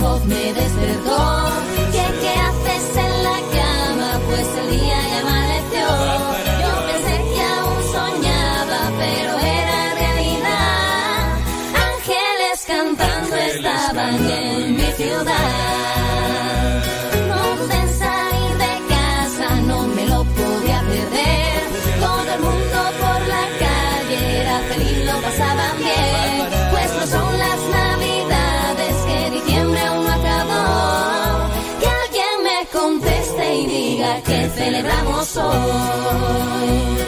[0.00, 1.47] voz me despertó.
[34.28, 37.07] que celebramos hoy.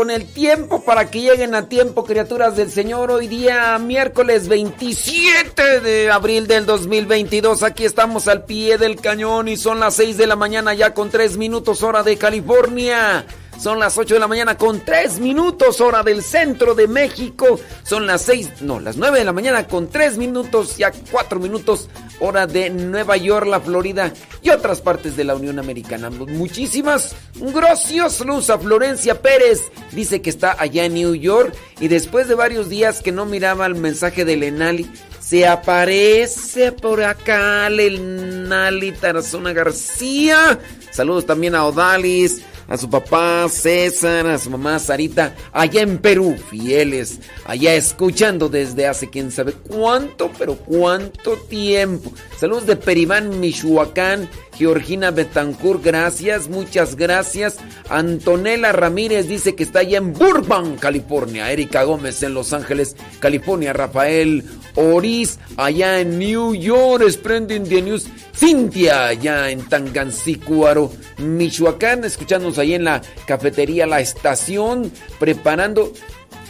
[0.00, 3.10] Con el tiempo, para que lleguen a tiempo, criaturas del Señor.
[3.10, 7.62] Hoy día, miércoles 27 de abril del 2022.
[7.62, 11.10] Aquí estamos al pie del cañón y son las 6 de la mañana ya con
[11.10, 13.26] 3 minutos hora de California.
[13.60, 17.60] Son las 8 de la mañana con 3 minutos hora del centro de México.
[17.82, 21.90] Son las 6, no, las 9 de la mañana con 3 minutos, ya 4 minutos
[22.20, 26.08] hora de Nueva York, la Florida y otras partes de la Unión Americana.
[26.08, 29.70] Muchísimas gracias, Luz a Florencia Pérez.
[29.92, 33.66] Dice que está allá en New York y después de varios días que no miraba
[33.66, 34.90] el mensaje de Lenali,
[35.20, 40.58] se aparece por acá Lenali Tarazona García.
[40.90, 46.36] Saludos también a Odalis, a su papá César, a su mamá Sarita, allá en Perú,
[46.48, 52.12] fieles, allá escuchando desde hace quién sabe cuánto, pero cuánto tiempo.
[52.38, 57.56] Saludos de Peribán, Michoacán, Georgina Betancourt, gracias, muchas gracias.
[57.88, 61.50] Antonella Ramírez dice que está allá en Burbank, California.
[61.50, 63.72] Erika Gómez en Los Ángeles, California.
[63.72, 68.06] Rafael Oriz allá en New York, Splendid the News.
[68.36, 75.90] Cintia allá en Tangancícuaro, Michoacán, escuchándonos ahí en la cafetería La Estación, preparando.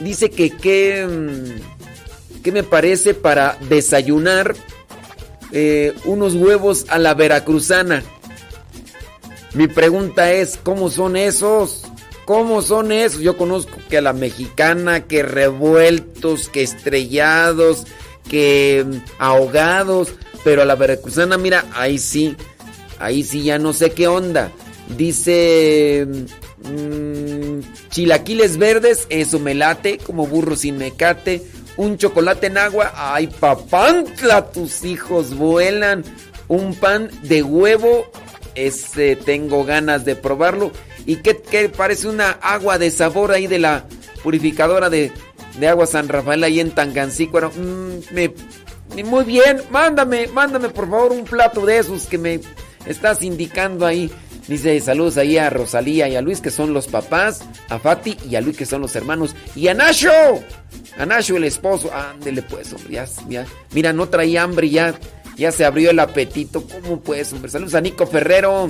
[0.00, 4.56] Dice que qué, mm, qué me parece para desayunar
[5.52, 8.02] eh, unos huevos a la veracruzana.
[9.54, 11.82] Mi pregunta es, ¿cómo son esos?
[12.24, 13.20] ¿Cómo son esos?
[13.20, 17.84] Yo conozco que a la mexicana, que revueltos, que estrellados,
[18.28, 20.14] que mm, ahogados,
[20.44, 22.36] pero a la veracruzana, mira, ahí sí,
[23.00, 24.52] ahí sí ya no sé qué onda.
[24.96, 26.06] Dice
[26.62, 31.42] mm, chilaquiles verdes, eso me late, como burro sin mecate.
[31.80, 36.04] Un chocolate en agua, ay papantla, tus hijos vuelan.
[36.46, 38.04] Un pan de huevo,
[38.54, 40.72] ese tengo ganas de probarlo.
[41.06, 43.86] ¿Y qué, qué parece una agua de sabor ahí de la
[44.22, 45.10] purificadora de,
[45.58, 47.50] de agua San Rafael ahí en Tangancícuaro?
[47.56, 48.34] Mm, me,
[49.02, 52.40] muy bien, mándame, mándame por favor un plato de esos que me
[52.84, 54.12] estás indicando ahí.
[54.50, 58.34] Dice saludos ahí a Rosalía y a Luis que son los papás, a Fati y
[58.34, 60.10] a Luis que son los hermanos y a Nacho,
[60.98, 61.88] a Nacho el esposo.
[61.94, 63.46] Ándele pues, hombre, ya.
[63.70, 64.98] Mira, no traía hambre ya,
[65.36, 66.64] ya se abrió el apetito.
[66.66, 67.48] ¿Cómo pues, hombre?
[67.48, 68.68] Saludos a Nico Ferrero,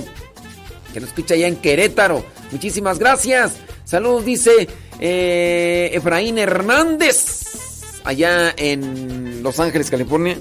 [0.93, 2.23] que nos escucha allá en Querétaro.
[2.51, 3.53] Muchísimas gracias.
[3.83, 4.67] Saludos, dice
[4.99, 10.37] eh, Efraín Hernández, allá en Los Ángeles, California.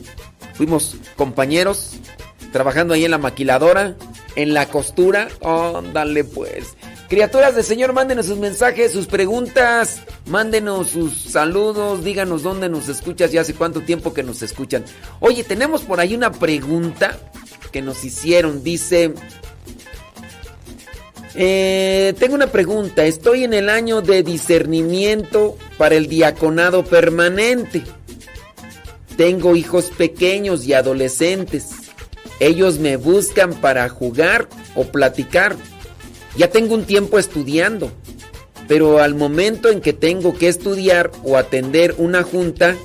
[0.52, 1.94] Fuimos compañeros
[2.52, 3.96] trabajando ahí en la maquiladora,
[4.36, 5.28] en la costura.
[5.42, 6.76] Ándale pues.
[7.08, 13.34] Criaturas del Señor, mándenos sus mensajes, sus preguntas, mándenos sus saludos, díganos dónde nos escuchas
[13.34, 14.84] y hace cuánto tiempo que nos escuchan.
[15.18, 17.18] Oye, tenemos por ahí una pregunta
[17.72, 18.62] que nos hicieron.
[18.62, 19.12] Dice,
[21.34, 23.04] eh, tengo una pregunta.
[23.04, 27.82] Estoy en el año de discernimiento para el diaconado permanente.
[29.16, 31.79] Tengo hijos pequeños y adolescentes.
[32.40, 35.56] Ellos me buscan para jugar o platicar.
[36.36, 37.92] Ya tengo un tiempo estudiando,
[38.66, 42.76] pero al momento en que tengo que estudiar o atender una junta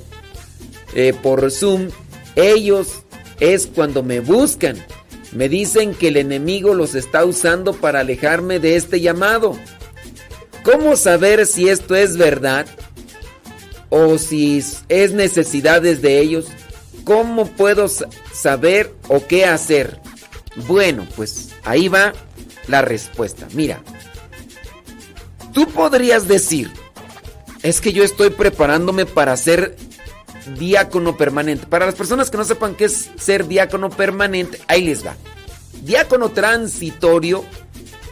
[0.94, 1.90] eh, por Zoom,
[2.36, 3.04] ellos
[3.40, 4.78] es cuando me buscan.
[5.32, 9.58] Me dicen que el enemigo los está usando para alejarme de este llamado.
[10.64, 12.66] ¿Cómo saber si esto es verdad?
[13.90, 16.48] ¿O si es necesidades de ellos?
[17.06, 20.02] ¿Cómo puedo saber o qué hacer?
[20.68, 22.14] Bueno, pues ahí va
[22.68, 23.48] la respuesta.
[23.54, 23.82] Mira,
[25.54, 26.72] tú podrías decir,
[27.62, 29.78] es que yo estoy preparándome para ser
[30.58, 31.68] diácono permanente.
[31.68, 35.16] Para las personas que no sepan qué es ser diácono permanente, ahí les va.
[35.82, 37.46] Diácono transitorio,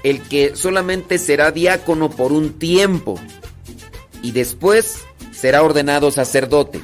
[0.04, 3.20] el que solamente será diácono por un tiempo
[4.22, 5.00] y después
[5.32, 6.82] será ordenado sacerdote.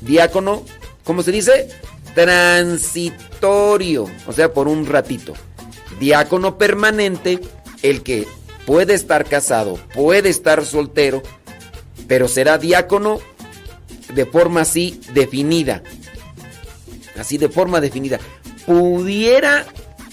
[0.00, 0.64] Diácono,
[1.04, 1.68] ¿cómo se dice?
[2.14, 5.34] Transitorio, o sea, por un ratito.
[5.98, 7.40] Diácono permanente,
[7.82, 8.26] el que
[8.66, 11.22] puede estar casado, puede estar soltero,
[12.08, 13.20] pero será diácono
[14.14, 15.82] de forma así definida.
[17.18, 18.18] Así de forma definida.
[18.66, 19.66] Pudiera,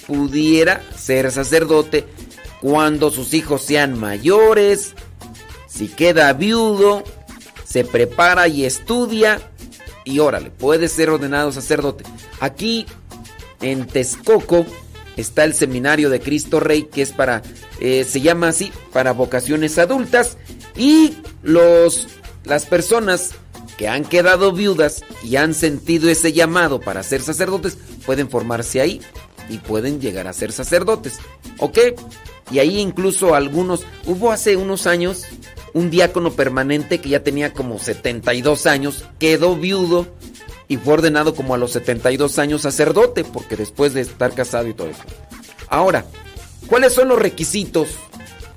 [0.08, 2.06] pudiera ser sacerdote
[2.62, 4.94] cuando sus hijos sean mayores,
[5.68, 7.04] si queda viudo,
[7.64, 9.40] se prepara y estudia
[10.06, 12.04] y órale, puede ser ordenado sacerdote.
[12.40, 12.86] Aquí
[13.62, 14.66] en Texcoco
[15.18, 17.42] está el seminario de Cristo Rey que es para,
[17.80, 20.38] eh, se llama así, para vocaciones adultas
[20.76, 22.08] y los,
[22.46, 23.32] las personas
[23.78, 29.02] que han quedado viudas y han sentido ese llamado para ser sacerdotes, pueden formarse ahí
[29.50, 31.20] y pueden llegar a ser sacerdotes.
[31.60, 31.80] ¿Ok?
[32.52, 35.24] Y ahí incluso algunos, hubo hace unos años
[35.74, 40.08] un diácono permanente que ya tenía como 72 años, quedó viudo
[40.68, 44.74] y fue ordenado como a los 72 años sacerdote, porque después de estar casado y
[44.74, 45.04] todo eso.
[45.68, 46.06] Ahora,
[46.68, 47.90] ¿cuáles son los requisitos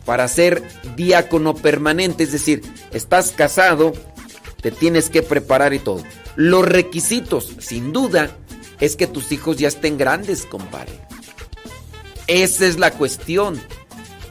[0.04, 0.62] para ser
[0.96, 2.24] diácono permanente?
[2.24, 3.92] Es decir, estás casado,
[4.60, 6.02] te tienes que preparar y todo.
[6.36, 8.36] Los requisitos, sin duda,
[8.80, 10.92] es que tus hijos ya estén grandes, compadre.
[12.26, 13.60] Esa es la cuestión.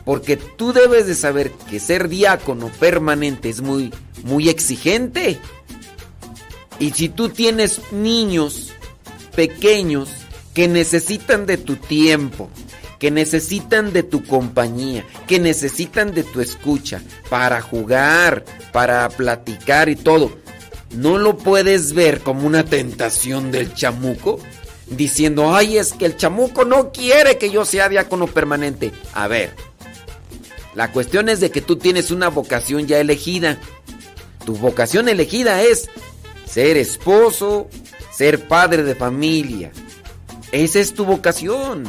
[0.05, 3.93] Porque tú debes de saber que ser diácono permanente es muy,
[4.23, 5.39] muy exigente.
[6.79, 8.71] Y si tú tienes niños
[9.35, 10.09] pequeños
[10.53, 12.49] que necesitan de tu tiempo,
[13.01, 19.95] que necesitan de tu compañía, que necesitan de tu escucha para jugar, para platicar y
[19.95, 20.37] todo.
[20.91, 24.39] ¿No lo puedes ver como una tentación del chamuco?
[24.87, 28.91] Diciendo, ay, es que el chamuco no quiere que yo sea diácono permanente.
[29.13, 29.55] A ver,
[30.75, 33.57] la cuestión es de que tú tienes una vocación ya elegida.
[34.45, 35.89] Tu vocación elegida es
[36.45, 37.69] ser esposo,
[38.11, 39.71] ser padre de familia.
[40.51, 41.83] Esa es tu vocación.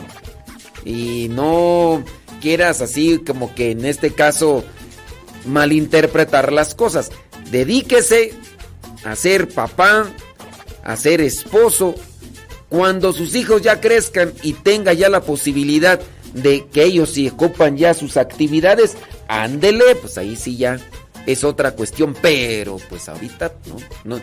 [0.85, 2.03] Y no
[2.41, 4.65] quieras así como que en este caso
[5.47, 7.11] malinterpretar las cosas.
[7.51, 8.35] Dedíquese
[9.05, 10.11] a ser papá,
[10.83, 11.95] a ser esposo.
[12.69, 16.01] Cuando sus hijos ya crezcan y tenga ya la posibilidad
[16.33, 18.97] de que ellos si ocupan ya sus actividades,
[19.29, 20.79] ándele, pues ahí sí ya
[21.27, 23.77] es otra cuestión, pero pues ahorita no,
[24.17, 24.23] no,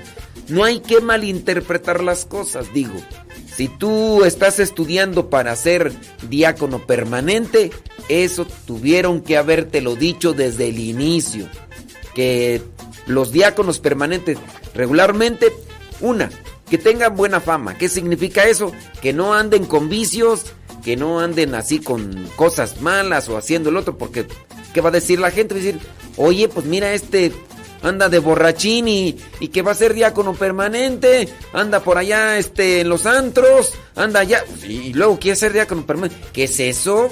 [0.49, 2.95] no hay que malinterpretar las cosas, digo.
[3.55, 5.91] Si tú estás estudiando para ser
[6.29, 7.71] diácono permanente,
[8.07, 11.47] eso tuvieron que habértelo dicho desde el inicio.
[12.15, 12.61] Que
[13.05, 14.37] los diáconos permanentes
[14.73, 15.51] regularmente,
[15.99, 16.29] una,
[16.69, 17.77] que tengan buena fama.
[17.77, 18.71] ¿Qué significa eso?
[19.01, 20.45] Que no anden con vicios,
[20.83, 24.25] que no anden así con cosas malas o haciendo el otro, porque
[24.73, 25.53] ¿qué va a decir la gente?
[25.53, 25.79] Va a decir,
[26.17, 27.31] oye, pues mira este
[27.81, 29.13] anda de borrachín y,
[29.51, 34.43] que va a ser diácono permanente, anda por allá este, en los antros, anda allá,
[34.67, 36.21] y luego quiere ser diácono permanente.
[36.33, 37.09] ¿Qué es eso?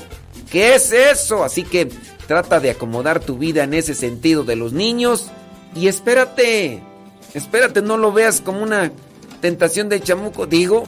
[0.51, 1.43] ¿Qué es eso?
[1.43, 1.89] Así que
[2.27, 5.31] trata de acomodar tu vida en ese sentido de los niños
[5.75, 6.81] y espérate,
[7.33, 8.91] espérate, no lo veas como una
[9.41, 10.83] tentación de chamuco, digo.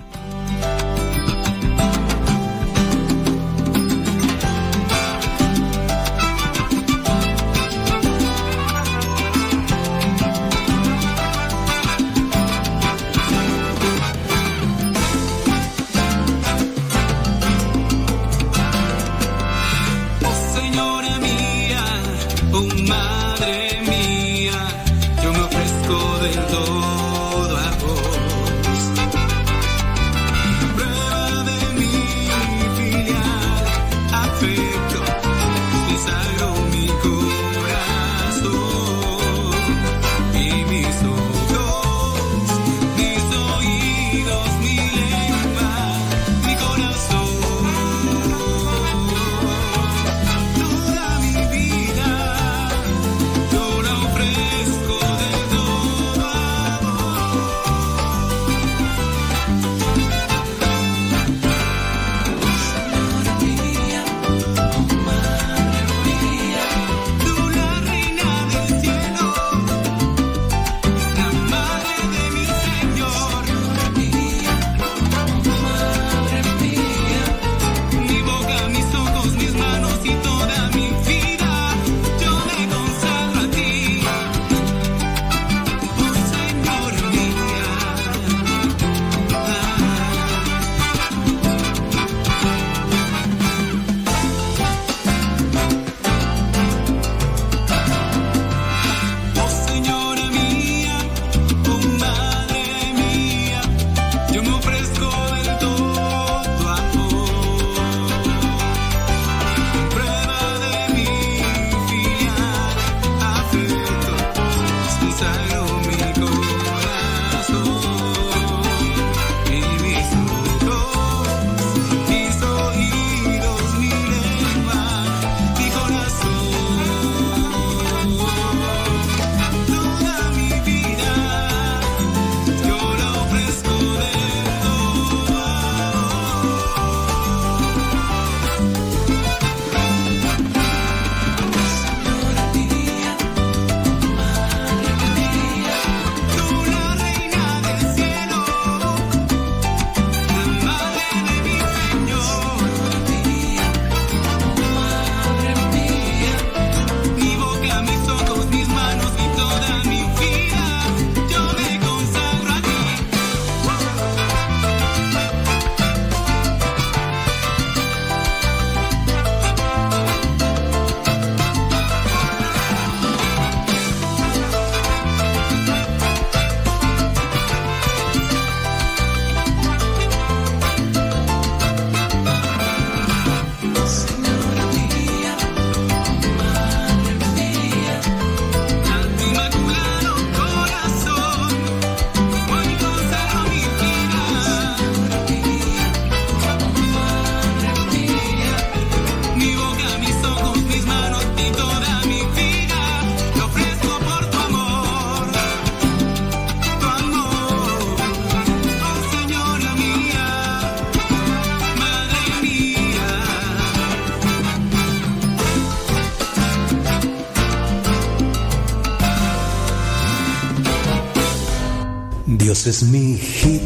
[222.69, 223.63] Es mi hit,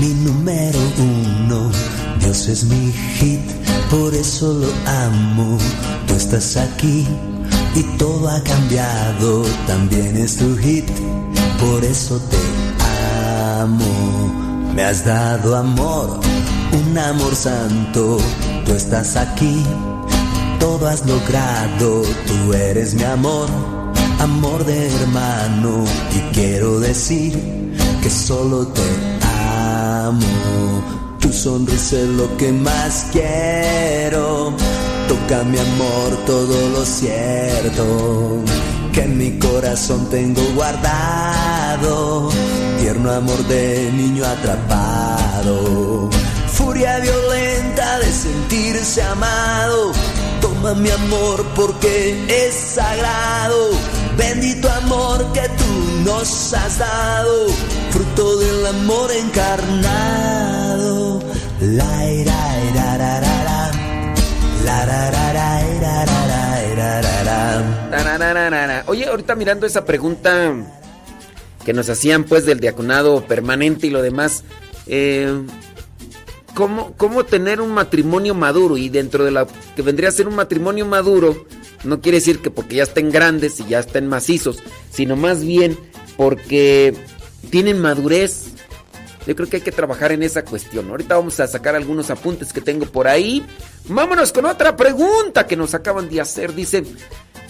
[0.00, 1.70] mi número uno.
[2.20, 3.42] Dios es mi hit,
[3.90, 4.68] por eso lo
[5.04, 5.58] amo.
[6.06, 7.06] Tú estás aquí
[7.74, 9.44] y todo ha cambiado.
[9.66, 10.88] También es tu hit,
[11.60, 12.38] por eso te
[13.60, 14.72] amo.
[14.74, 16.18] Me has dado amor,
[16.72, 18.16] un amor santo.
[18.64, 19.62] Tú estás aquí,
[20.58, 22.02] todo has logrado.
[22.26, 23.48] Tú eres mi amor,
[24.18, 25.84] amor de hermano.
[26.14, 27.55] Y quiero decir
[28.06, 28.82] que solo te
[30.04, 30.80] amo.
[31.18, 34.52] Tu sonrisa es lo que más quiero.
[35.08, 37.84] Toca mi amor todo lo cierto
[38.92, 42.30] que en mi corazón tengo guardado.
[42.80, 46.08] Tierno amor de niño atrapado.
[46.52, 49.90] Furia violenta de sentirse amado.
[50.40, 53.70] Toma mi amor porque es sagrado.
[54.16, 55.64] Bendito amor que tú
[56.04, 57.48] nos has dado.
[57.90, 61.20] Fruto del amor encarnado.
[61.60, 63.70] La, ira, ira, ra, ra, ra.
[64.64, 67.22] La, ra, ra, ra, ira, ra, ra, ira, ra,
[68.66, 68.84] ra.
[68.86, 70.54] Oye, ahorita mirando esa pregunta
[71.64, 74.44] que nos hacían pues del diaconado permanente y lo demás,
[74.86, 75.42] eh,
[76.54, 78.76] ¿cómo, ¿cómo tener un matrimonio maduro?
[78.76, 81.44] Y dentro de la que vendría a ser un matrimonio maduro,
[81.84, 84.58] no quiere decir que porque ya estén grandes y ya estén macizos,
[84.90, 85.78] sino más bien
[86.16, 86.94] porque
[87.50, 88.46] tienen madurez.
[89.26, 90.88] Yo creo que hay que trabajar en esa cuestión.
[90.88, 93.44] Ahorita vamos a sacar algunos apuntes que tengo por ahí.
[93.88, 96.54] Vámonos con otra pregunta que nos acaban de hacer.
[96.54, 96.84] Dice,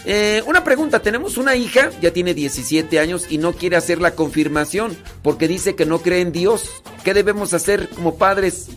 [0.06, 4.12] eh, una pregunta, tenemos una hija, ya tiene 17 años y no quiere hacer la
[4.12, 6.82] confirmación porque dice que no cree en Dios.
[7.04, 8.68] ¿Qué debemos hacer como padres?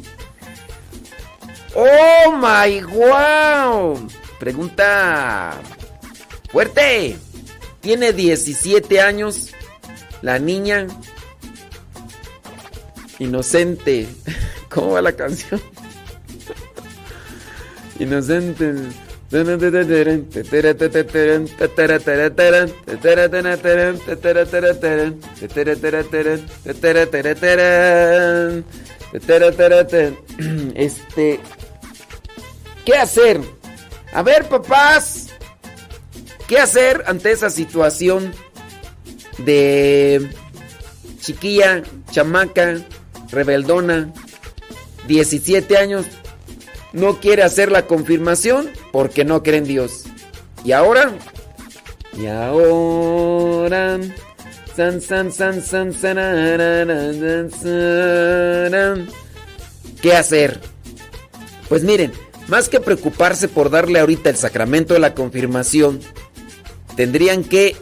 [1.76, 4.08] ¡Oh, my wow!
[4.40, 5.60] Pregunta
[6.52, 7.18] fuerte.
[7.82, 9.52] Tiene 17 años
[10.22, 10.88] la niña
[13.20, 14.08] inocente.
[14.70, 15.62] ¿Cómo va la canción?
[18.00, 18.74] Inocente.
[30.76, 31.40] Este,
[32.86, 33.59] ¿qué hacer?
[34.14, 35.28] A ver, papás,
[36.48, 38.34] ¿qué hacer ante esa situación
[39.38, 40.30] de
[41.20, 42.78] chiquilla, chamaca,
[43.32, 44.12] rebeldona,
[45.08, 46.06] 17 años?
[46.94, 50.06] no quiere hacer la confirmación porque no cree en Dios.
[50.64, 51.12] Y ahora,
[52.18, 54.00] y ahora,
[54.76, 57.50] san, san, san, san, sararán.
[60.02, 60.60] ¿qué hacer?
[61.68, 62.12] Pues miren,
[62.50, 66.00] más que preocuparse por darle ahorita el sacramento de la confirmación,
[66.96, 67.76] tendrían que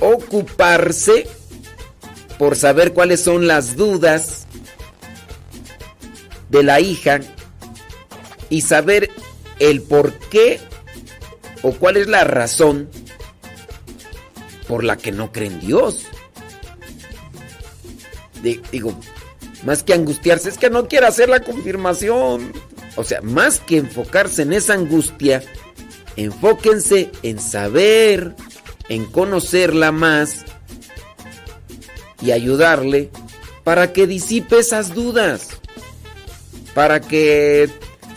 [0.00, 1.26] ocuparse
[2.38, 4.46] por saber cuáles son las dudas
[6.50, 7.20] de la hija
[8.50, 9.10] y saber
[9.58, 10.60] el por qué
[11.62, 12.90] o cuál es la razón
[14.68, 16.04] por la que no creen Dios.
[18.42, 18.98] Di- Digo,
[19.64, 22.52] más que angustiarse, es que no quiere hacer la confirmación.
[22.96, 25.42] O sea, más que enfocarse en esa angustia,
[26.16, 28.34] enfóquense en saber,
[28.88, 30.44] en conocerla más
[32.20, 33.10] y ayudarle
[33.64, 35.48] para que disipe esas dudas,
[36.74, 37.70] para que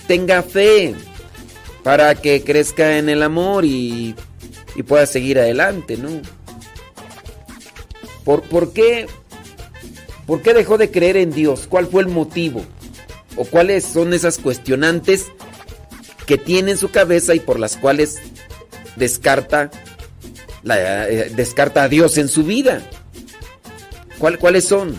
[0.08, 0.96] tenga fe,
[1.84, 4.16] para que crezca en el amor y,
[4.88, 6.10] pueda seguir adelante, ¿no?
[8.26, 9.08] ¿Por, por qué?
[10.26, 11.68] ¿Por qué dejó de creer en Dios?
[11.70, 12.66] ¿Cuál fue el motivo?
[13.36, 15.26] ¿O cuáles son esas cuestionantes
[16.26, 18.18] que tiene en su cabeza y por las cuales
[18.96, 19.70] descarta,
[20.70, 22.82] eh, descarta a Dios en su vida?
[24.18, 24.96] ¿Cuál- ¿Cuáles son?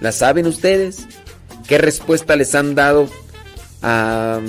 [0.00, 1.06] ¿Las saben ustedes?
[1.68, 3.08] ¿Qué respuesta les han dado
[3.82, 4.40] a,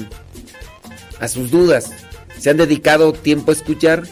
[1.19, 1.91] a sus dudas?
[2.39, 4.03] ¿Se han dedicado tiempo a escuchar?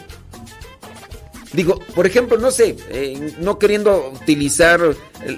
[1.52, 4.80] Digo, por ejemplo, no sé, eh, no queriendo utilizar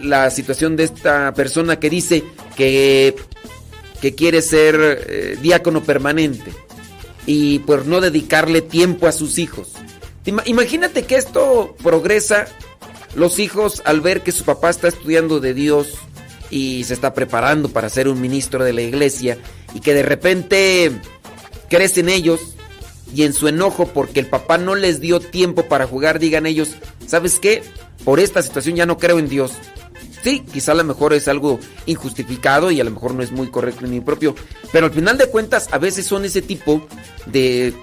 [0.03, 2.23] la situación de esta persona que dice
[2.55, 3.17] que,
[4.05, 4.77] que quiere ser
[5.09, 6.53] eh, diácono permanente
[7.25, 9.69] y por no dedicarle tiempo a sus hijos.
[10.27, 12.45] Ima- Imagínate que esto progresa,
[13.15, 15.95] los hijos al ver que su papá está estudiando de Dios
[16.51, 19.39] y se está preparando para ser un ministro de la iglesia
[19.75, 20.93] y que de repente
[21.71, 22.41] crecen ellos
[23.15, 26.73] y en su enojo porque el papá no les dio tiempo para jugar, digan ellos,
[27.07, 27.63] ¿sabes qué?
[28.05, 29.53] Por esta situación ya no creo en Dios.
[30.23, 33.51] Sí, quizá a lo mejor es algo injustificado y a lo mejor no es muy
[33.51, 34.35] correcto ni propio,
[34.73, 36.87] pero al final de cuentas a veces son ese tipo
[37.27, 37.75] de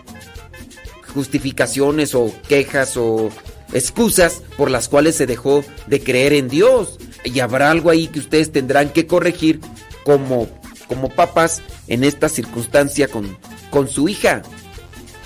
[1.14, 3.30] justificaciones o quejas o
[3.74, 6.98] excusas por las cuales se dejó de creer en Dios.
[7.24, 9.60] y habrá algo ahí que ustedes tendrán que corregir
[10.04, 10.48] como,
[10.88, 13.38] como papás en esta circunstancia con,
[13.70, 14.42] con su hija.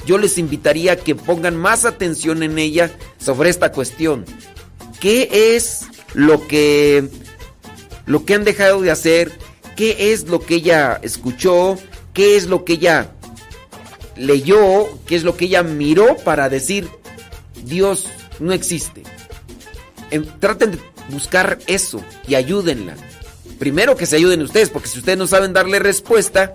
[0.06, 4.26] Yo les invitaría a que pongan más atención en ella sobre esta cuestión.
[5.00, 7.08] ¿Qué es lo que
[8.08, 9.32] lo que han dejado de hacer?
[9.76, 11.78] ¿Qué es lo que ella escuchó?
[12.14, 13.12] ¿Qué es lo que ella
[14.16, 14.88] leyó?
[15.06, 16.88] ¿Qué es lo que ella miró para decir
[17.64, 18.08] Dios
[18.40, 19.04] no existe?
[20.12, 22.96] Em, traten de buscar eso y ayúdenla.
[23.60, 26.54] Primero que se ayuden ustedes, porque si ustedes no saben darle respuesta,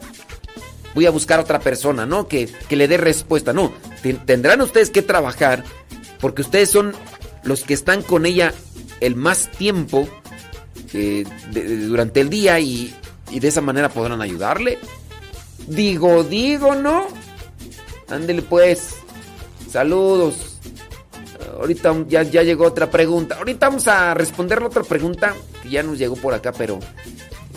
[0.95, 2.29] voy a buscar a otra persona, ¿no?
[2.29, 3.53] Que, que le dé respuesta.
[3.53, 5.65] No, ten- tendrán ustedes que trabajar,
[6.21, 6.95] porque ustedes son
[7.43, 8.53] los que están con ella
[9.01, 10.09] el más tiempo
[10.93, 11.25] eh,
[11.89, 12.95] durante el día y,
[13.31, 14.79] y de esa manera podrán ayudarle.
[15.67, 17.07] Digo, digo, ¿no?
[18.09, 18.97] Ándele pues.
[19.71, 20.59] Saludos.
[21.59, 23.37] Ahorita ya, ya llegó otra pregunta.
[23.37, 26.79] Ahorita vamos a responder la otra pregunta que ya nos llegó por acá, pero.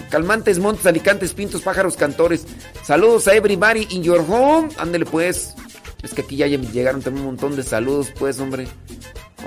[0.10, 2.46] Calmantes, montes, alicantes, pintos, pájaros, cantores.
[2.84, 4.70] Saludos a everybody in your home.
[4.78, 5.56] Ándele pues.
[6.04, 8.68] Es que aquí ya llegaron también un montón de saludos, pues, hombre.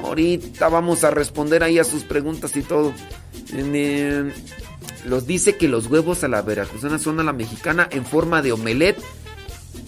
[0.02, 2.92] Ahorita vamos a responder ahí a sus preguntas y todo.
[3.52, 4.32] Eh,
[5.04, 8.52] los dice que los huevos a la veracruzana son a la mexicana en forma de
[8.52, 9.00] omelette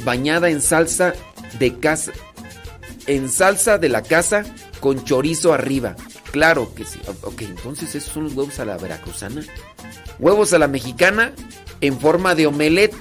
[0.04, 1.14] bañada en salsa
[1.58, 2.12] de casa
[3.08, 4.44] en salsa de la casa
[4.80, 5.96] con chorizo arriba.
[6.30, 7.00] Claro que sí.
[7.22, 9.42] Ok, entonces esos son los huevos a la veracruzana.
[10.18, 11.32] Huevos a la mexicana
[11.80, 12.94] en forma de omelette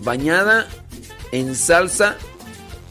[0.00, 0.66] bañada
[1.32, 2.16] en salsa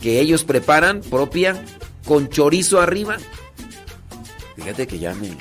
[0.02, 1.60] que ellos preparan propia
[2.06, 3.18] con chorizo arriba.
[4.56, 5.36] Fíjate que ya me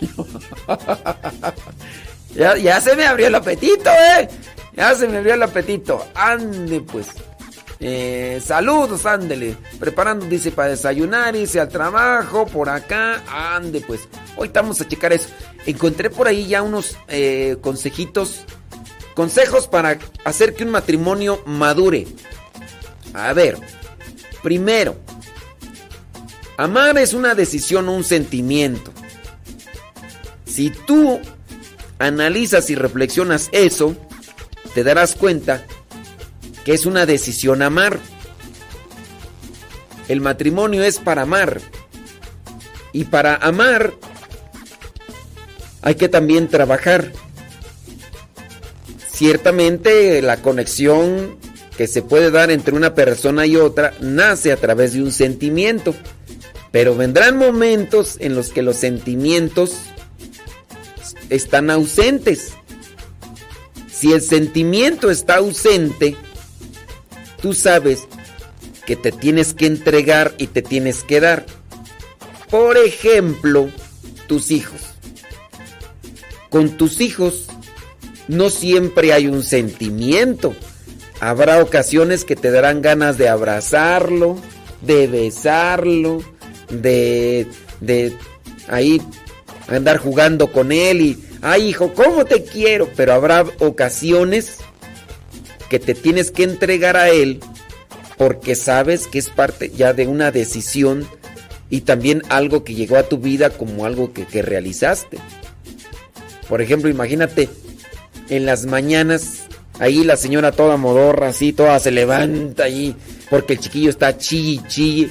[2.34, 4.28] ya, ya se me abrió el apetito, eh.
[4.74, 6.06] Ya se me abrió el apetito.
[6.14, 7.08] Ande pues.
[7.82, 9.56] Eh, saludos, ándele.
[9.78, 13.22] Preparando, dice, para desayunar, irse al trabajo, por acá.
[13.56, 14.02] Ande, pues.
[14.36, 15.30] Hoy vamos a checar eso.
[15.66, 18.44] Encontré por ahí ya unos eh, consejitos.
[19.14, 22.06] Consejos para hacer que un matrimonio madure.
[23.14, 23.58] A ver.
[24.42, 24.96] Primero.
[26.60, 28.92] Amar es una decisión o un sentimiento.
[30.44, 31.18] Si tú
[31.98, 33.96] analizas y reflexionas eso,
[34.74, 35.64] te darás cuenta
[36.62, 37.98] que es una decisión amar.
[40.08, 41.62] El matrimonio es para amar.
[42.92, 43.94] Y para amar
[45.80, 47.10] hay que también trabajar.
[49.10, 51.38] Ciertamente la conexión
[51.78, 55.94] que se puede dar entre una persona y otra nace a través de un sentimiento.
[56.72, 59.76] Pero vendrán momentos en los que los sentimientos
[61.28, 62.52] están ausentes.
[63.90, 66.16] Si el sentimiento está ausente,
[67.42, 68.06] tú sabes
[68.86, 71.46] que te tienes que entregar y te tienes que dar.
[72.50, 73.68] Por ejemplo,
[74.26, 74.80] tus hijos.
[76.50, 77.46] Con tus hijos
[78.28, 80.54] no siempre hay un sentimiento.
[81.20, 84.38] Habrá ocasiones que te darán ganas de abrazarlo,
[84.82, 86.22] de besarlo,
[86.70, 87.46] de,
[87.80, 88.12] de
[88.68, 89.00] ahí
[89.68, 92.88] andar jugando con él y, ay hijo, ¿cómo te quiero?
[92.96, 94.58] Pero habrá ocasiones
[95.68, 97.40] que te tienes que entregar a él
[98.16, 101.06] porque sabes que es parte ya de una decisión
[101.70, 105.18] y también algo que llegó a tu vida como algo que, que realizaste.
[106.48, 107.48] Por ejemplo, imagínate
[108.28, 109.44] en las mañanas,
[109.78, 112.96] ahí la señora toda modorra, así, toda se levanta ahí,
[113.30, 115.10] porque el chiquillo está chille, chille.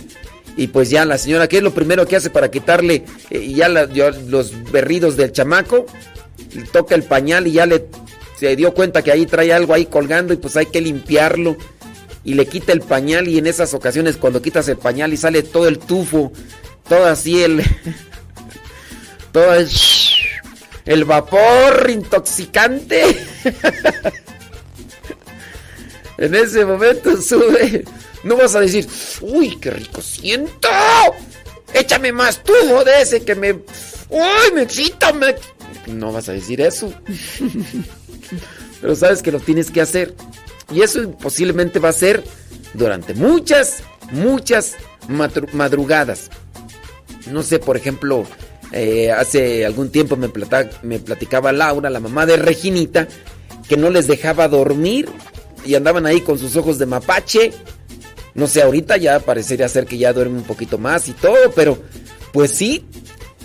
[0.59, 3.69] Y pues ya la señora, ¿qué es lo primero que hace para quitarle eh, ya
[3.69, 5.85] los berridos del chamaco?
[6.73, 7.85] Toca el pañal y ya le
[8.37, 11.55] se dio cuenta que ahí trae algo ahí colgando y pues hay que limpiarlo.
[12.25, 15.43] Y le quita el pañal y en esas ocasiones cuando quitas el pañal y sale
[15.43, 16.33] todo el tufo,
[16.89, 17.63] todo así el...
[19.31, 19.69] todo el...
[20.85, 23.15] El vapor intoxicante.
[26.17, 27.85] en ese momento sube.
[28.23, 28.87] No vas a decir,
[29.21, 30.67] uy, qué rico siento.
[31.73, 33.53] Échame más tubo de ese que me...
[33.53, 35.35] Uy, me excita, me...
[35.87, 36.93] No vas a decir eso.
[38.81, 40.15] Pero sabes que lo tienes que hacer.
[40.71, 42.23] Y eso posiblemente va a ser
[42.73, 44.75] durante muchas, muchas
[45.07, 46.29] madru- madrugadas.
[47.31, 48.25] No sé, por ejemplo,
[48.71, 50.29] eh, hace algún tiempo me,
[50.83, 53.07] me platicaba Laura, la mamá de Reginita,
[53.67, 55.09] que no les dejaba dormir
[55.65, 57.51] y andaban ahí con sus ojos de mapache.
[58.39, 61.77] No sé, ahorita ya parecería ser que ya duerme un poquito más y todo, pero
[62.31, 62.85] pues sí.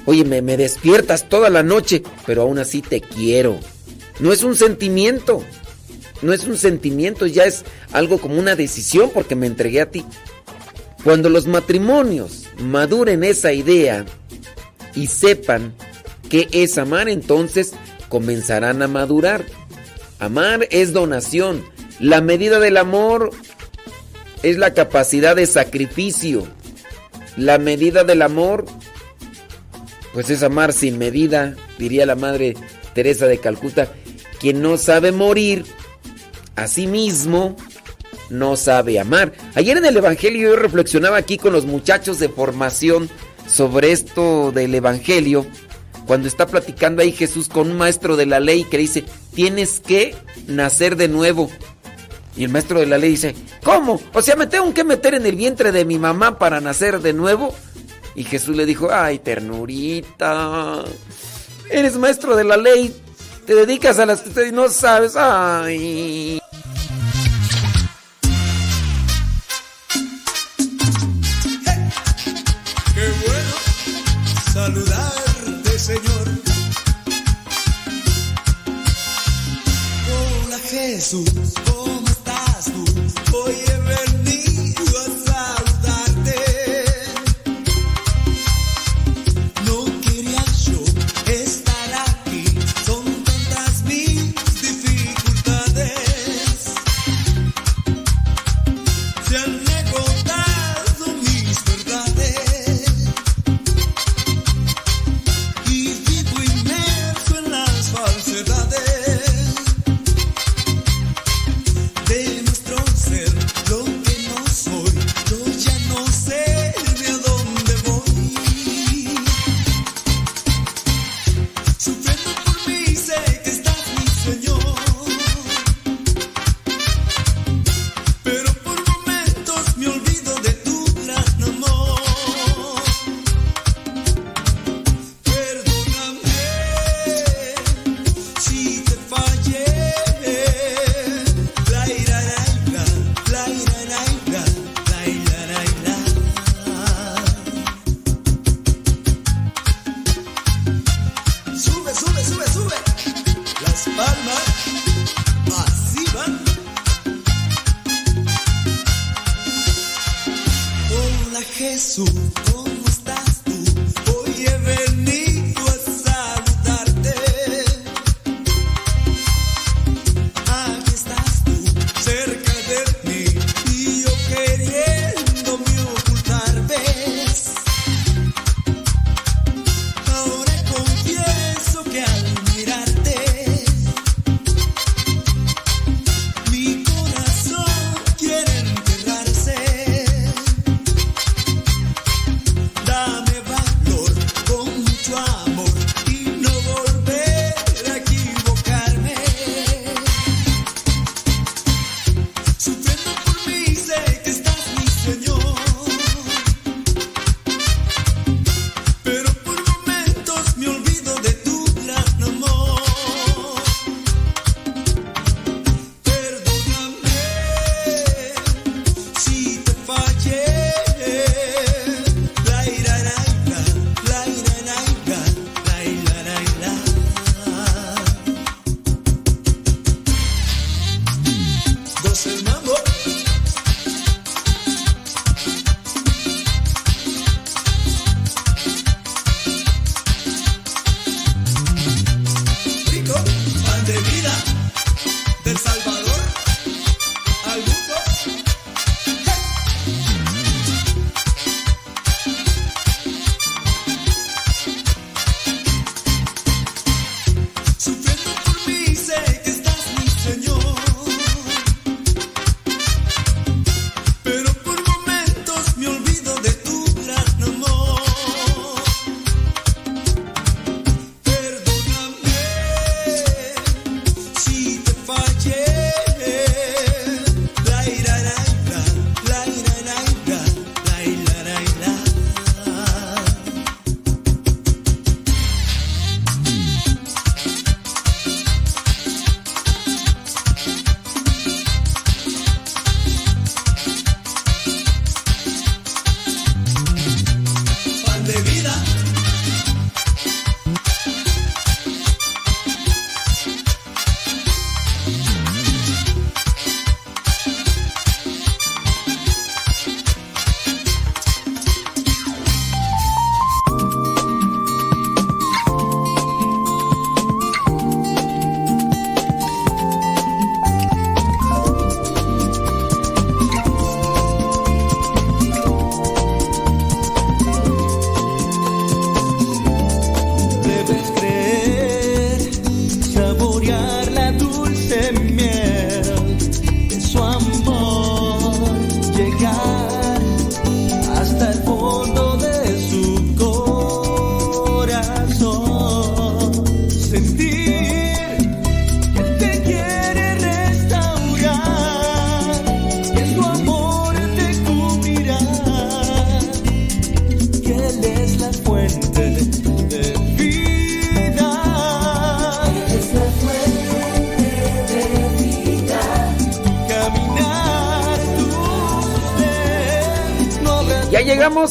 [0.06, 3.58] Oye, me, me despiertas toda la noche, pero aún así te quiero.
[4.20, 5.42] No es un sentimiento.
[6.22, 10.04] No es un sentimiento, ya es algo como una decisión porque me entregué a ti.
[11.02, 14.04] Cuando los matrimonios maduren esa idea
[14.94, 15.74] y sepan
[16.30, 17.72] qué es amar, entonces
[18.08, 19.44] comenzarán a madurar.
[20.20, 21.64] Amar es donación.
[21.98, 23.30] La medida del amor
[24.44, 26.46] es la capacidad de sacrificio.
[27.36, 28.66] La medida del amor,
[30.12, 32.54] pues es amar sin medida, diría la madre
[32.94, 33.88] Teresa de Calcuta.
[34.38, 35.64] Quien no sabe morir
[36.56, 37.56] a sí mismo,
[38.28, 39.32] no sabe amar.
[39.54, 43.08] Ayer en el Evangelio yo reflexionaba aquí con los muchachos de formación
[43.46, 45.46] sobre esto del Evangelio,
[46.06, 49.04] cuando está platicando ahí Jesús con un maestro de la ley que dice,
[49.34, 50.14] tienes que
[50.46, 51.50] nacer de nuevo.
[52.36, 54.00] Y el maestro de la ley dice, ¿cómo?
[54.12, 57.12] O sea, ¿me tengo que meter en el vientre de mi mamá para nacer de
[57.12, 57.54] nuevo?
[58.16, 60.84] Y Jesús le dijo, ay, ternurita,
[61.70, 62.94] eres maestro de la ley,
[63.46, 66.40] te dedicas a las que no sabes, ay.
[72.94, 73.54] Qué bueno
[74.52, 76.28] saludarte, Señor.
[80.46, 81.54] Hola Jesús,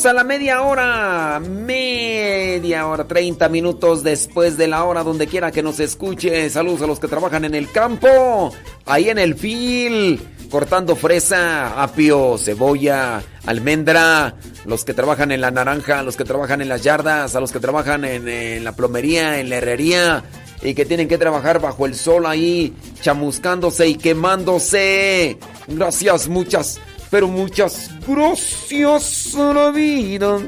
[0.06, 5.64] a la media hora, media hora, 30 minutos después de la hora, donde quiera que
[5.64, 6.50] nos escuche.
[6.50, 8.52] Saludos a los que trabajan en el campo,
[8.86, 14.36] ahí en el fil, cortando fresa, apio, cebolla, almendra,
[14.66, 17.60] los que trabajan en la naranja, los que trabajan en las yardas, a los que
[17.60, 20.24] trabajan en, en la plomería, en la herrería.
[20.62, 25.38] Y que tienen que trabajar bajo el sol ahí, chamuscándose y quemándose.
[25.68, 30.40] Gracias, muchas, pero muchas gracias a la vida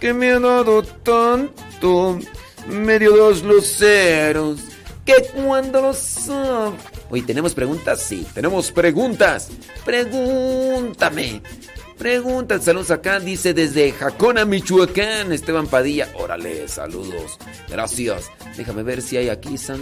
[0.00, 2.18] que me ha dado tanto.
[2.68, 4.60] Medio de los luceros
[5.04, 6.28] que cuando los...
[7.10, 8.00] Oye, ¿tenemos preguntas?
[8.00, 9.50] Sí, tenemos preguntas.
[9.84, 11.42] Pregúntame.
[12.04, 16.12] Preguntas, saludos acá, dice desde Jacona, Michoacán, Esteban Padilla.
[16.18, 17.38] Órale, saludos.
[17.70, 18.30] Gracias.
[18.58, 19.56] Déjame ver si hay aquí.
[19.56, 19.72] Sí,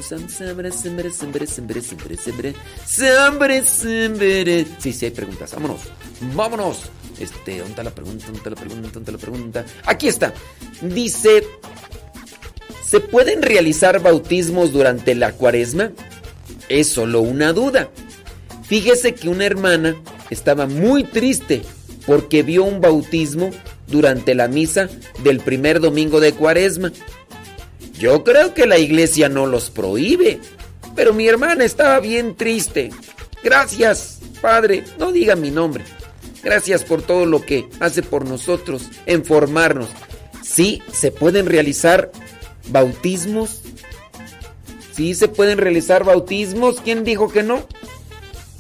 [4.93, 5.53] sí hay preguntas.
[5.53, 5.81] Vámonos.
[6.33, 6.83] Vámonos.
[7.19, 8.25] Este, ¿dónde está la pregunta?
[8.27, 8.89] ¿Dónde está la pregunta?
[8.93, 9.65] ¿Dónde está la pregunta?
[9.87, 10.33] Aquí está.
[10.81, 11.45] Dice,
[12.85, 15.91] ¿se pueden realizar bautismos durante la cuaresma?
[16.69, 17.91] Es solo una duda.
[18.63, 19.97] Fíjese que una hermana
[20.31, 21.63] estaba muy triste
[22.07, 23.51] porque vio un bautismo
[23.87, 24.89] durante la misa
[25.23, 26.93] del primer domingo de cuaresma.
[27.99, 30.41] Yo creo que la iglesia no los prohíbe,
[30.97, 32.91] pero mi hermana estaba bien triste.
[33.45, 35.85] Gracias, padre, no diga mi nombre.
[36.43, 39.89] Gracias por todo lo que hace por nosotros, en formarnos.
[40.43, 42.11] Sí, se pueden realizar
[42.69, 43.63] bautismos.
[44.93, 46.81] Sí, se pueden realizar bautismos.
[46.81, 47.67] ¿Quién dijo que no?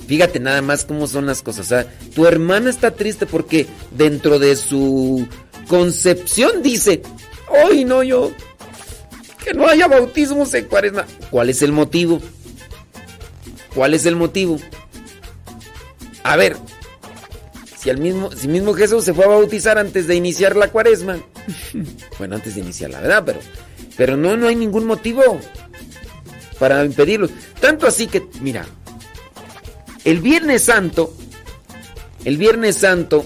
[0.07, 1.67] Fíjate nada más cómo son las cosas.
[1.67, 5.27] O sea, tu hermana está triste porque dentro de su
[5.69, 7.03] concepción dice,
[7.49, 8.33] hoy no yo,
[9.45, 11.07] que no haya bautismos en cuaresma.
[11.31, 12.21] ¿Cuál es el motivo?
[13.75, 14.59] ¿Cuál es el motivo?
[16.25, 16.57] A ver,
[17.79, 21.19] si el mismo, si mismo Jesús se fue a bautizar antes de iniciar la cuaresma.
[22.19, 23.41] bueno, antes de iniciar la verdad, pero,
[23.97, 25.23] pero no, no hay ningún motivo
[26.59, 27.29] para impedirlo.
[27.61, 28.67] Tanto así que, mira,
[30.05, 31.15] el Viernes Santo,
[32.25, 33.25] el Viernes Santo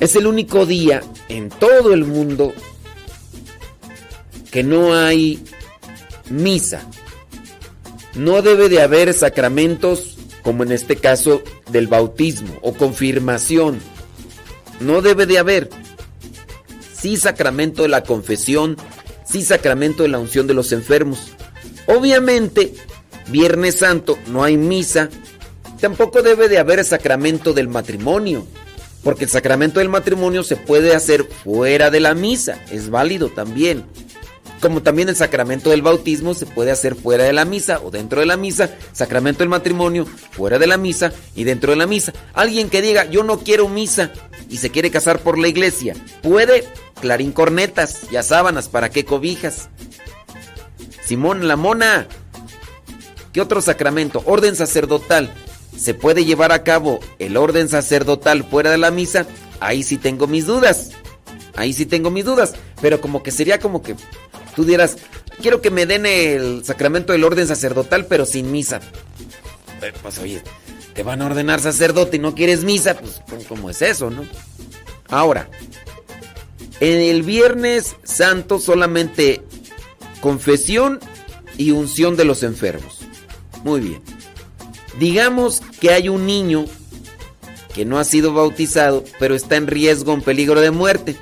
[0.00, 2.52] es el único día en todo el mundo
[4.50, 5.42] que no hay
[6.30, 6.82] misa.
[8.14, 13.80] No debe de haber sacramentos como en este caso del bautismo o confirmación.
[14.80, 15.70] No debe de haber.
[16.92, 18.76] Sí sacramento de la confesión,
[19.26, 21.32] sí sacramento de la unción de los enfermos.
[21.86, 22.74] Obviamente,
[23.28, 25.08] Viernes Santo no hay misa,
[25.80, 28.46] tampoco debe de haber sacramento del matrimonio,
[29.02, 33.84] porque el sacramento del matrimonio se puede hacer fuera de la misa, es válido también.
[34.60, 38.20] Como también el sacramento del bautismo se puede hacer fuera de la misa o dentro
[38.20, 42.14] de la misa, sacramento del matrimonio fuera de la misa y dentro de la misa.
[42.32, 44.10] Alguien que diga, yo no quiero misa
[44.48, 46.64] y se quiere casar por la iglesia, puede,
[47.00, 49.68] clarín cornetas, ya sábanas, ¿para qué cobijas?
[51.04, 52.06] Simón la mona,
[53.34, 54.22] ¿Qué otro sacramento?
[54.26, 55.34] Orden sacerdotal.
[55.76, 59.26] ¿Se puede llevar a cabo el orden sacerdotal fuera de la misa?
[59.58, 60.92] Ahí sí tengo mis dudas.
[61.56, 62.54] Ahí sí tengo mis dudas.
[62.80, 63.96] Pero como que sería como que
[64.54, 64.98] tú dieras,
[65.42, 68.80] quiero que me den el sacramento del orden sacerdotal, pero sin misa.
[69.82, 70.40] Eh, Pues oye,
[70.94, 74.24] te van a ordenar sacerdote y no quieres misa, pues ¿cómo es eso, no?
[75.08, 75.50] Ahora,
[76.78, 79.42] en el Viernes Santo solamente
[80.20, 81.00] confesión
[81.58, 82.93] y unción de los enfermos.
[83.64, 84.02] Muy bien.
[84.98, 86.66] Digamos que hay un niño
[87.74, 91.16] que no ha sido bautizado, pero está en riesgo, en peligro de muerte.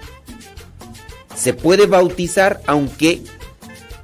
[1.34, 3.22] Se puede bautizar, aunque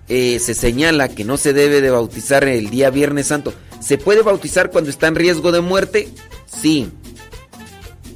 [0.09, 3.53] eh, se señala que no se debe de bautizar el día Viernes Santo.
[3.81, 6.09] ¿Se puede bautizar cuando está en riesgo de muerte?
[6.47, 6.91] Sí.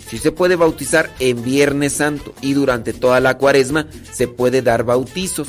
[0.08, 4.84] Sí se puede bautizar en Viernes Santo y durante toda la cuaresma se puede dar
[4.84, 5.48] bautizos.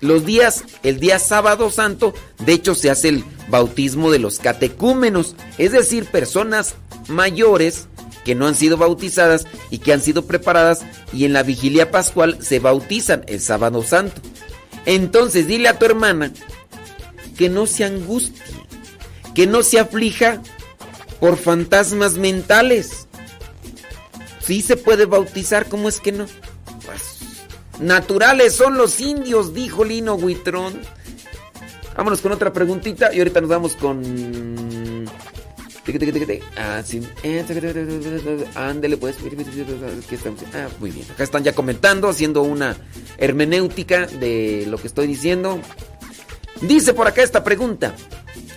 [0.00, 5.34] Los días, el día sábado santo, de hecho se hace el bautismo de los catecúmenos,
[5.58, 6.76] es decir, personas
[7.08, 7.88] mayores
[8.24, 12.38] que no han sido bautizadas y que han sido preparadas y en la vigilia pascual
[12.40, 14.20] se bautizan el sábado santo.
[14.86, 16.32] Entonces dile a tu hermana
[17.36, 18.42] que no se angustie,
[19.34, 20.42] que no se aflija
[21.20, 23.08] por fantasmas mentales.
[24.44, 26.26] Sí se puede bautizar, ¿cómo es que no?
[27.80, 30.80] Naturales son los indios, dijo Lino Huitrón.
[31.96, 35.04] Vámonos con otra preguntita y ahorita nos vamos con...
[36.56, 36.82] Ah.
[38.54, 39.16] Ándele, pues.
[40.52, 41.06] Ah, muy bien.
[41.10, 42.76] Acá están ya comentando, haciendo una
[43.16, 45.58] hermenéutica de lo que estoy diciendo.
[46.60, 47.94] Dice por acá esta pregunta.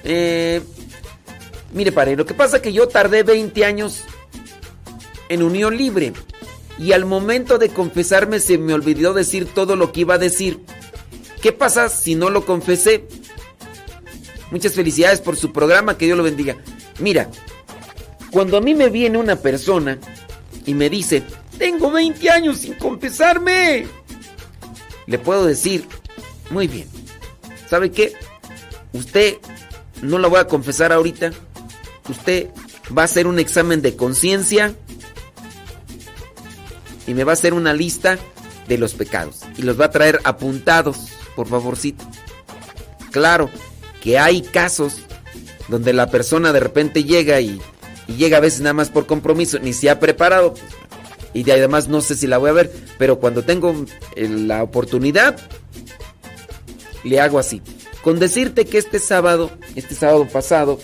[0.04, 0.62] Eh,
[1.74, 4.04] mire, pare, lo que pasa es que yo tardé 20 años
[5.30, 6.12] en unión libre.
[6.82, 10.60] Y al momento de confesarme se me olvidó decir todo lo que iba a decir.
[11.40, 13.08] ¿Qué pasa si no lo confesé?
[14.50, 16.58] Muchas felicidades por su programa, que Dios lo bendiga.
[17.00, 17.30] Mira,
[18.32, 20.00] cuando a mí me viene una persona
[20.66, 21.22] y me dice,
[21.60, 23.86] tengo 20 años sin confesarme,
[25.06, 25.86] le puedo decir,
[26.50, 26.88] muy bien,
[27.70, 28.14] ¿sabe qué?
[28.94, 29.38] Usted
[30.02, 31.32] no lo voy a confesar ahorita,
[32.10, 32.50] usted
[32.98, 34.76] va a hacer un examen de conciencia
[37.12, 38.18] y me va a hacer una lista
[38.70, 42.06] de los pecados y los va a traer apuntados, por favorcito.
[43.12, 43.50] Claro
[44.02, 45.02] que hay casos
[45.68, 47.60] donde la persona de repente llega y,
[48.08, 50.54] llega a veces nada más por compromiso, ni se ha preparado
[51.34, 53.76] y de además no sé si la voy a ver, pero cuando tengo
[54.16, 55.38] eh, la oportunidad
[57.04, 57.62] le hago así.
[58.04, 60.80] Con decirte que este sábado, este sábado pasado,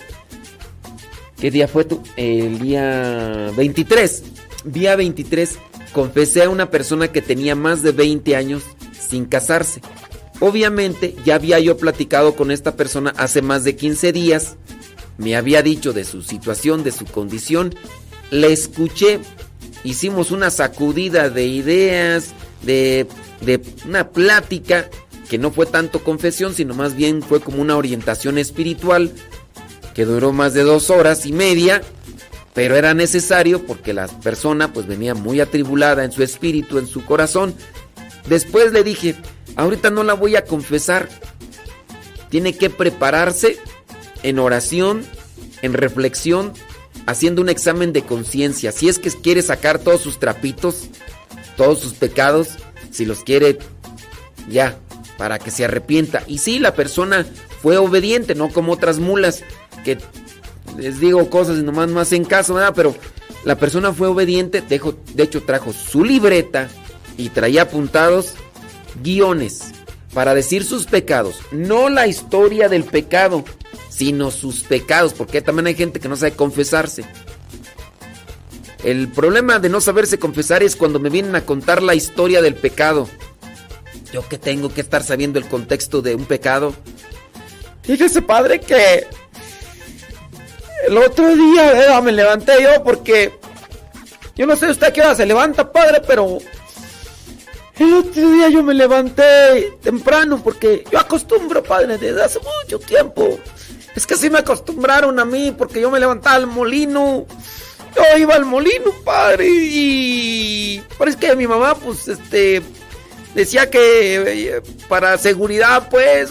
[1.39, 2.03] ¿qué día fue tú?
[2.17, 4.23] El día 23.
[4.65, 5.57] Día 23
[5.97, 8.61] confesé a una persona que tenía más de 20 años
[9.09, 9.81] sin casarse.
[10.39, 14.57] Obviamente ya había yo platicado con esta persona hace más de 15 días,
[15.17, 17.73] me había dicho de su situación, de su condición,
[18.29, 19.21] le escuché,
[19.83, 23.07] hicimos una sacudida de ideas, de,
[23.41, 24.91] de una plática
[25.27, 29.11] que no fue tanto confesión, sino más bien fue como una orientación espiritual
[29.95, 31.81] que duró más de dos horas y media
[32.57, 37.05] pero era necesario porque la persona pues venía muy atribulada en su espíritu, en su
[37.05, 37.53] corazón.
[38.27, 39.13] Después le dije,
[39.55, 41.07] ahorita no la voy a confesar,
[42.31, 43.59] tiene que prepararse
[44.23, 45.05] en oración,
[45.61, 46.51] en reflexión,
[47.05, 48.71] haciendo un examen de conciencia.
[48.71, 50.87] Si es que quiere sacar todos sus trapitos,
[51.57, 52.55] todos sus pecados,
[52.89, 53.59] si los quiere
[54.49, 54.79] ya,
[55.19, 56.23] para que se arrepienta.
[56.25, 57.23] Y sí, la persona
[57.61, 59.43] fue obediente, no como otras mulas
[59.83, 59.99] que
[60.77, 62.73] les digo cosas y nomás no hacen caso, ¿verdad?
[62.75, 62.95] Pero
[63.45, 66.69] la persona fue obediente, de hecho trajo su libreta
[67.17, 68.33] y traía apuntados
[69.01, 69.71] guiones
[70.13, 73.45] para decir sus pecados, no la historia del pecado,
[73.89, 77.05] sino sus pecados, porque también hay gente que no sabe confesarse.
[78.83, 82.55] El problema de no saberse confesar es cuando me vienen a contar la historia del
[82.55, 83.09] pecado.
[84.13, 86.73] Yo que tengo que estar sabiendo el contexto de un pecado.
[87.83, 89.05] Fíjese, padre, que
[90.85, 93.33] el otro día me levanté yo porque
[94.35, 96.37] yo no sé usted a qué hora se levanta, padre, pero
[97.79, 103.39] el otro día yo me levanté temprano porque yo acostumbro, padre, desde hace mucho tiempo.
[103.95, 107.25] Es que así me acostumbraron a mí porque yo me levantaba al molino.
[107.95, 112.61] Yo iba al molino, padre, y parece que mi mamá, pues, este,
[113.33, 116.29] decía que eh, para seguridad, pues,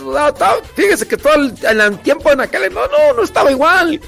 [0.77, 4.01] fíjese que todo el, tiempo en aquel, no, no, no estaba igual.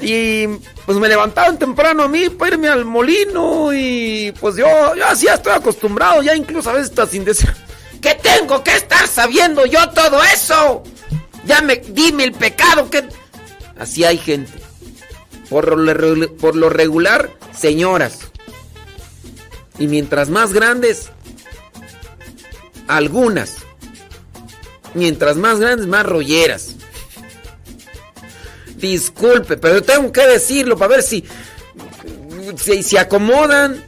[0.00, 0.46] Y
[0.86, 5.26] pues me levantaban temprano a mí para irme al molino y pues yo, yo así
[5.26, 7.52] estoy acostumbrado, ya incluso a veces está sin decir,
[8.00, 10.82] ¿qué tengo que estar sabiendo yo todo eso?
[11.44, 13.04] Ya me dime el pecado que...
[13.78, 14.52] Así hay gente.
[15.48, 18.20] Por lo regular, señoras.
[19.78, 21.10] Y mientras más grandes,
[22.86, 23.56] algunas.
[24.94, 26.76] Mientras más grandes, más rolleras.
[28.80, 31.24] Disculpe, pero tengo que decirlo para ver si
[32.56, 33.84] si se acomodan.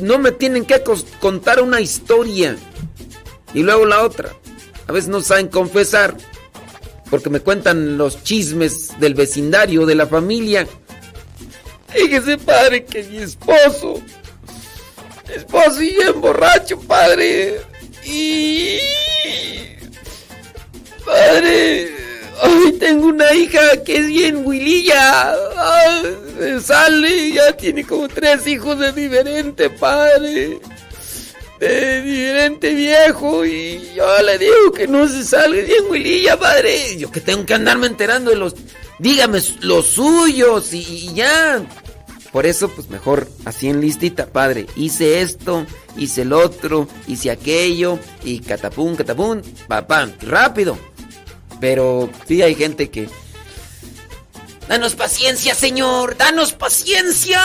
[0.00, 0.82] No me tienen que
[1.20, 2.56] contar una historia
[3.54, 4.34] y luego la otra.
[4.86, 6.16] A veces no saben confesar
[7.08, 10.66] porque me cuentan los chismes del vecindario, de la familia.
[11.88, 14.00] Fíjese, padre, que mi esposo,
[15.28, 17.60] mi esposo y bien borracho, padre.
[18.04, 18.78] Y...
[21.04, 21.94] Padre,
[22.42, 25.34] Ay, tengo una hija que es bien huililla.
[26.60, 30.58] sale, ya tiene como tres hijos de diferente padre.
[31.60, 33.44] De diferente viejo.
[33.46, 36.96] Y yo le digo que no se sale bien huililla, padre.
[36.98, 38.54] Yo que tengo que andarme enterando de los.
[38.98, 41.64] Dígame los suyos y, y ya.
[42.32, 44.66] Por eso, pues mejor así en listita, padre.
[44.74, 45.66] Hice esto,
[45.96, 50.78] hice el otro, hice aquello, y catapum, catapum, papá, rápido.
[51.62, 53.08] Pero sí hay gente que...
[54.66, 57.40] Danos paciencia, Señor, danos paciencia.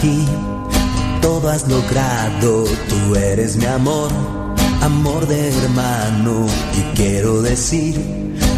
[0.00, 0.24] aquí,
[1.20, 4.10] todo has logrado, tú eres mi amor,
[4.80, 8.00] amor de hermano, y quiero decir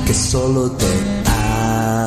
[0.06, 0.86] que solo te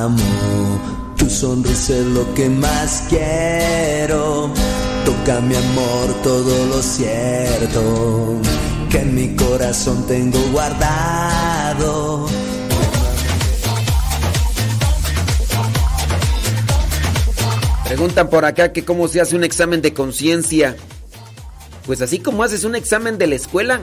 [0.02, 0.80] amo,
[1.18, 4.50] tu sonrisa es lo que más quiero,
[5.04, 8.40] toca mi amor todo lo cierto,
[8.90, 12.28] que en mi corazón tengo guardado.
[18.06, 20.76] preguntan por acá que cómo se hace un examen de conciencia.
[21.88, 23.82] Pues así como haces un examen de la escuela,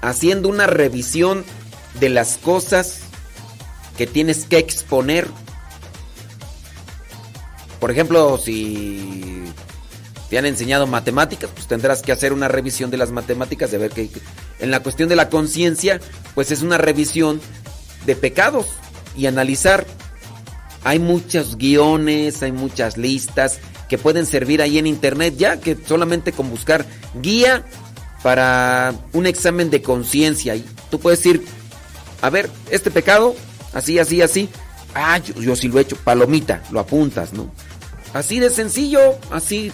[0.00, 1.44] haciendo una revisión
[1.98, 3.00] de las cosas
[3.96, 5.26] que tienes que exponer.
[7.80, 9.42] Por ejemplo, si
[10.30, 13.90] te han enseñado matemáticas, pues tendrás que hacer una revisión de las matemáticas, de ver
[13.90, 14.08] que
[14.60, 16.00] en la cuestión de la conciencia,
[16.36, 17.40] pues es una revisión
[18.06, 18.66] de pecados
[19.16, 19.84] y analizar
[20.88, 23.58] hay muchos guiones, hay muchas listas
[23.90, 26.86] que pueden servir ahí en internet, ya que solamente con buscar
[27.20, 27.62] guía
[28.22, 31.44] para un examen de conciencia, y tú puedes ir,
[32.22, 33.36] a ver, este pecado,
[33.74, 34.48] así, así, así,
[34.94, 37.52] ah, yo, sí lo he hecho, palomita, lo apuntas, ¿no?
[38.14, 39.70] Así de sencillo, así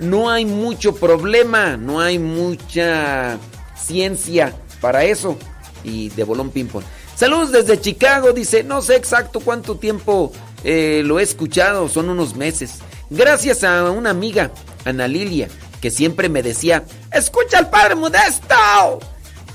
[0.00, 3.38] no hay mucho problema, no hay mucha
[3.80, 5.38] ciencia para eso.
[5.84, 6.84] Y de bolón ping-pong.
[7.20, 10.32] Saludos desde Chicago, dice, no sé exacto cuánto tiempo
[10.64, 12.78] eh, lo he escuchado, son unos meses.
[13.10, 14.52] Gracias a una amiga,
[14.86, 15.48] Ana Lilia,
[15.82, 19.00] que siempre me decía, escucha al Padre Modesto.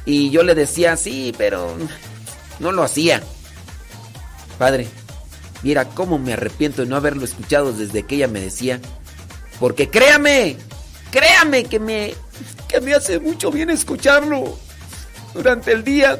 [0.05, 1.75] Y yo le decía, sí, pero
[2.59, 3.23] no lo hacía.
[4.59, 4.87] Padre,
[5.63, 8.79] mira cómo me arrepiento de no haberlo escuchado desde que ella me decía,
[9.59, 10.55] porque créame,
[11.09, 12.13] créame que me,
[12.67, 14.55] que me hace mucho bien escucharlo
[15.33, 16.19] durante el día.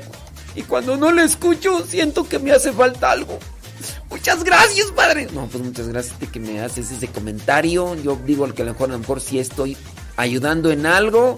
[0.56, 3.39] Y cuando no lo escucho, siento que me hace falta algo.
[4.10, 5.28] Muchas gracias, padre.
[5.34, 7.95] No, pues muchas gracias de que me haces ese comentario.
[7.95, 9.76] Yo digo que a lo mejor, a lo mejor sí estoy
[10.16, 11.36] ayudando en algo.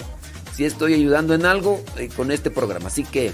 [0.55, 2.87] Si estoy ayudando en algo eh, con este programa.
[2.87, 3.31] Así que,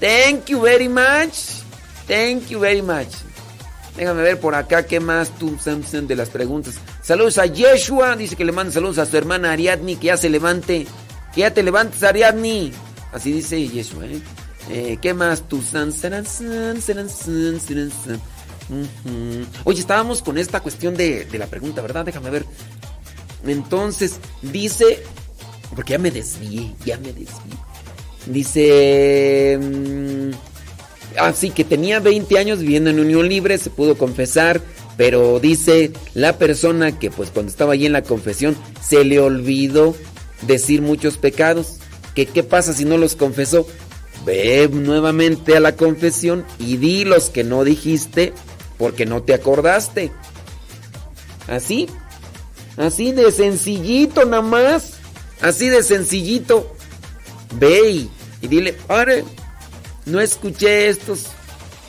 [0.00, 1.62] thank you very much.
[2.06, 3.08] Thank you very much.
[3.96, 6.74] Déjame ver por acá qué más tú, Samson, de las preguntas.
[7.02, 8.14] Saludos a Yeshua.
[8.14, 9.96] Dice que le manda saludos a su hermana Ariadni.
[9.96, 10.86] Que ya se levante.
[11.34, 12.72] Que ya te levantes, Ariadni.
[13.12, 14.20] Así dice Yeshua, ¿eh?
[14.70, 15.62] Eh, ¿Qué más tú?
[15.62, 18.20] San, san, san, san.
[18.68, 19.46] Ujú.
[19.64, 22.04] Oye, estábamos con esta cuestión de, la pregunta, ¿verdad?
[22.04, 22.44] Déjame ver.
[23.46, 25.02] Entonces, dice.
[25.74, 27.54] Porque ya me desvié, ya me desvié.
[28.26, 29.58] Dice.
[29.60, 30.56] mm,
[31.18, 34.60] Así que tenía 20 años viviendo en unión libre, se pudo confesar,
[34.96, 38.56] pero dice la persona que pues cuando estaba allí en la confesión
[38.86, 39.94] se le olvidó
[40.42, 41.78] decir muchos pecados.
[42.14, 43.66] Qué pasa si no los confesó?
[44.24, 48.32] Ve nuevamente a la confesión y di los que no dijiste
[48.78, 50.12] porque no te acordaste.
[51.48, 51.88] Así,
[52.76, 54.94] así de sencillito nada más,
[55.40, 56.74] así de sencillito.
[57.54, 58.10] Ve y,
[58.46, 59.24] dile, padre,
[60.04, 61.26] no escuché estos,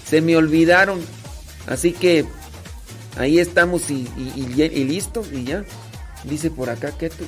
[0.08, 1.00] se me olvidaron.
[1.66, 2.26] Así que
[3.18, 4.08] ahí estamos y,
[4.86, 5.66] listo, y ya.
[6.24, 7.26] Dice por acá que tú.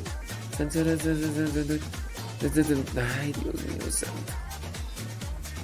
[3.19, 4.48] Ay, Dios mío.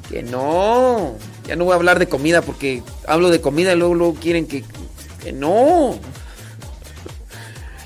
[0.10, 1.16] Que no.
[1.48, 4.48] Ya no voy a hablar de comida porque hablo de comida y luego, luego quieren
[4.48, 4.64] que.
[5.24, 6.00] Que no.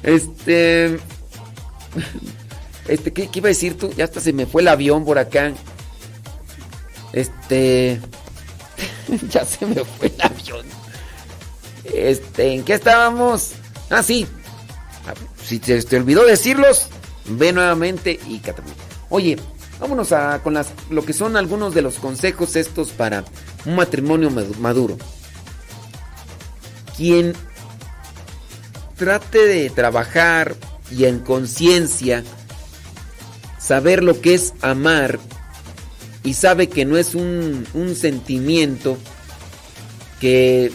[0.03, 0.99] Este.
[2.87, 3.93] Este, ¿qué, iba a decir tú?
[3.95, 5.53] Ya hasta se me fue el avión por acá.
[7.13, 8.01] Este.
[9.29, 10.65] ya se me fue el avión.
[11.83, 13.51] Este, ¿en qué estábamos?
[13.91, 14.25] Ah, sí.
[15.05, 15.13] Ah,
[15.43, 16.87] Si te, te olvidó decirlos,
[17.25, 18.81] ve nuevamente y catapulta.
[19.09, 19.37] Oye,
[19.79, 23.23] vámonos a con las lo que son algunos de los consejos estos para
[23.65, 24.97] un matrimonio madu- maduro.
[26.97, 27.33] Quien
[28.97, 30.55] trate de trabajar
[30.91, 32.23] y en conciencia
[33.59, 35.19] saber lo que es amar
[36.23, 38.97] y sabe que no es un, un sentimiento
[40.19, 40.71] que,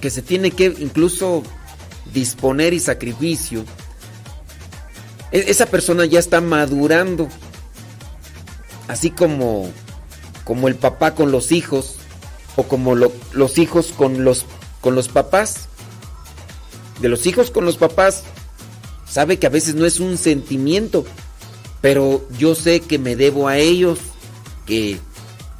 [0.00, 1.42] que se tiene que incluso
[2.12, 3.64] disponer y sacrificio,
[5.32, 7.28] esa persona ya está madurando,
[8.88, 9.70] así como,
[10.44, 11.96] como el papá con los hijos
[12.56, 14.46] o como lo- los hijos con los,
[14.80, 15.68] con los papás.
[17.00, 18.22] De los hijos con los papás,
[19.08, 21.04] sabe que a veces no es un sentimiento,
[21.80, 23.98] pero yo sé que me debo a ellos,
[24.66, 24.98] que,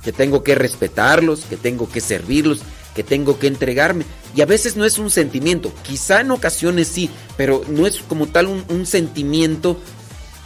[0.03, 2.61] que tengo que respetarlos, que tengo que servirlos,
[2.99, 4.05] que tengo que entregarme.
[4.35, 8.27] Y a veces no es un sentimiento, quizá en ocasiones sí, pero no es como
[8.27, 9.81] tal un, sentimiento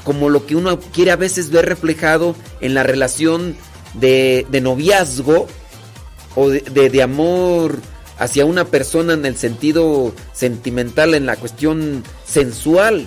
[0.05, 3.57] como lo que uno quiere a veces ver reflejado en la relación
[3.95, 5.47] de, noviazgo
[6.37, 7.79] o de amor
[8.19, 13.07] hacia una persona en el sentido sentimental, en la cuestión sensual.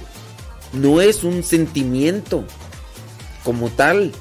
[0.74, 2.46] No es un sentimiento
[3.44, 4.12] como tal.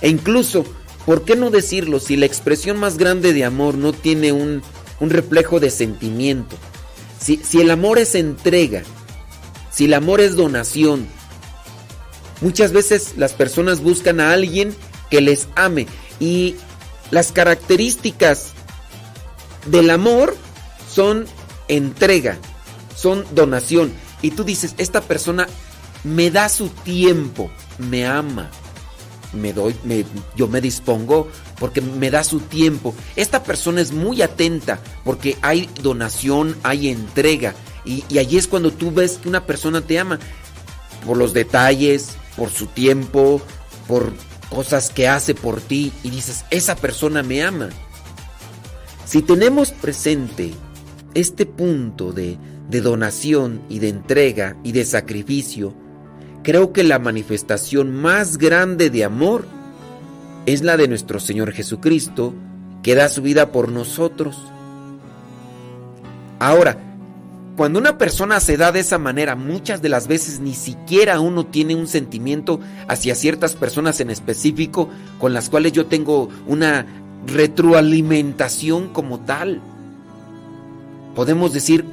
[0.00, 0.64] E incluso,
[1.06, 4.62] ¿por qué no decirlo si la expresión más grande de amor no tiene un,
[5.00, 6.56] un reflejo de sentimiento?
[7.20, 8.82] Si, si el amor es entrega,
[9.70, 11.06] si el amor es donación,
[12.40, 14.74] muchas veces las personas buscan a alguien
[15.10, 15.86] que les ame
[16.20, 16.56] y
[17.10, 18.52] las características
[19.66, 20.36] del amor
[20.90, 21.26] son
[21.68, 22.38] entrega,
[22.96, 23.92] son donación.
[24.22, 25.46] Y tú dices, esta persona
[26.02, 28.50] me da su tiempo, me ama,
[29.34, 30.04] me doy, me-
[30.36, 31.28] yo me dispongo
[31.58, 32.94] porque me da su tiempo.
[33.16, 37.54] Esta persona es muy atenta porque hay donación, hay entrega.
[37.84, 40.18] Y, allí es cuando tú ves que una persona te ama
[41.04, 43.42] por los detalles, por su tiempo,
[43.86, 44.12] por
[44.48, 47.68] cosas que hace por ti y dices, esa persona me ama.
[49.04, 50.52] Si tenemos presente
[51.14, 52.38] este punto de,
[52.70, 55.74] de donación y de entrega y de sacrificio,
[56.44, 59.46] creo que la manifestación más grande de amor
[60.46, 62.34] es la de nuestro Señor Jesucristo,
[62.82, 64.36] que da su vida por nosotros.
[66.38, 66.76] Ahora,
[67.56, 71.46] cuando una persona se da de esa manera, muchas de las veces ni siquiera uno
[71.46, 76.84] tiene un sentimiento hacia ciertas personas en específico con las cuales yo tengo una
[77.26, 79.62] retroalimentación como tal.
[81.14, 81.86] Podemos decir,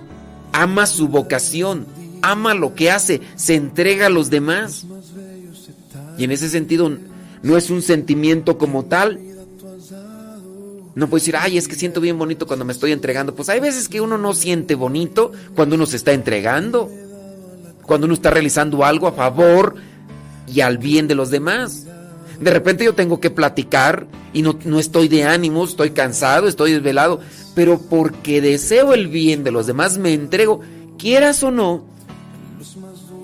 [0.52, 1.86] ama su vocación,
[2.22, 4.86] ama lo que hace, se entrega a los demás.
[6.18, 6.92] Y en ese sentido
[7.44, 9.20] no es un sentimiento como tal.
[10.94, 13.34] No puedo decir, ay, es que siento bien bonito cuando me estoy entregando.
[13.34, 16.90] Pues hay veces que uno no siente bonito cuando uno se está entregando.
[17.84, 19.76] Cuando uno está realizando algo a favor
[20.48, 21.86] y al bien de los demás.
[22.40, 26.74] De repente yo tengo que platicar y no, no estoy de ánimos, estoy cansado, estoy
[26.74, 27.22] desvelado.
[27.56, 30.60] Pero porque deseo el bien de los demás me entrego,
[30.98, 31.91] quieras o no.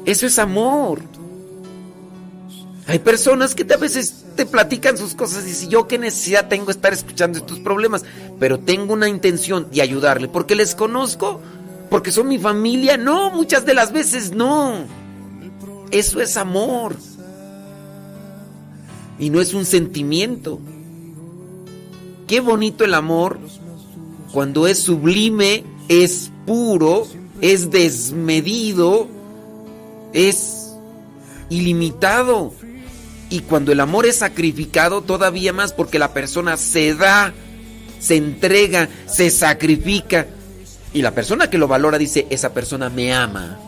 [0.07, 1.01] Eso es amor.
[2.87, 6.67] Hay personas que a veces te platican sus cosas y si yo qué necesidad tengo
[6.67, 8.05] de estar escuchando estos problemas,
[8.39, 11.41] pero tengo una intención de ayudarle porque les conozco,
[11.89, 12.95] porque son mi familia.
[12.95, 14.85] No, muchas de las veces no.
[15.91, 16.95] Eso es amor.
[19.19, 20.61] Y no es un sentimiento.
[22.27, 23.39] Qué bonito el amor
[24.31, 27.05] cuando es sublime, es puro,
[27.41, 29.16] es desmedido,
[30.13, 30.71] es
[31.49, 32.53] ilimitado.
[33.29, 37.33] Y cuando el amor es sacrificado, todavía más porque la persona se da,
[37.99, 40.27] se entrega, se sacrifica.
[40.93, 43.59] Y la persona que lo valora dice, esa persona me ama,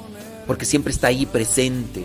[0.48, 2.04] porque siempre está ahí presente.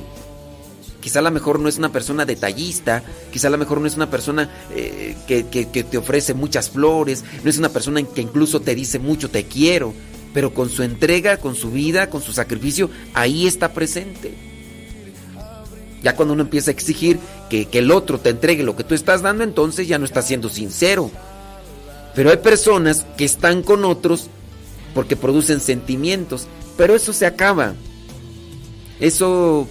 [1.01, 3.95] Quizá a lo mejor no es una persona detallista, quizá a lo mejor no es
[3.95, 8.23] una persona eh, que, que- que te ofrece muchas flores, no es una persona que
[8.23, 9.93] incluso te dice mucho te quiero,
[10.35, 14.35] pero con su entrega, con su vida, con su sacrificio, ahí está presente.
[16.03, 17.19] Ya cuando uno empieza a exigir
[17.49, 20.49] que, el otro te entregue lo que tú estás dando, entonces ya no está siendo
[20.49, 21.11] sincero.
[22.17, 24.29] Pero hay personas que están con otros
[24.93, 27.75] porque producen sentimientos, pero eso se acaba.
[28.99, 29.69] Eso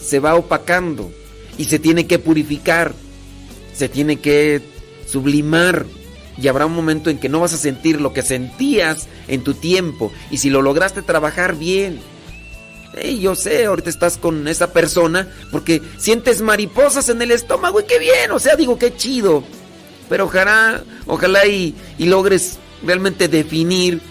[0.00, 1.10] se va opacando
[1.56, 2.94] y se tiene que purificar,
[3.74, 4.60] se tiene que
[5.06, 5.86] sublimar
[6.40, 9.54] y habrá un momento en que no vas a sentir lo que sentías en tu
[9.54, 12.00] tiempo y si lo lograste trabajar bien.
[13.18, 17.98] Yo sé, ahorita estás con esa persona porque sientes mariposas en el estómago y qué
[17.98, 19.42] bien, o sea, digo qué chido.
[20.10, 24.02] Pero ojalá, ojalá y, logres realmente definir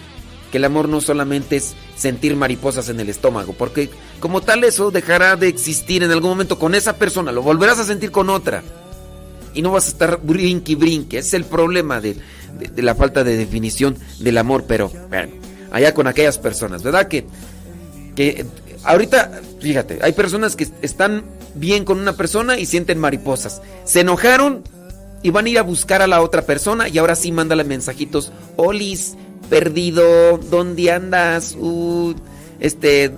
[0.50, 4.90] que el amor no solamente es sentir mariposas en el estómago, porque como tal eso
[4.90, 8.64] dejará de existir en algún momento con esa persona, lo volverás a sentir con otra.
[9.54, 12.16] Y no vas a estar brinque y brinque, es el problema de,
[12.58, 15.32] de- la falta de definición del amor, pero bueno,
[15.70, 17.08] allá con aquellas personas, ¿verdad?
[17.08, 17.26] Que,
[18.16, 18.44] que
[18.84, 21.24] ahorita, fíjate, hay personas que están
[21.54, 23.62] bien con una persona y sienten mariposas.
[23.84, 24.62] Se enojaron
[25.22, 28.32] y van a ir a buscar a la otra persona y ahora sí mándale mensajitos.
[28.56, 29.14] Olis,
[29.48, 31.54] perdido, ¿dónde andas?
[31.58, 32.14] Uh,
[32.58, 33.12] este,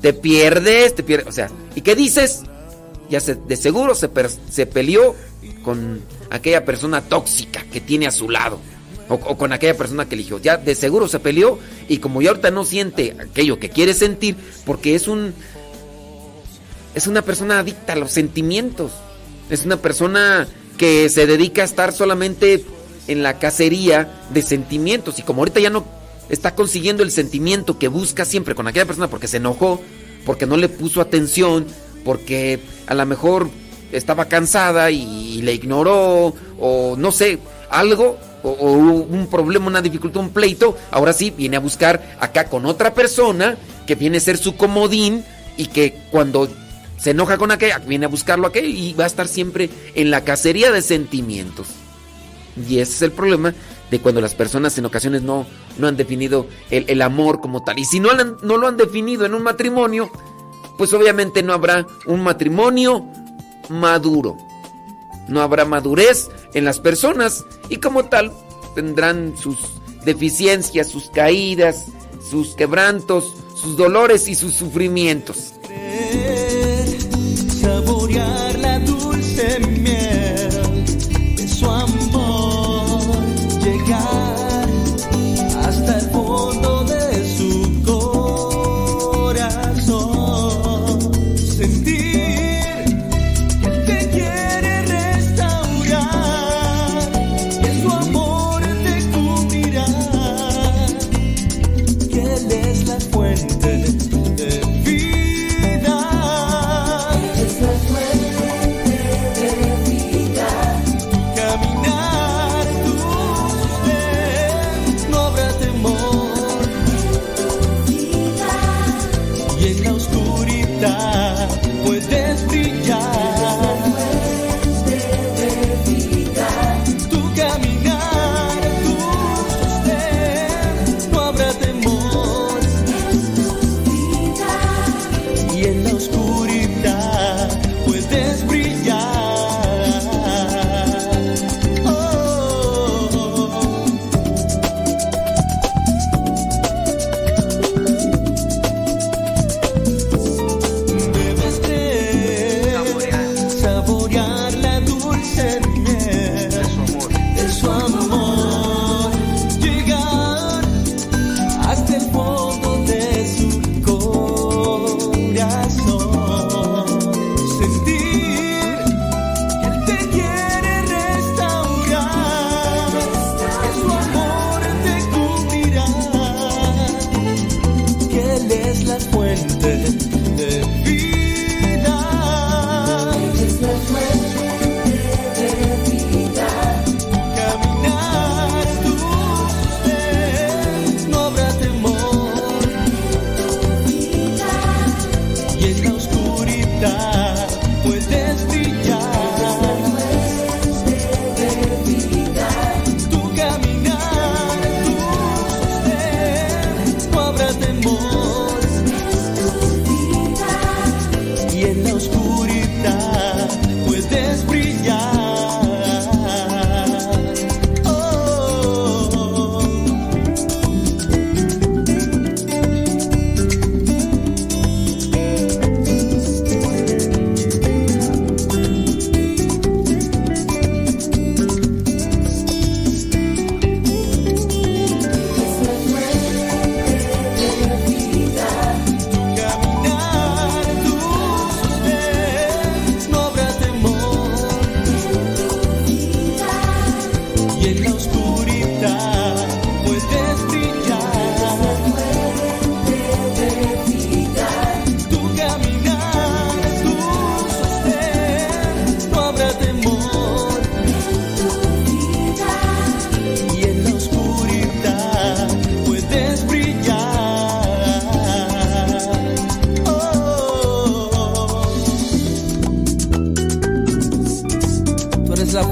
[0.00, 1.26] te pierdes, te pierdes.
[1.28, 2.42] O sea, ¿y qué dices?
[3.10, 4.08] Ya se, de seguro se,
[4.50, 5.14] se peleó
[5.62, 8.58] con aquella persona tóxica que tiene a su lado.
[9.12, 10.38] O, o con aquella persona que eligió.
[10.38, 11.58] Ya de seguro se peleó
[11.88, 15.34] y como ya ahorita no siente aquello que quiere sentir, porque es un...
[16.94, 18.92] Es una persona adicta a los sentimientos.
[19.48, 20.46] Es una persona
[20.76, 22.64] que se dedica a estar solamente
[23.08, 25.18] en la cacería de sentimientos.
[25.18, 25.84] Y como ahorita ya no
[26.28, 29.80] está consiguiendo el sentimiento que busca siempre con aquella persona porque se enojó,
[30.24, 31.66] porque no le puso atención,
[32.04, 33.50] porque a lo mejor
[33.92, 37.38] estaba cansada y, le ignoró, o no sé,
[37.70, 42.66] algo, o, un problema, una dificultad, un pleito, ahora sí viene a buscar acá con
[42.66, 45.24] otra persona que viene a ser su comodín
[45.56, 46.48] y que cuando
[46.98, 50.22] se enoja con aquella, viene a buscarlo aquello y va a estar siempre en la
[50.24, 51.68] cacería de sentimientos.
[52.56, 53.54] Y ese es el problema
[53.90, 55.46] de cuando las personas en ocasiones no,
[55.78, 57.78] no han definido el, el amor como tal.
[57.78, 60.10] Y si no, no lo han definido en un matrimonio,
[60.78, 63.06] pues obviamente no habrá un matrimonio
[63.68, 64.36] maduro.
[65.28, 68.32] No habrá madurez en las personas y como tal
[68.74, 69.58] tendrán sus
[70.04, 71.86] deficiencias, sus caídas,
[72.28, 75.54] sus quebrantos, sus dolores y sus sufrimientos.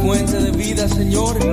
[0.00, 1.49] consecuencia de vida, Señor.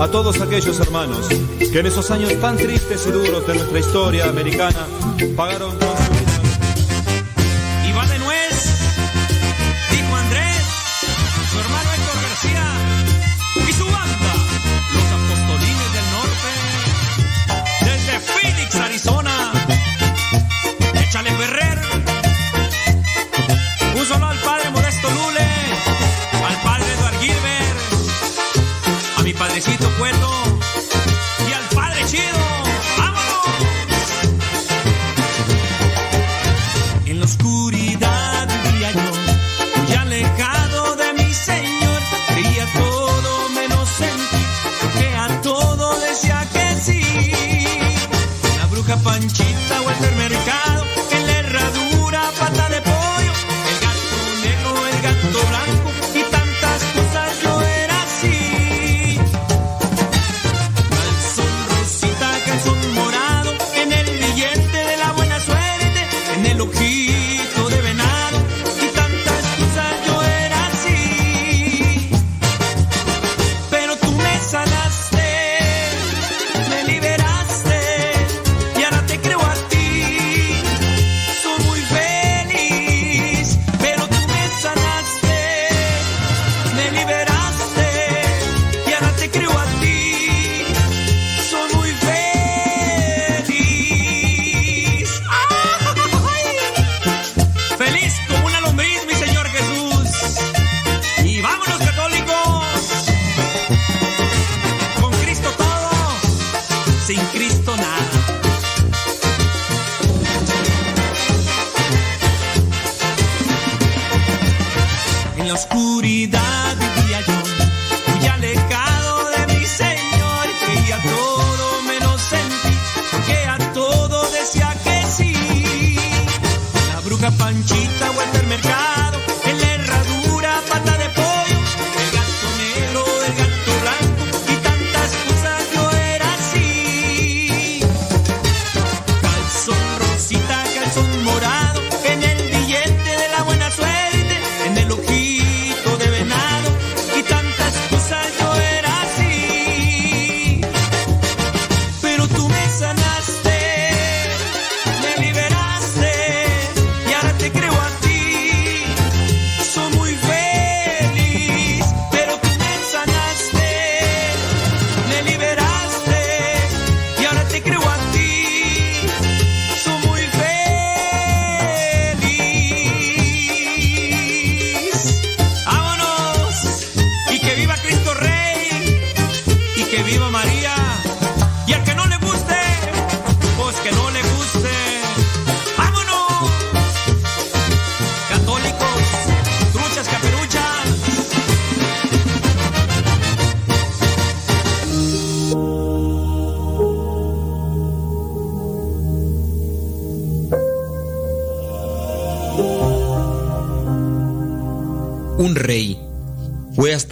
[0.00, 1.28] a todos aquellos hermanos
[1.58, 4.86] que en esos años tan tristes y duros de nuestra historia americana
[5.36, 5.99] pagaron con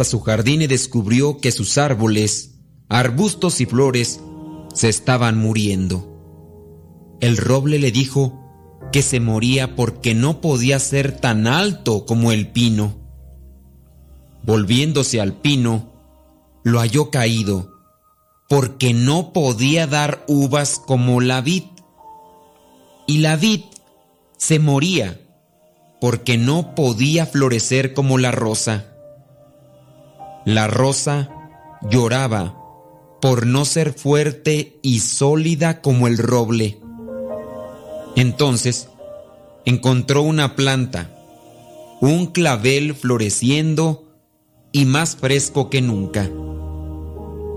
[0.05, 2.55] su jardín y descubrió que sus árboles,
[2.89, 4.21] arbustos y flores
[4.75, 7.17] se estaban muriendo.
[7.21, 8.39] El roble le dijo
[8.93, 12.97] que se moría porque no podía ser tan alto como el pino.
[14.43, 15.93] Volviéndose al pino,
[16.63, 17.71] lo halló caído,
[18.49, 21.65] porque no podía dar uvas como la vid.
[23.07, 23.63] Y la vid
[24.37, 25.21] se moría
[26.01, 28.95] porque no podía florecer como la rosa.
[30.49, 31.29] La rosa
[31.91, 32.57] lloraba
[33.21, 36.81] por no ser fuerte y sólida como el roble.
[38.17, 38.89] Entonces
[39.67, 41.15] encontró una planta,
[42.01, 44.09] un clavel floreciendo
[44.73, 46.31] y más fresco que nunca.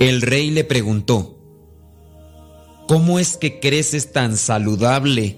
[0.01, 1.39] El rey le preguntó,
[2.89, 5.37] ¿Cómo es que creces tan saludable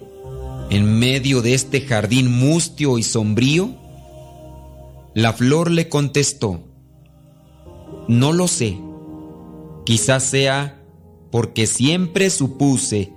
[0.71, 3.75] en medio de este jardín mustio y sombrío?
[5.13, 6.72] La flor le contestó,
[8.07, 8.77] No lo sé.
[9.85, 10.81] Quizás sea
[11.31, 13.13] porque siempre supuse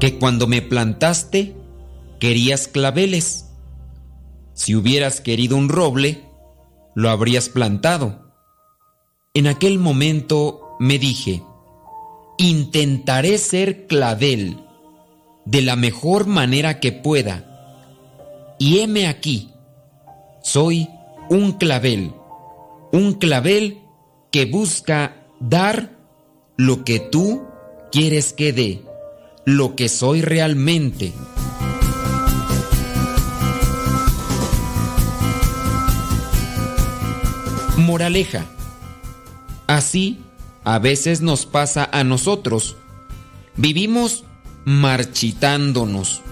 [0.00, 1.56] que cuando me plantaste
[2.18, 3.46] querías claveles.
[4.54, 6.22] Si hubieras querido un roble,
[6.94, 8.32] lo habrías plantado.
[9.34, 11.42] En aquel momento me dije,
[12.38, 14.58] intentaré ser clavel
[15.44, 17.48] de la mejor manera que pueda.
[18.58, 19.50] Y heme aquí,
[20.42, 20.88] soy
[21.30, 22.12] un clavel,
[22.92, 23.81] un clavel
[24.32, 25.94] que busca dar
[26.56, 27.46] lo que tú
[27.92, 28.82] quieres que dé,
[29.44, 31.12] lo que soy realmente.
[37.76, 38.46] Moraleja.
[39.66, 40.22] Así
[40.64, 42.76] a veces nos pasa a nosotros.
[43.56, 44.24] Vivimos
[44.64, 46.22] marchitándonos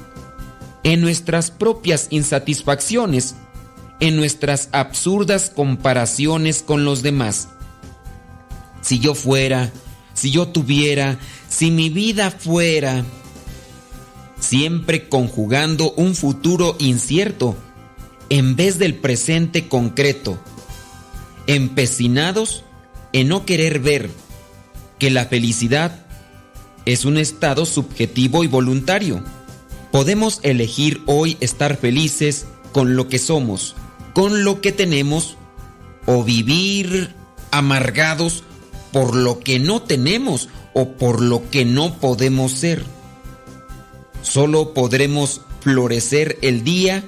[0.84, 3.34] en nuestras propias insatisfacciones,
[4.00, 7.48] en nuestras absurdas comparaciones con los demás.
[8.80, 9.72] Si yo fuera,
[10.14, 13.04] si yo tuviera, si mi vida fuera,
[14.38, 17.56] siempre conjugando un futuro incierto
[18.28, 20.38] en vez del presente concreto,
[21.46, 22.64] empecinados
[23.12, 24.10] en no querer ver
[24.98, 26.06] que la felicidad
[26.84, 29.22] es un estado subjetivo y voluntario.
[29.90, 33.74] Podemos elegir hoy estar felices con lo que somos,
[34.14, 35.36] con lo que tenemos,
[36.06, 37.14] o vivir
[37.50, 38.44] amargados
[38.92, 42.84] por lo que no tenemos o por lo que no podemos ser.
[44.22, 47.04] Solo podremos florecer el día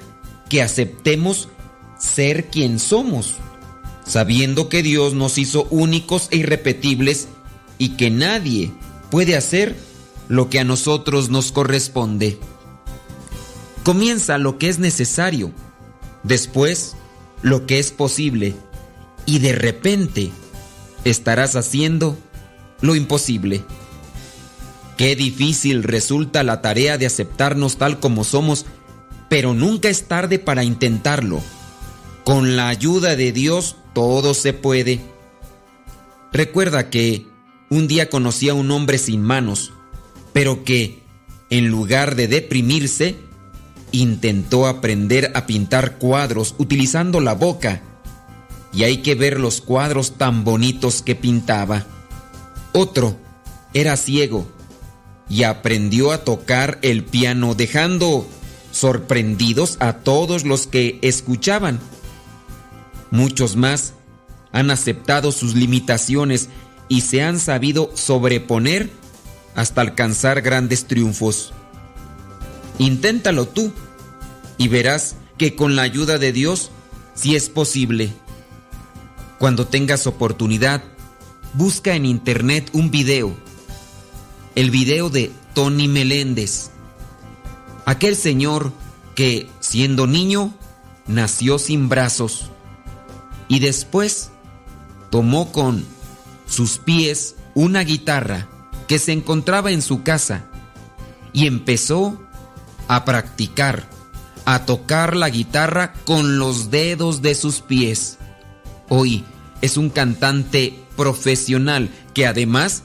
[0.49, 1.49] que aceptemos
[1.97, 3.35] ser quien somos,
[4.05, 7.27] sabiendo que Dios nos hizo únicos e irrepetibles
[7.77, 8.71] y que nadie
[9.09, 9.75] puede hacer
[10.27, 12.39] lo que a nosotros nos corresponde.
[13.83, 15.51] Comienza lo que es necesario,
[16.23, 16.95] después
[17.41, 18.55] lo que es posible
[19.25, 20.31] y de repente
[21.05, 22.17] estarás haciendo
[22.81, 23.63] lo imposible.
[24.97, 28.65] Qué difícil resulta la tarea de aceptarnos tal como somos,
[29.29, 31.41] pero nunca es tarde para intentarlo.
[32.23, 35.01] Con la ayuda de Dios todo se puede.
[36.31, 37.27] Recuerda que
[37.69, 39.73] un día conocí a un hombre sin manos,
[40.31, 41.03] pero que,
[41.49, 43.15] en lugar de deprimirse,
[43.91, 47.81] intentó aprender a pintar cuadros utilizando la boca.
[48.73, 51.85] Y hay que ver los cuadros tan bonitos que pintaba.
[52.71, 53.17] Otro
[53.73, 54.47] era ciego
[55.29, 58.27] y aprendió a tocar el piano dejando
[58.71, 61.79] sorprendidos a todos los que escuchaban.
[63.11, 63.93] Muchos más
[64.51, 66.49] han aceptado sus limitaciones
[66.89, 68.89] y se han sabido sobreponer
[69.55, 71.53] hasta alcanzar grandes triunfos.
[72.79, 73.71] Inténtalo tú
[74.57, 76.71] y verás que con la ayuda de Dios
[77.13, 78.13] sí es posible.
[79.43, 80.81] Cuando tengas oportunidad,
[81.53, 83.35] busca en internet un video.
[84.55, 86.69] El video de Tony Meléndez.
[87.85, 88.71] Aquel señor
[89.15, 90.53] que, siendo niño,
[91.07, 92.51] nació sin brazos
[93.49, 94.31] y después
[95.09, 95.83] tomó con
[96.47, 98.47] sus pies una guitarra
[98.87, 100.45] que se encontraba en su casa
[101.33, 102.17] y empezó
[102.87, 103.89] a practicar,
[104.45, 108.19] a tocar la guitarra con los dedos de sus pies.
[108.87, 109.25] Hoy
[109.63, 112.83] es un cantante profesional que además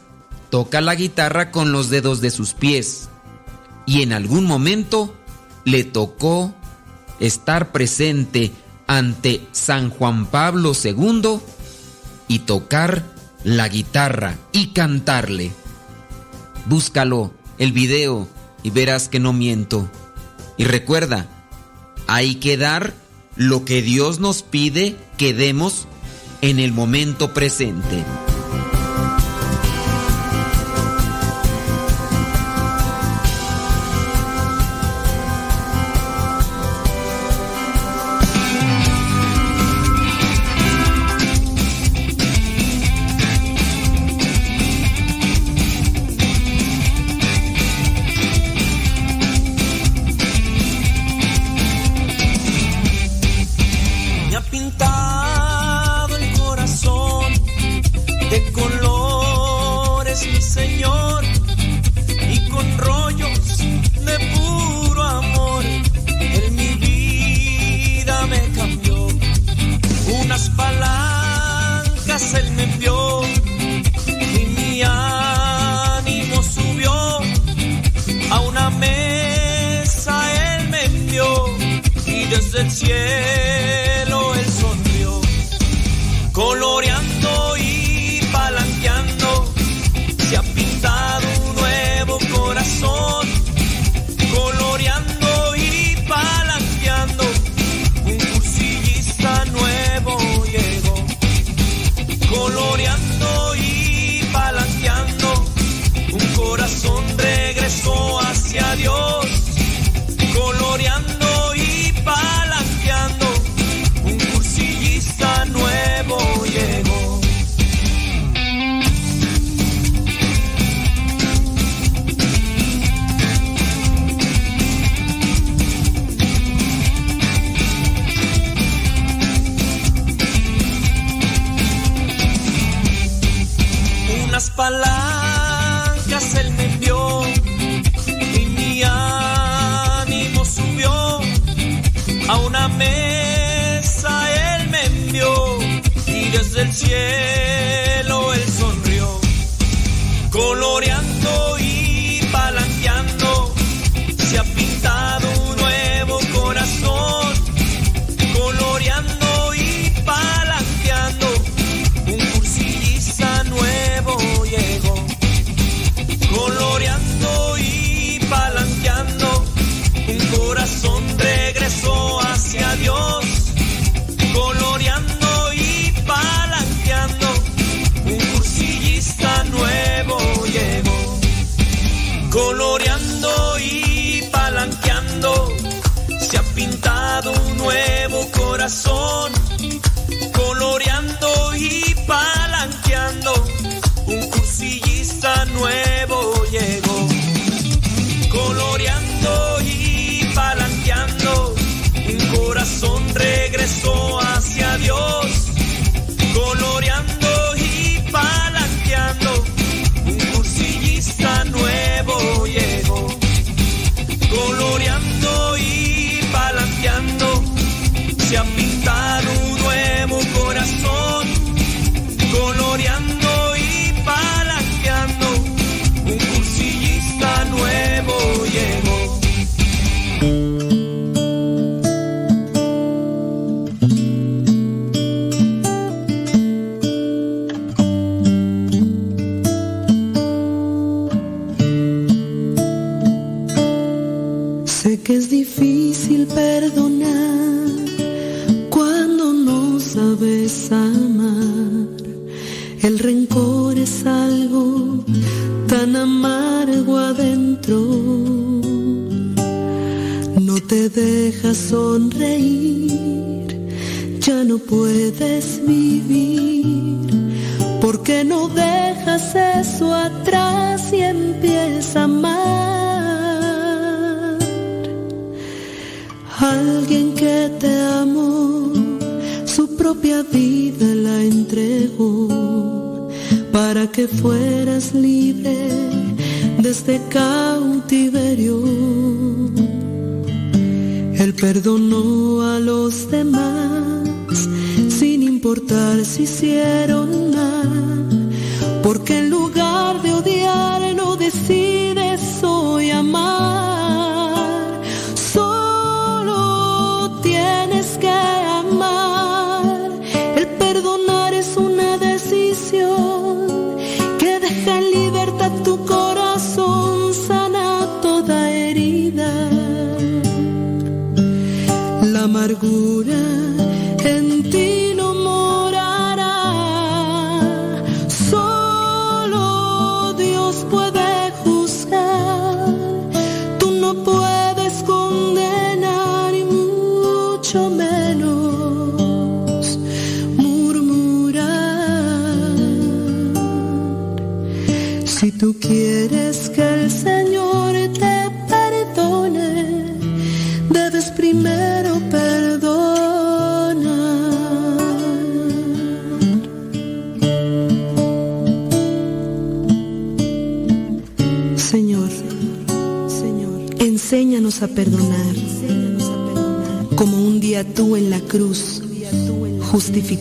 [0.49, 3.09] toca la guitarra con los dedos de sus pies.
[3.85, 5.13] Y en algún momento
[5.65, 6.55] le tocó
[7.19, 8.53] estar presente
[8.87, 11.41] ante San Juan Pablo II
[12.29, 13.03] y tocar
[13.43, 15.51] la guitarra y cantarle.
[16.67, 18.29] Búscalo, el video,
[18.63, 19.91] y verás que no miento.
[20.57, 21.27] Y recuerda,
[22.07, 22.95] hay que dar
[23.35, 25.89] lo que Dios nos pide que demos
[26.41, 28.28] en el momento presente.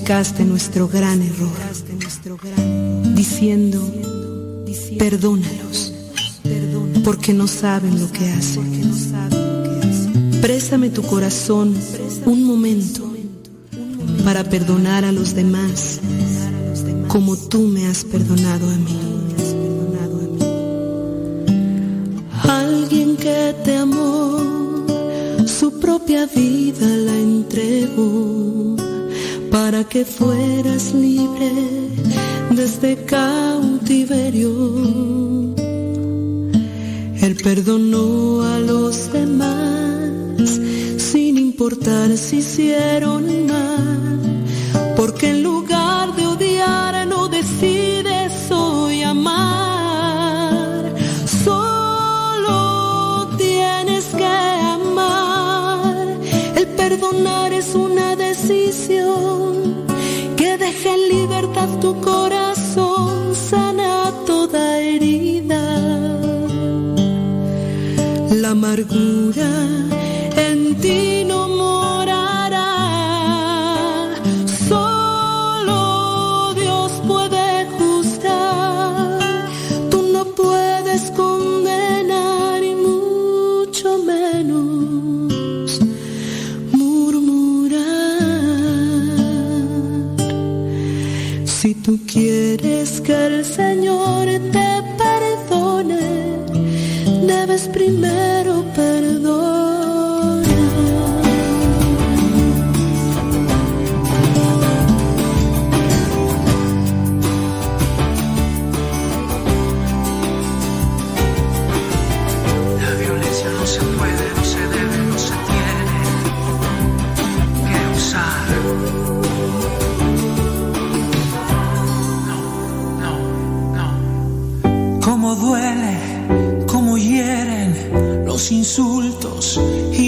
[0.07, 1.51] explicaste nuestro gran error,
[3.13, 3.93] diciendo,
[4.97, 5.91] perdónalos,
[7.03, 8.89] porque no saben lo que hacen.
[10.39, 11.75] Présame tu corazón
[12.25, 13.13] un momento
[14.23, 15.99] para perdonar a los demás
[17.09, 18.99] como tú me has perdonado a mí.
[22.43, 24.85] Alguien que te amó,
[25.45, 28.86] su propia vida la entregó
[29.51, 31.51] para que fueras libre
[32.51, 34.51] desde este cautiverio.
[37.21, 40.59] Él perdonó a los demás
[40.97, 44.26] sin importar si hicieron mal
[60.77, 65.63] Deja en libertad tu corazón, sana toda herida.
[68.29, 69.49] La amargura
[70.35, 71.16] en ti.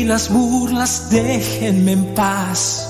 [0.10, 2.84] las burlas, déjenme en paz.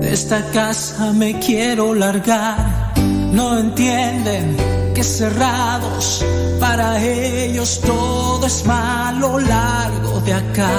[0.00, 2.94] De esta casa me quiero largar.
[3.32, 4.56] No entienden
[4.94, 6.24] que cerrados,
[6.58, 10.72] para ellos todo es malo largo de acá.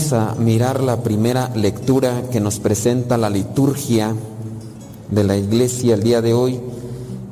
[0.00, 4.14] Vamos a mirar la primera lectura que nos presenta la liturgia
[5.10, 6.58] de la iglesia el día de hoy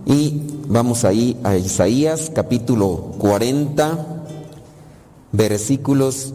[0.04, 4.24] y vamos ahí a Isaías capítulo 40
[5.32, 6.34] versículos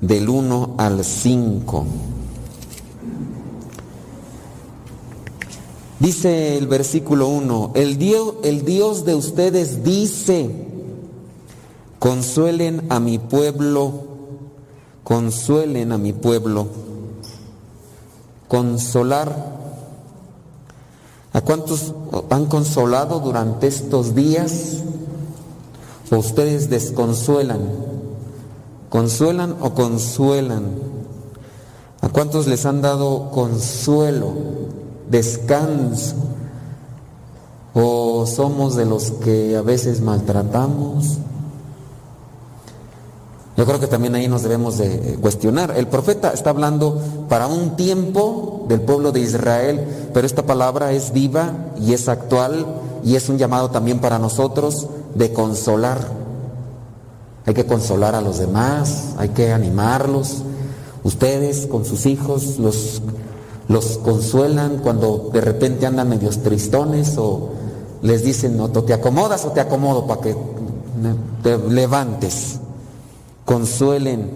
[0.00, 1.84] del 1 al 5.
[6.00, 10.50] Dice el versículo 1, el Dios, el Dios de ustedes dice,
[11.98, 14.13] consuelen a mi pueblo
[15.04, 16.66] consuelen a mi pueblo.
[18.48, 19.54] Consolar.
[21.32, 21.92] ¿A cuántos
[22.30, 24.78] han consolado durante estos días?
[26.10, 27.60] ¿O ustedes desconsuelan?
[28.88, 30.64] ¿Consuelan o consuelan?
[32.00, 34.32] ¿A cuántos les han dado consuelo,
[35.10, 36.14] descanso?
[37.74, 41.18] ¿O somos de los que a veces maltratamos?
[43.56, 45.74] Yo creo que también ahí nos debemos de cuestionar.
[45.76, 51.12] El profeta está hablando para un tiempo del pueblo de Israel, pero esta palabra es
[51.12, 52.66] viva y es actual
[53.04, 55.98] y es un llamado también para nosotros de consolar.
[57.46, 60.42] Hay que consolar a los demás, hay que animarlos.
[61.04, 63.02] Ustedes con sus hijos los,
[63.68, 67.50] los consuelan cuando de repente andan medios tristones o
[68.02, 70.36] les dicen, no, te acomodas o te acomodo para que
[71.44, 72.58] te levantes
[73.44, 74.30] consuelen.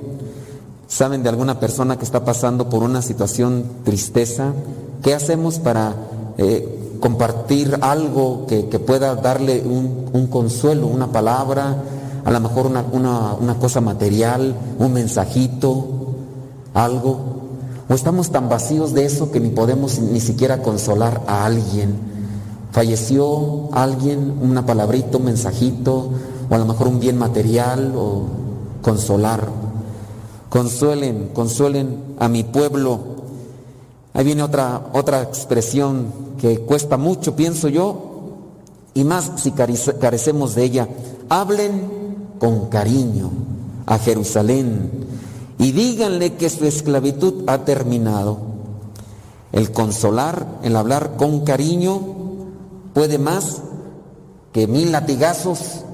[0.87, 4.53] ¿Saben de alguna persona que está pasando por una situación tristeza?
[5.03, 5.95] ¿Qué hacemos para
[6.39, 11.77] eh, compartir algo que, pueda darle un, consuelo, una palabra,
[12.25, 15.87] a lo mejor una, una cosa material, un mensajito,
[16.75, 17.39] algo?
[17.89, 21.97] ¿O estamos tan vacíos de eso que ni podemos ni siquiera consolar a alguien?
[22.73, 26.11] Falleció alguien, una palabrita, un mensajito,
[26.51, 28.25] o a lo mejor un bien material, o
[28.89, 29.47] consolar.
[30.49, 33.01] Consuelen, consuelen a mi pueblo.
[34.15, 36.07] Ahí viene otra, otra expresión
[36.41, 38.39] que cuesta mucho, pienso yo,
[38.95, 40.89] y más si carecemos de ella.
[41.29, 41.83] Hablen
[42.39, 43.31] con cariño
[43.85, 44.91] a Jerusalén
[45.59, 48.39] y díganle que su esclavitud ha terminado.
[49.53, 52.01] El consolar, el hablar con cariño,
[52.95, 53.59] puede más
[54.53, 55.85] que mil latigazos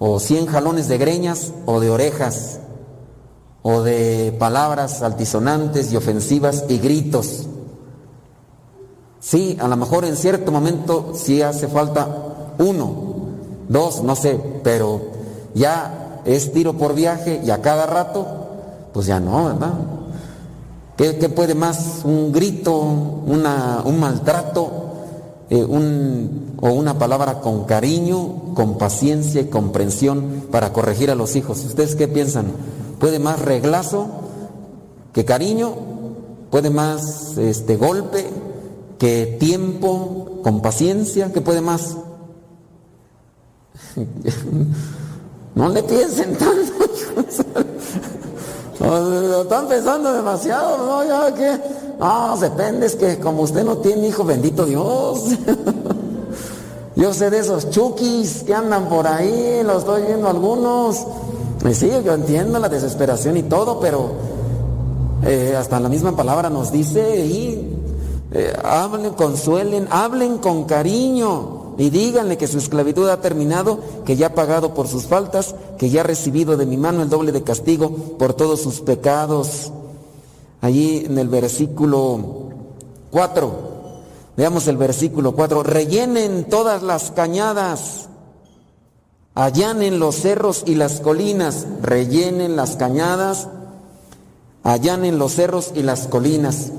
[0.00, 2.58] o cien jalones de greñas o de orejas,
[3.62, 7.46] o de palabras altisonantes y ofensivas y gritos.
[9.20, 12.08] Sí, a lo mejor en cierto momento sí hace falta
[12.58, 12.94] uno,
[13.68, 15.02] dos, no sé, pero
[15.54, 18.26] ya es tiro por viaje y a cada rato,
[18.94, 19.74] pues ya no, ¿verdad?
[20.96, 22.00] ¿Qué, puede más?
[22.04, 24.70] Un grito, una, un maltrato,
[25.50, 31.36] eh, un, o una palabra con cariño, con paciencia y comprensión para corregir a los
[31.36, 31.64] hijos.
[31.64, 32.52] ¿Ustedes qué piensan?
[32.98, 34.08] ¿Puede más reglazo
[35.12, 35.74] que cariño?
[36.50, 38.26] ¿Puede más este golpe
[38.98, 41.32] que tiempo con paciencia?
[41.32, 41.96] ¿Qué puede más?
[45.54, 46.72] no le piensen tanto.
[49.42, 51.04] están pensando demasiado, ¿no?
[51.04, 51.60] Ya que,
[51.98, 55.24] no, depende, es que como usted no tiene hijo, bendito Dios.
[57.00, 61.06] Yo sé de esos chukis que andan por ahí, los estoy viendo algunos.
[61.66, 64.10] Y sí, yo entiendo la desesperación y todo, pero
[65.24, 67.74] eh, hasta la misma palabra nos dice y
[68.32, 74.26] eh, hablen, consuelen, hablen con cariño y díganle que su esclavitud ha terminado, que ya
[74.26, 77.42] ha pagado por sus faltas, que ya ha recibido de mi mano el doble de
[77.42, 79.72] castigo por todos sus pecados.
[80.60, 82.20] Allí en el versículo
[83.10, 83.69] 4.
[84.36, 85.62] Veamos el versículo 4.
[85.62, 88.08] Rellenen todas las cañadas,
[89.34, 93.48] allanen los cerros y las colinas, rellenen las cañadas,
[94.62, 96.70] allanen los cerros y las colinas.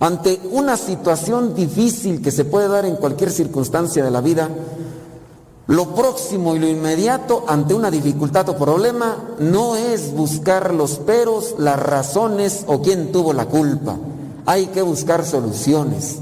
[0.00, 4.50] Ante una situación difícil que se puede dar en cualquier circunstancia de la vida,
[5.68, 11.56] lo próximo y lo inmediato ante una dificultad o problema no es buscar los peros,
[11.58, 13.96] las razones o quién tuvo la culpa.
[14.44, 16.18] Hay que buscar soluciones.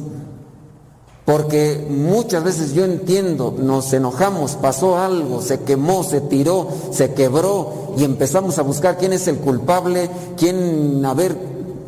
[1.25, 7.95] Porque muchas veces yo entiendo, nos enojamos, pasó algo, se quemó, se tiró, se quebró
[7.97, 11.35] y empezamos a buscar quién es el culpable, quién, a ver,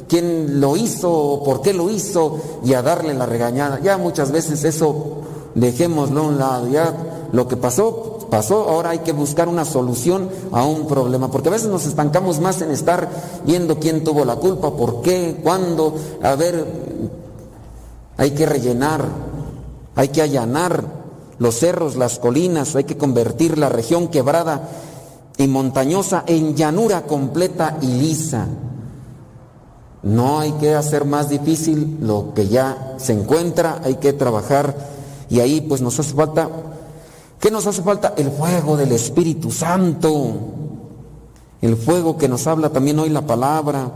[0.08, 3.78] quién lo hizo, por qué lo hizo y a darle la regañada.
[3.80, 5.18] Ya muchas veces eso
[5.54, 6.94] dejémoslo a un lado, ya
[7.32, 11.52] lo que pasó, pasó, ahora hay que buscar una solución a un problema, porque a
[11.52, 13.08] veces nos estancamos más en estar
[13.44, 16.64] viendo quién tuvo la culpa, por qué, cuándo, a ver,
[18.16, 19.04] hay que rellenar,
[19.96, 20.84] hay que allanar
[21.38, 24.68] los cerros, las colinas, hay que convertir la región quebrada
[25.36, 28.46] y montañosa en llanura completa y lisa.
[30.02, 34.76] No hay que hacer más difícil lo que ya se encuentra, hay que trabajar
[35.28, 36.48] y ahí pues nos hace falta,
[37.40, 38.14] ¿qué nos hace falta?
[38.16, 40.34] El fuego del Espíritu Santo.
[41.62, 43.90] El fuego que nos habla también hoy la palabra.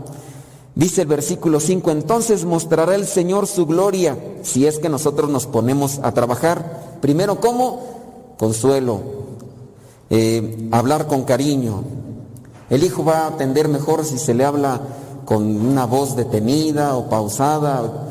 [0.73, 5.45] Dice el versículo 5, entonces mostrará el Señor su gloria si es que nosotros nos
[5.45, 6.97] ponemos a trabajar.
[7.01, 8.35] Primero, ¿cómo?
[8.37, 9.01] Consuelo,
[10.09, 11.83] eh, hablar con cariño.
[12.69, 14.79] El hijo va a atender mejor si se le habla
[15.25, 18.07] con una voz detenida o pausada.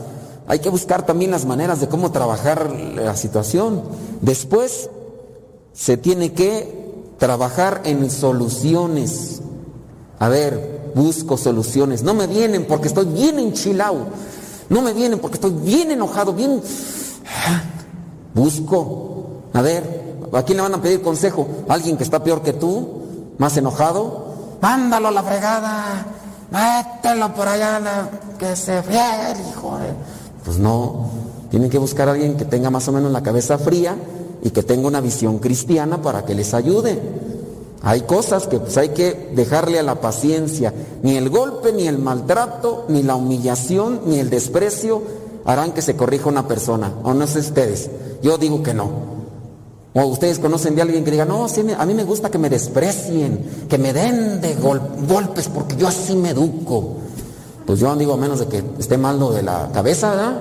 [0.46, 3.82] Hay que buscar también las maneras de cómo trabajar la situación.
[4.20, 4.90] Después
[5.72, 9.40] se tiene que trabajar en soluciones.
[10.18, 12.02] A ver, busco soluciones.
[12.02, 14.06] No me vienen porque estoy bien enchilado.
[14.68, 16.62] No me vienen porque estoy bien enojado, bien...
[18.34, 19.26] Busco.
[19.52, 21.46] A ver, ¿a quién le van a pedir consejo?
[21.68, 22.88] ¿Alguien que está peor que tú?
[23.38, 24.58] ¿Más enojado?
[24.60, 26.06] Mándalo a la fregada.
[26.50, 29.76] Mételo por allá, la- que se friegue el hijo.
[29.78, 29.94] de-".
[30.44, 31.10] Pues no.
[31.50, 33.96] Tienen que buscar a alguien que tenga más o menos la cabeza fría
[34.42, 37.00] y que tenga una visión cristiana para que les ayude.
[37.82, 40.72] Hay cosas que pues hay que dejarle a la paciencia.
[41.02, 45.02] Ni el golpe, ni el maltrato, ni la humillación, ni el desprecio
[45.46, 46.92] harán que se corrija una persona.
[47.02, 47.90] O no sé ustedes.
[48.22, 48.90] Yo digo que no.
[49.94, 53.40] O ustedes conocen de alguien que diga, no, a mí me gusta que me desprecien,
[53.68, 56.96] que me den de gol- golpes porque yo así me educo.
[57.66, 60.40] Pues yo digo, a menos de que esté mal lo de la cabeza, ¿verdad?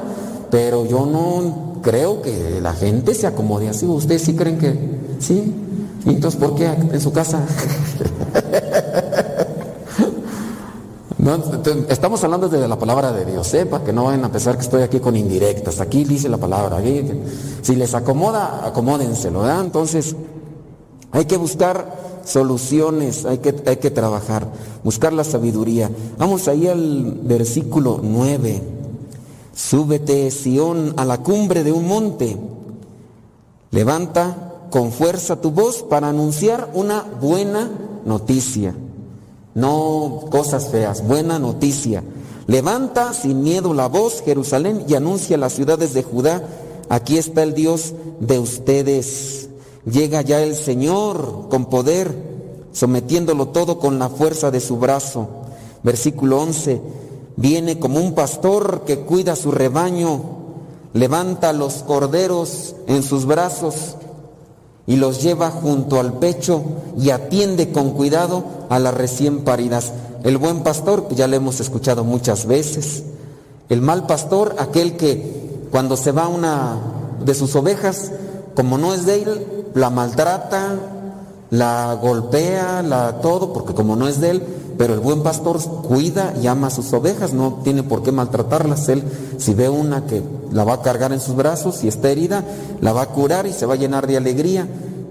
[0.51, 3.85] Pero yo no creo que la gente se acomode así.
[3.85, 4.77] ¿Ustedes sí creen que
[5.19, 5.53] sí?
[6.05, 7.45] ¿Y entonces por qué en su casa?
[11.89, 13.65] Estamos hablando desde la palabra de Dios, ¿eh?
[13.65, 15.79] para que no vayan a pensar que estoy aquí con indirectas.
[15.79, 16.77] Aquí dice la palabra.
[16.77, 17.03] aquí,
[17.61, 19.61] si les acomoda, acomódenselo, ¿verdad?
[19.65, 20.15] Entonces,
[21.11, 24.47] hay que buscar soluciones, hay que, hay que trabajar,
[24.83, 25.91] buscar la sabiduría.
[26.17, 28.63] Vamos ahí al versículo 9.
[29.53, 32.37] Súbete, Sión, a la cumbre de un monte.
[33.71, 37.69] Levanta con fuerza tu voz para anunciar una buena
[38.05, 38.75] noticia.
[39.55, 42.03] No cosas feas, buena noticia.
[42.47, 46.43] Levanta sin miedo la voz, Jerusalén, y anuncia a las ciudades de Judá,
[46.89, 49.49] aquí está el Dios de ustedes.
[49.85, 52.11] Llega ya el Señor con poder,
[52.71, 55.27] sometiéndolo todo con la fuerza de su brazo.
[55.83, 56.81] Versículo 11,
[57.35, 60.21] viene como un pastor que cuida su rebaño,
[60.93, 63.95] levanta los corderos en sus brazos
[64.89, 66.63] y los lleva junto al pecho
[66.97, 69.93] y atiende con cuidado a las recién paridas.
[70.23, 73.03] El buen pastor, ya lo hemos escuchado muchas veces.
[73.69, 76.79] El mal pastor, aquel que cuando se va una
[77.23, 78.11] de sus ovejas,
[78.55, 80.73] como no es de él, la maltrata,
[81.51, 84.43] la golpea, la todo, porque como no es de él,
[84.77, 88.87] pero el buen pastor cuida y ama a sus ovejas, no tiene por qué maltratarlas.
[88.89, 89.03] Él,
[89.37, 92.45] si ve una que la va a cargar en sus brazos y está herida,
[92.79, 94.67] la va a curar y se va a llenar de alegría.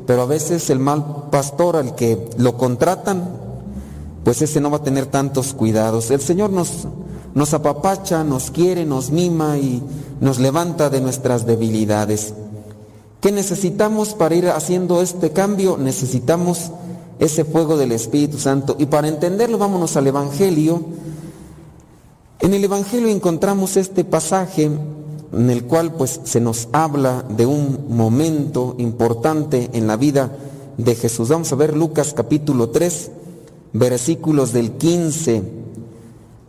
[0.06, 3.28] Pero a veces el mal pastor al que lo contratan,
[4.24, 6.10] pues ese no va a tener tantos cuidados.
[6.10, 6.86] El Señor nos,
[7.34, 9.82] nos apapacha, nos quiere, nos mima y
[10.20, 12.32] nos levanta de nuestras debilidades.
[13.20, 15.76] ¿Qué necesitamos para ir haciendo este cambio?
[15.76, 16.70] Necesitamos
[17.18, 18.76] ese fuego del Espíritu Santo.
[18.78, 20.80] Y para entenderlo, vámonos al Evangelio.
[22.40, 24.70] En el Evangelio encontramos este pasaje
[25.32, 30.36] en el cual pues se nos habla de un momento importante en la vida
[30.76, 31.28] de Jesús.
[31.28, 33.10] Vamos a ver Lucas capítulo 3,
[33.72, 35.42] versículos del 15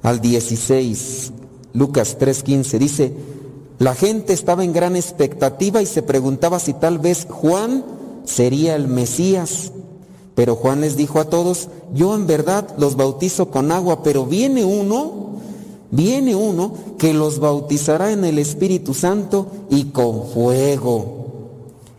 [0.03, 1.33] al 16.
[1.73, 3.13] Lucas 3:15 dice,
[3.79, 7.85] la gente estaba en gran expectativa y se preguntaba si tal vez Juan
[8.25, 9.71] sería el Mesías.
[10.35, 14.65] Pero Juan les dijo a todos, yo en verdad los bautizo con agua, pero viene
[14.65, 15.37] uno,
[15.91, 21.25] viene uno que los bautizará en el Espíritu Santo y con fuego.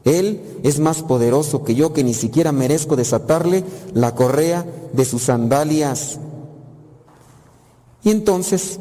[0.04, 5.22] Él es más poderoso que yo, que ni siquiera merezco desatarle la correa de sus
[5.22, 6.18] sandalias.
[8.04, 8.80] Y entonces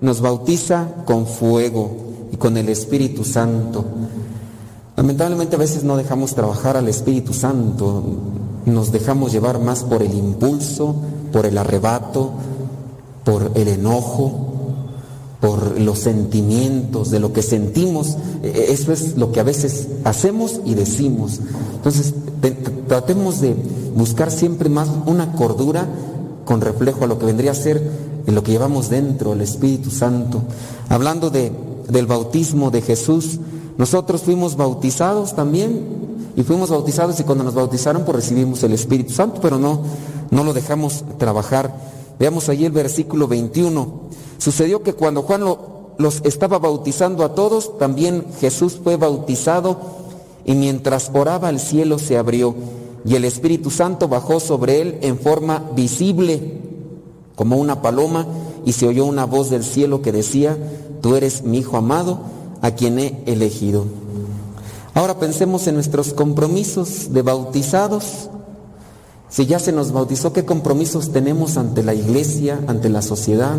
[0.00, 2.07] nos bautiza con fuego
[2.38, 3.84] con el Espíritu Santo.
[4.96, 8.02] Lamentablemente a veces no dejamos trabajar al Espíritu Santo,
[8.66, 10.94] nos dejamos llevar más por el impulso,
[11.32, 12.30] por el arrebato,
[13.24, 14.46] por el enojo,
[15.40, 18.16] por los sentimientos, de lo que sentimos.
[18.42, 21.38] Eh, Eso es lo que a veces hacemos y decimos.
[21.76, 23.54] Entonces, te- te- tratemos de
[23.94, 25.86] buscar siempre más una cordura
[26.44, 30.42] con reflejo a lo que vendría a ser lo que llevamos dentro, el Espíritu Santo.
[30.88, 31.50] Hablando de,
[31.88, 33.38] del bautismo de Jesús,
[33.76, 35.80] nosotros fuimos bautizados también
[36.36, 39.80] y fuimos bautizados y cuando nos bautizaron pues recibimos el Espíritu Santo, pero no,
[40.30, 41.74] no lo dejamos trabajar.
[42.18, 44.08] Veamos allí el versículo 21.
[44.38, 49.76] Sucedió que cuando Juan lo- los estaba bautizando a todos, también Jesús fue bautizado
[50.44, 52.54] y mientras oraba el cielo se abrió
[53.04, 56.60] y el Espíritu Santo bajó sobre él en forma visible,
[57.36, 58.26] como una paloma,
[58.64, 60.58] y se oyó una voz del cielo que decía,
[61.00, 62.20] tú eres mi Hijo amado,
[62.60, 63.84] a quien he elegido.
[64.94, 68.30] Ahora pensemos en nuestros compromisos de bautizados.
[69.28, 73.56] Si ya se nos bautizó, ¿qué compromisos tenemos ante la iglesia, ante la sociedad,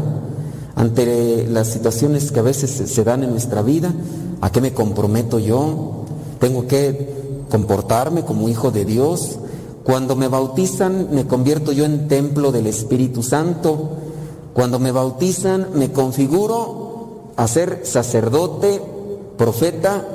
[0.75, 3.93] ante las situaciones que a veces se dan en nuestra vida?
[4.41, 6.05] ¿A qué me comprometo yo?
[6.39, 9.39] ¿Tengo que comportarme como hijo de Dios?
[9.83, 13.91] Cuando me bautizan me convierto yo en templo del Espíritu Santo.
[14.53, 16.88] Cuando me bautizan me configuro
[17.39, 18.81] a ser sacerdote,
[19.37, 20.05] profeta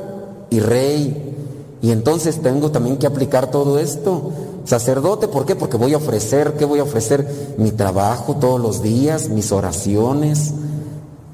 [0.51, 1.35] y rey.
[1.81, 4.31] Y entonces tengo también que aplicar todo esto.
[4.67, 5.57] Sacerdote, ¿por qué?
[5.57, 7.55] Porque voy a ofrecer, ¿qué voy a ofrecer?
[7.57, 10.53] Mi trabajo todos los días, mis oraciones.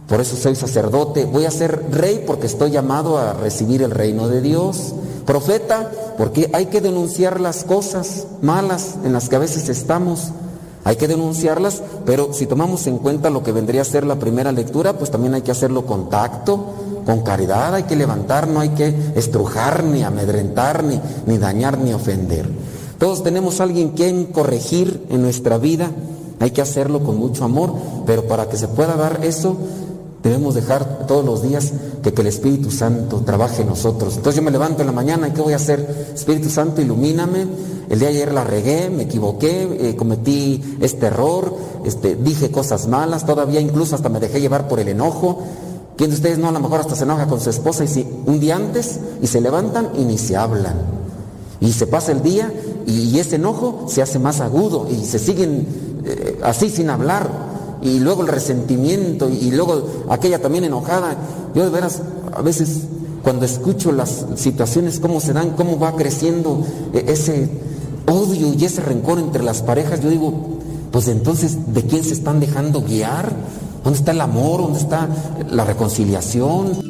[0.07, 1.25] Por eso soy sacerdote.
[1.25, 4.95] Voy a ser rey porque estoy llamado a recibir el reino de Dios.
[5.27, 10.31] Profeta, porque hay que denunciar las cosas malas en las que a veces estamos.
[10.85, 14.51] Hay que denunciarlas, pero si tomamos en cuenta lo que vendría a ser la primera
[14.51, 16.74] lectura, pues también hay que hacerlo con tacto,
[17.05, 21.93] con caridad, hay que levantar, no hay que estrujar, ni amedrentar, ni, ni dañar, ni
[21.93, 22.48] ofender.
[22.98, 25.90] Todos tenemos a alguien que corregir en nuestra vida,
[26.39, 27.74] hay que hacerlo con mucho amor,
[28.07, 29.57] pero para que se pueda dar eso,
[30.23, 34.16] debemos dejar todos los días que, que, el Espíritu Santo trabaje en nosotros.
[34.16, 36.12] Entonces yo me levanto en la mañana y ¿qué voy a hacer?
[36.15, 37.47] Espíritu Santo, ilumíname.
[37.91, 41.53] El día de ayer la regué, me equivoqué, eh, cometí este error,
[41.85, 45.41] este, dije cosas malas, todavía incluso hasta me dejé llevar por el enojo.
[45.97, 48.07] ¿Quién de ustedes no a lo mejor hasta se enoja con su esposa y si
[48.27, 50.77] un día antes y se levantan y ni se hablan?
[51.59, 52.53] Y se pasa el día
[52.87, 55.67] y, y ese enojo se hace más agudo y se siguen
[56.05, 57.29] eh, así sin hablar
[57.83, 61.17] y luego el resentimiento y luego aquella también enojada.
[61.57, 62.03] Yo de veras,
[62.33, 62.83] a veces
[63.25, 67.51] cuando escucho las situaciones, cómo se dan, cómo va creciendo ese
[68.07, 70.59] odio y ese rencor entre las parejas, yo digo,
[70.91, 73.33] pues entonces, ¿de quién se están dejando guiar?
[73.85, 74.63] ¿Dónde está el amor?
[74.63, 75.09] ¿Dónde está
[75.51, 76.90] la reconciliación?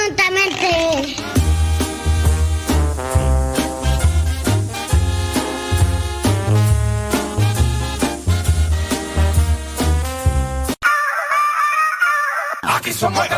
[0.00, 1.16] Absolutamente.
[12.62, 13.28] Aquí somos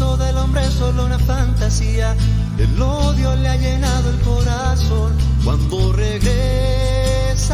[0.00, 2.16] Del hombre es solo una fantasía.
[2.56, 5.14] El odio le ha llenado el corazón.
[5.44, 7.50] Cuando regresarás,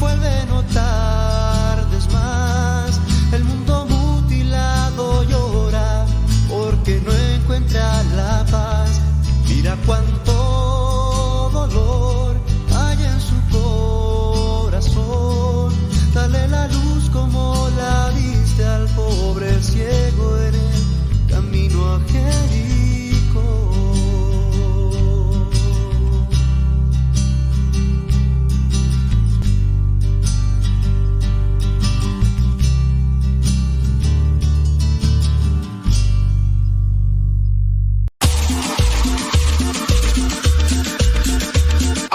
[0.00, 1.07] vuelve no tardes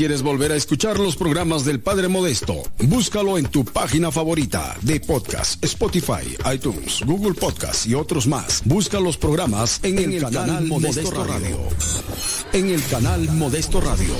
[0.00, 2.54] Quieres volver a escuchar los programas del Padre Modesto,
[2.84, 8.62] búscalo en tu página favorita de podcast, Spotify, iTunes, Google Podcast y otros más.
[8.64, 11.58] Busca los programas en, el, canal, Modesto, Radio.
[12.54, 14.14] En el canal Modesto Radio.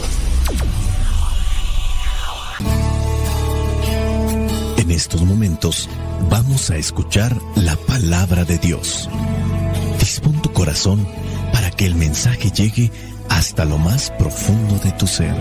[4.77, 5.89] En estos momentos
[6.29, 9.09] vamos a escuchar la palabra de Dios.
[9.99, 11.09] Dispón tu corazón
[11.55, 12.93] para que el mensaje llegue
[13.41, 15.35] hasta lo más profundo de tu ser.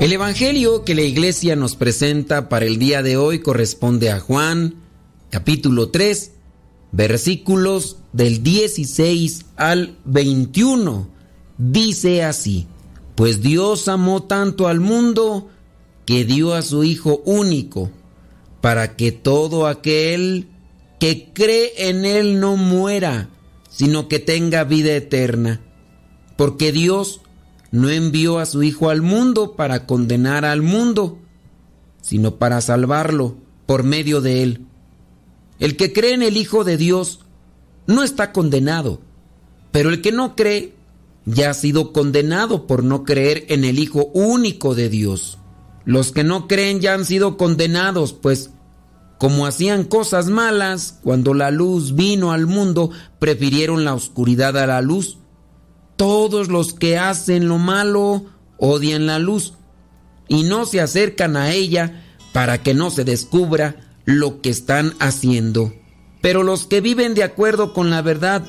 [0.00, 4.82] El Evangelio que la iglesia nos presenta para el día de hoy corresponde a Juan,
[5.30, 6.32] capítulo 3,
[6.90, 11.08] versículos del 16 al 21.
[11.56, 12.66] Dice así,
[13.14, 15.50] pues Dios amó tanto al mundo
[16.06, 17.90] que dio a su Hijo único,
[18.60, 20.48] para que todo aquel
[20.98, 23.28] que cree en Él no muera,
[23.68, 25.60] sino que tenga vida eterna.
[26.36, 27.20] Porque Dios
[27.70, 31.18] no envió a su Hijo al mundo para condenar al mundo,
[32.00, 33.36] sino para salvarlo
[33.66, 34.66] por medio de Él.
[35.58, 37.20] El que cree en el Hijo de Dios
[37.86, 39.00] no está condenado,
[39.70, 40.74] pero el que no cree
[41.24, 45.38] ya ha sido condenado por no creer en el Hijo único de Dios.
[45.84, 48.50] Los que no creen ya han sido condenados, pues
[49.18, 54.80] como hacían cosas malas, cuando la luz vino al mundo, prefirieron la oscuridad a la
[54.80, 55.18] luz.
[55.96, 58.24] Todos los que hacen lo malo
[58.58, 59.54] odian la luz
[60.26, 65.72] y no se acercan a ella para que no se descubra lo que están haciendo.
[66.20, 68.44] Pero los que viven de acuerdo con la verdad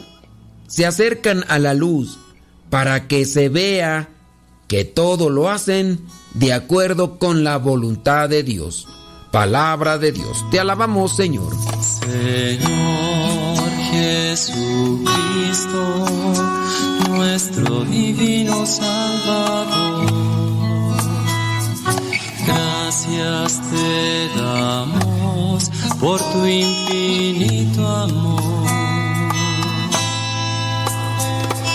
[0.68, 2.18] se acercan a la luz
[2.74, 4.10] para que se vea
[4.68, 6.00] que todo lo hacen
[6.34, 8.88] de acuerdo con la voluntad de Dios.
[9.32, 10.44] Palabra de Dios.
[10.50, 11.54] Te alabamos, Señor.
[11.84, 15.06] Señor Jesucristo,
[17.12, 20.08] nuestro divino Salvador.
[22.48, 25.70] Gracias te damos
[26.00, 28.43] por tu infinito amor.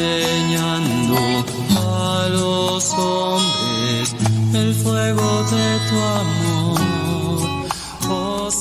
[0.00, 1.16] enseñando
[1.76, 4.14] a los hombres
[4.54, 6.80] el fuego de tu amor.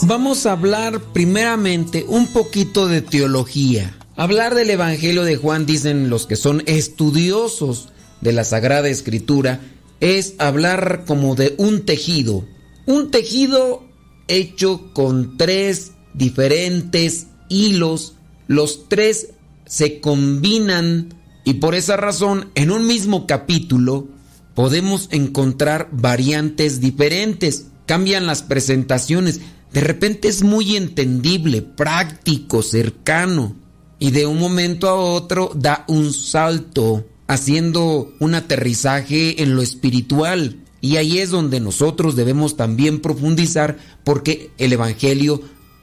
[0.03, 3.95] Vamos a hablar primeramente un poquito de teología.
[4.15, 7.89] Hablar del Evangelio de Juan dicen los que son estudiosos
[8.21, 9.61] de la Sagrada Escritura
[9.99, 12.45] es hablar como de un tejido.
[12.85, 13.83] Un tejido
[14.27, 18.15] hecho con tres diferentes hilos.
[18.47, 19.29] Los tres
[19.65, 24.07] se combinan y por esa razón en un mismo capítulo
[24.55, 27.67] podemos encontrar variantes diferentes.
[27.85, 29.41] Cambian las presentaciones.
[29.71, 33.55] De repente es muy entendible, práctico, cercano.
[33.99, 40.63] Y de un momento a otro da un salto, haciendo un aterrizaje en lo espiritual.
[40.81, 45.41] Y ahí es donde nosotros debemos también profundizar porque el Evangelio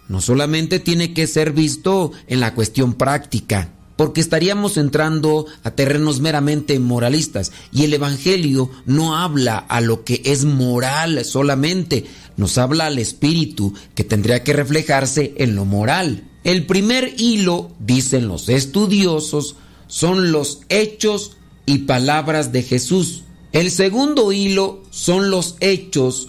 [0.09, 6.21] no solamente tiene que ser visto en la cuestión práctica, porque estaríamos entrando a terrenos
[6.21, 12.05] meramente moralistas y el Evangelio no habla a lo que es moral solamente,
[12.37, 16.25] nos habla al espíritu que tendría que reflejarse en lo moral.
[16.45, 19.57] El primer hilo, dicen los estudiosos,
[19.89, 23.25] son los hechos y palabras de Jesús.
[23.53, 26.29] El segundo hilo son los hechos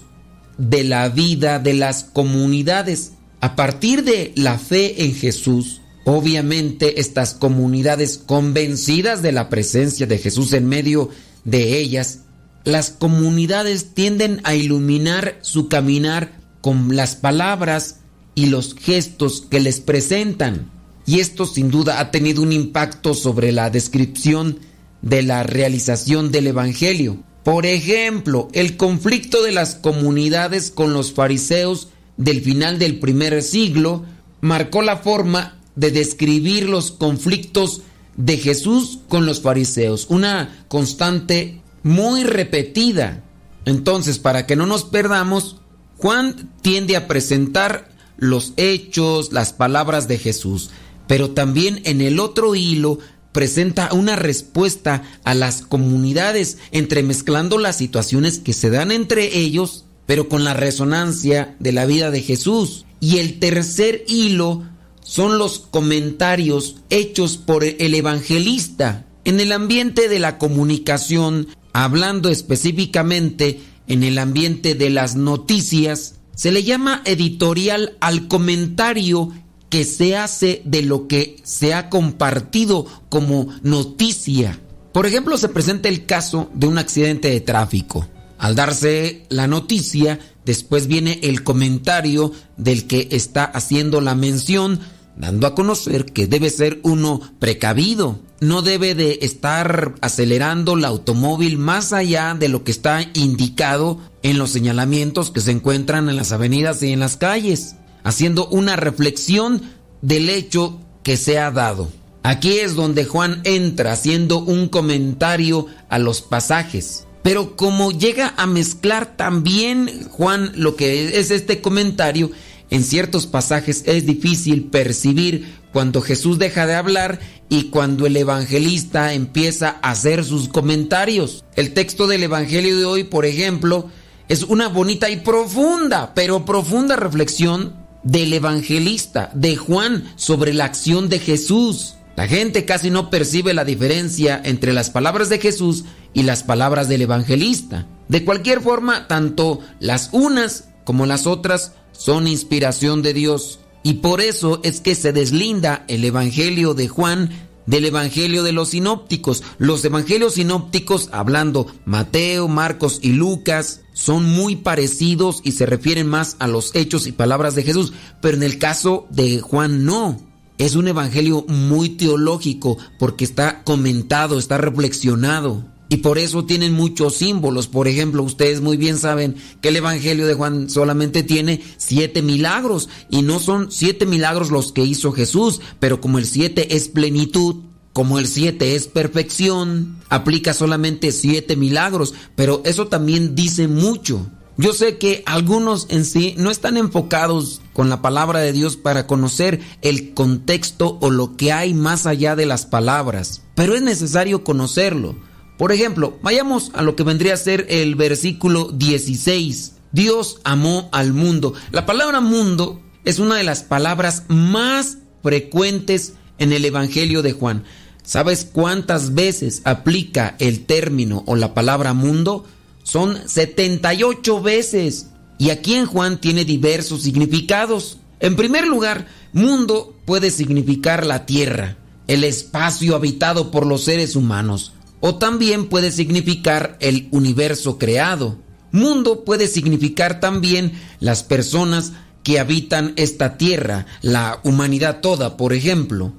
[0.57, 3.13] de la vida de las comunidades.
[3.41, 10.17] A partir de la fe en Jesús, obviamente estas comunidades convencidas de la presencia de
[10.17, 11.09] Jesús en medio
[11.43, 12.19] de ellas,
[12.63, 17.97] las comunidades tienden a iluminar su caminar con las palabras
[18.35, 20.71] y los gestos que les presentan.
[21.05, 24.59] Y esto sin duda ha tenido un impacto sobre la descripción
[25.01, 27.21] de la realización del Evangelio.
[27.43, 34.05] Por ejemplo, el conflicto de las comunidades con los fariseos del final del primer siglo
[34.39, 37.83] marcó la forma de describir los conflictos
[38.17, 43.23] de Jesús con los fariseos, una constante muy repetida.
[43.65, 45.57] Entonces, para que no nos perdamos,
[45.97, 50.71] Juan tiende a presentar los hechos, las palabras de Jesús,
[51.07, 52.97] pero también en el otro hilo
[53.31, 60.27] presenta una respuesta a las comunidades, entremezclando las situaciones que se dan entre ellos, pero
[60.27, 62.85] con la resonancia de la vida de Jesús.
[62.99, 64.63] Y el tercer hilo
[65.07, 73.61] son los comentarios hechos por el evangelista en el ambiente de la comunicación, hablando específicamente
[73.87, 79.31] en el ambiente de las noticias, se le llama editorial al comentario
[79.69, 84.59] que se hace de lo que se ha compartido como noticia.
[84.91, 88.07] Por ejemplo, se presenta el caso de un accidente de tráfico.
[88.37, 94.79] Al darse la noticia, después viene el comentario del que está haciendo la mención,
[95.17, 98.19] dando a conocer que debe ser uno precavido.
[98.39, 104.37] No debe de estar acelerando el automóvil más allá de lo que está indicado en
[104.37, 109.61] los señalamientos que se encuentran en las avenidas y en las calles haciendo una reflexión
[110.01, 111.89] del hecho que se ha dado.
[112.23, 117.05] Aquí es donde Juan entra haciendo un comentario a los pasajes.
[117.21, 122.31] Pero como llega a mezclar también Juan lo que es este comentario,
[122.69, 127.19] en ciertos pasajes es difícil percibir cuando Jesús deja de hablar
[127.49, 131.45] y cuando el evangelista empieza a hacer sus comentarios.
[131.55, 133.89] El texto del Evangelio de hoy, por ejemplo,
[134.27, 141.09] es una bonita y profunda, pero profunda reflexión del evangelista, de Juan, sobre la acción
[141.09, 141.95] de Jesús.
[142.15, 146.89] La gente casi no percibe la diferencia entre las palabras de Jesús y las palabras
[146.89, 147.85] del evangelista.
[148.07, 153.59] De cualquier forma, tanto las unas como las otras son inspiración de Dios.
[153.83, 157.29] Y por eso es que se deslinda el Evangelio de Juan
[157.67, 159.43] del Evangelio de los sinópticos.
[159.59, 166.37] Los Evangelios sinópticos, hablando Mateo, Marcos y Lucas, son muy parecidos y se refieren más
[166.39, 170.19] a los hechos y palabras de Jesús, pero en el caso de Juan no.
[170.57, 175.63] Es un evangelio muy teológico porque está comentado, está reflexionado.
[175.89, 177.67] Y por eso tienen muchos símbolos.
[177.67, 182.89] Por ejemplo, ustedes muy bien saben que el Evangelio de Juan solamente tiene siete milagros.
[183.09, 187.55] Y no son siete milagros los que hizo Jesús, pero como el siete es plenitud,
[187.93, 192.13] como el siete es perfección, aplica solamente siete milagros.
[192.35, 194.27] Pero eso también dice mucho.
[194.59, 199.05] Yo sé que algunos en sí no están enfocados con la palabra de Dios para
[199.05, 204.43] conocer el contexto o lo que hay más allá de las palabras, pero es necesario
[204.43, 205.15] conocerlo.
[205.57, 209.73] Por ejemplo, vayamos a lo que vendría a ser el versículo 16.
[209.91, 211.53] Dios amó al mundo.
[211.71, 217.63] La palabra mundo es una de las palabras más frecuentes en el Evangelio de Juan.
[218.03, 222.45] ¿Sabes cuántas veces aplica el término o la palabra mundo?
[222.83, 225.07] Son 78 veces.
[225.39, 227.97] Y aquí en Juan tiene diversos significados.
[228.19, 231.77] En primer lugar, mundo puede significar la tierra,
[232.07, 238.37] el espacio habitado por los seres humanos o también puede significar el universo creado.
[238.71, 241.93] Mundo puede significar también las personas
[242.23, 246.13] que habitan esta tierra, la humanidad toda, por ejemplo.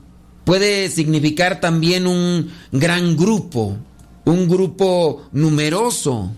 [0.44, 3.76] Puede significar también un gran grupo,
[4.24, 6.32] un grupo numeroso,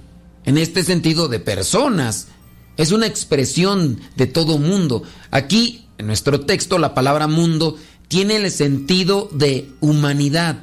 [0.44, 2.28] en este sentido de personas.
[2.76, 5.02] Es una expresión de todo mundo.
[5.30, 7.76] Aquí, en nuestro texto, la palabra mundo
[8.08, 10.62] tiene el sentido de humanidad,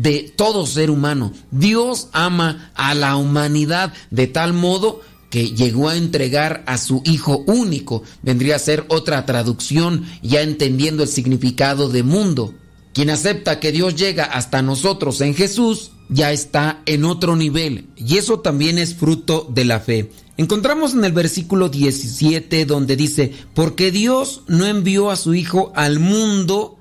[0.00, 1.32] de todo ser humano.
[1.50, 5.00] Dios ama a la humanidad de tal modo
[5.30, 8.02] que llegó a entregar a su Hijo único.
[8.22, 12.54] Vendría a ser otra traducción ya entendiendo el significado de mundo.
[12.94, 18.16] Quien acepta que Dios llega hasta nosotros en Jesús ya está en otro nivel y
[18.16, 20.10] eso también es fruto de la fe.
[20.38, 25.98] Encontramos en el versículo 17 donde dice, porque Dios no envió a su Hijo al
[25.98, 26.77] mundo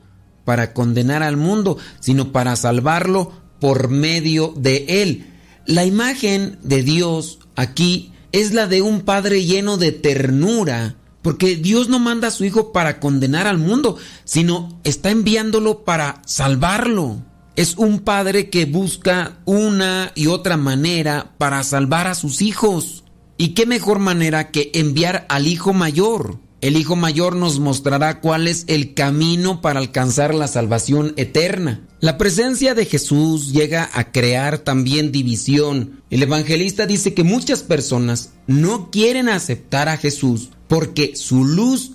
[0.48, 5.34] para condenar al mundo, sino para salvarlo por medio de él.
[5.66, 11.90] La imagen de Dios aquí es la de un padre lleno de ternura, porque Dios
[11.90, 17.26] no manda a su Hijo para condenar al mundo, sino está enviándolo para salvarlo.
[17.58, 23.04] Es un padre que busca una y otra manera para salvar a sus hijos.
[23.36, 26.40] ¿Y qué mejor manera que enviar al hijo mayor?
[26.60, 31.88] El Hijo Mayor nos mostrará cuál es el camino para alcanzar la salvación eterna.
[32.00, 36.02] La presencia de Jesús llega a crear también división.
[36.10, 41.92] El evangelista dice que muchas personas no quieren aceptar a Jesús porque su luz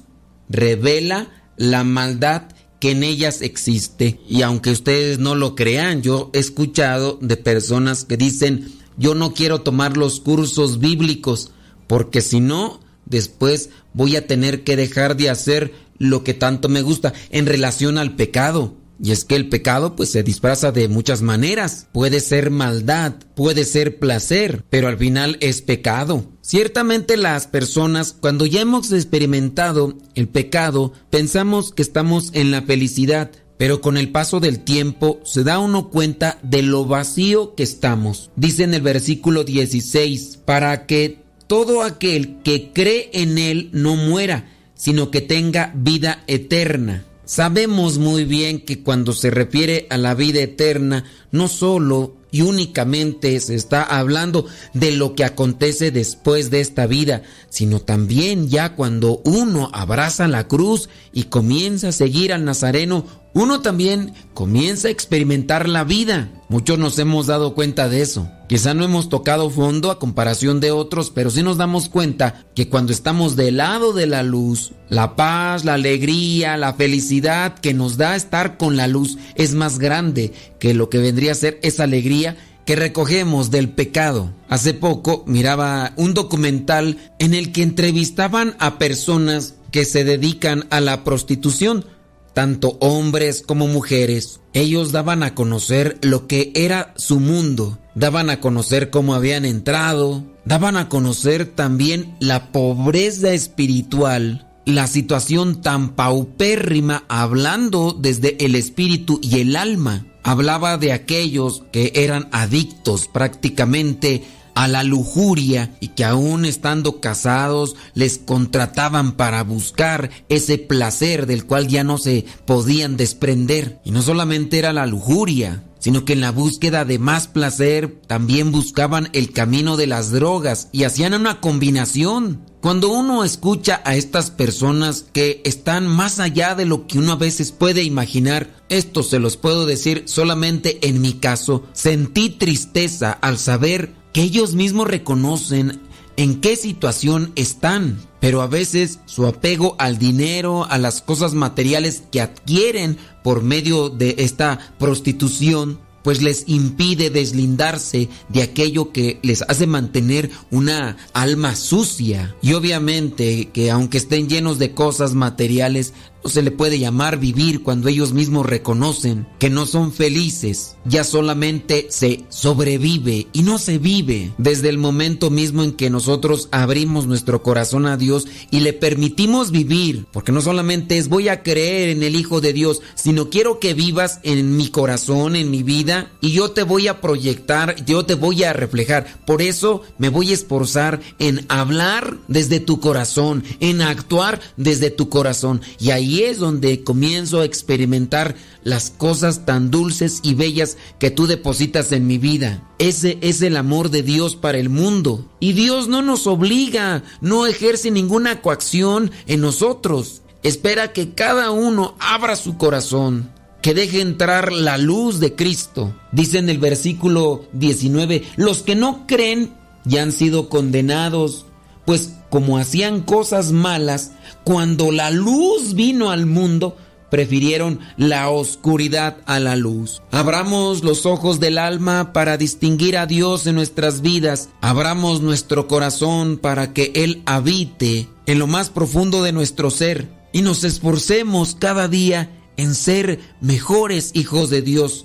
[0.48, 2.42] revela la maldad
[2.78, 4.20] que en ellas existe.
[4.28, 9.34] Y aunque ustedes no lo crean, yo he escuchado de personas que dicen, yo no
[9.34, 11.50] quiero tomar los cursos bíblicos
[11.88, 16.82] porque si no, después voy a tener que dejar de hacer lo que tanto me
[16.82, 18.76] gusta en relación al pecado.
[19.02, 21.88] Y es que el pecado pues se disfraza de muchas maneras.
[21.92, 26.24] Puede ser maldad, puede ser placer, pero al final es pecado.
[26.40, 33.32] Ciertamente las personas cuando ya hemos experimentado el pecado pensamos que estamos en la felicidad,
[33.58, 38.30] pero con el paso del tiempo se da uno cuenta de lo vacío que estamos.
[38.36, 41.21] Dice en el versículo 16, para que
[41.52, 47.04] todo aquel que cree en Él no muera, sino que tenga vida eterna.
[47.26, 53.38] Sabemos muy bien que cuando se refiere a la vida eterna, no solo y únicamente
[53.38, 59.20] se está hablando de lo que acontece después de esta vida, sino también ya cuando
[59.26, 63.04] uno abraza la cruz y comienza a seguir al Nazareno,
[63.34, 66.30] uno también comienza a experimentar la vida.
[66.52, 68.28] Muchos nos hemos dado cuenta de eso.
[68.46, 72.68] Quizá no hemos tocado fondo a comparación de otros, pero sí nos damos cuenta que
[72.68, 77.96] cuando estamos del lado de la luz, la paz, la alegría, la felicidad que nos
[77.96, 81.84] da estar con la luz es más grande que lo que vendría a ser esa
[81.84, 84.34] alegría que recogemos del pecado.
[84.50, 90.82] Hace poco miraba un documental en el que entrevistaban a personas que se dedican a
[90.82, 91.86] la prostitución
[92.34, 94.40] tanto hombres como mujeres.
[94.52, 100.24] Ellos daban a conocer lo que era su mundo, daban a conocer cómo habían entrado,
[100.44, 109.18] daban a conocer también la pobreza espiritual, la situación tan paupérrima hablando desde el espíritu
[109.22, 110.06] y el alma.
[110.24, 114.22] Hablaba de aquellos que eran adictos prácticamente
[114.54, 121.46] a la lujuria y que aún estando casados les contrataban para buscar ese placer del
[121.46, 123.80] cual ya no se podían desprender.
[123.84, 128.52] Y no solamente era la lujuria, sino que en la búsqueda de más placer también
[128.52, 132.46] buscaban el camino de las drogas y hacían una combinación.
[132.60, 137.16] Cuando uno escucha a estas personas que están más allá de lo que uno a
[137.16, 143.38] veces puede imaginar, esto se los puedo decir solamente en mi caso, sentí tristeza al
[143.38, 145.80] saber que ellos mismos reconocen
[146.16, 152.02] en qué situación están, pero a veces su apego al dinero, a las cosas materiales
[152.12, 159.42] que adquieren por medio de esta prostitución, pues les impide deslindarse de aquello que les
[159.42, 162.34] hace mantener una alma sucia.
[162.42, 165.92] Y obviamente que aunque estén llenos de cosas materiales,
[166.24, 170.76] se le puede llamar vivir cuando ellos mismos reconocen que no son felices.
[170.84, 176.48] Ya solamente se sobrevive y no se vive desde el momento mismo en que nosotros
[176.52, 180.06] abrimos nuestro corazón a Dios y le permitimos vivir.
[180.12, 183.74] Porque no solamente es voy a creer en el Hijo de Dios, sino quiero que
[183.74, 188.14] vivas en mi corazón, en mi vida y yo te voy a proyectar, yo te
[188.14, 189.20] voy a reflejar.
[189.24, 195.08] Por eso me voy a esforzar en hablar desde tu corazón, en actuar desde tu
[195.08, 195.60] corazón.
[195.78, 201.26] Y ahí es donde comienzo a experimentar las cosas tan dulces y bellas que tú
[201.26, 202.70] depositas en mi vida.
[202.78, 205.26] Ese es el amor de Dios para el mundo.
[205.40, 210.22] Y Dios no nos obliga, no ejerce ninguna coacción en nosotros.
[210.42, 213.30] Espera que cada uno abra su corazón,
[213.62, 215.96] que deje entrar la luz de Cristo.
[216.10, 221.46] Dice en el versículo 19, los que no creen ya han sido condenados,
[221.84, 224.12] pues como hacían cosas malas,
[224.44, 226.76] cuando la luz vino al mundo,
[227.12, 230.00] prefirieron la oscuridad a la luz.
[230.10, 234.48] Abramos los ojos del alma para distinguir a Dios en nuestras vidas.
[234.62, 240.08] Abramos nuestro corazón para que Él habite en lo más profundo de nuestro ser.
[240.32, 245.04] Y nos esforcemos cada día en ser mejores hijos de Dios,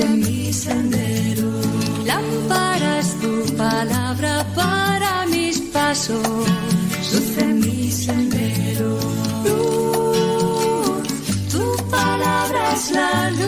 [0.00, 1.50] en mi sendero.
[2.04, 6.26] Lámpara es tu palabra para mis pasos,
[7.12, 8.98] luz en mi sendero.
[9.44, 11.08] Luz,
[11.52, 13.44] tu palabra es la luz.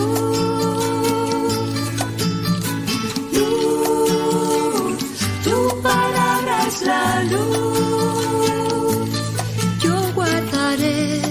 [3.37, 4.97] Luz,
[5.43, 9.09] tu palabra es la luz.
[9.83, 11.21] Yo guardaré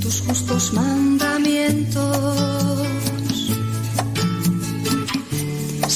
[0.00, 2.77] tus justos mandamientos.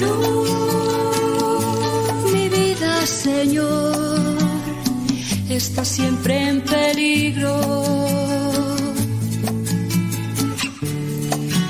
[0.00, 0.50] Luz.
[2.32, 4.38] Mi vida, Señor,
[5.48, 7.54] está siempre en peligro.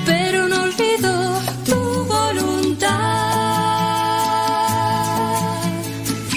[0.05, 1.11] Pero no olvido
[1.65, 1.79] tu
[2.15, 2.89] voluntad.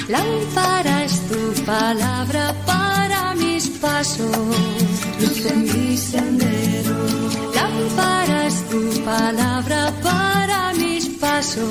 [0.08, 4.36] Lámpara es tu palabra para mis pasos,
[5.20, 6.96] luz en mi sendero.
[7.54, 10.39] Lámpara es tu palabra para
[11.20, 11.70] pasos,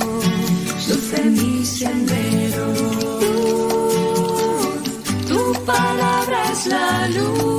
[0.88, 2.74] luz en mi sendero.
[5.28, 7.59] Tu palabra es la luz.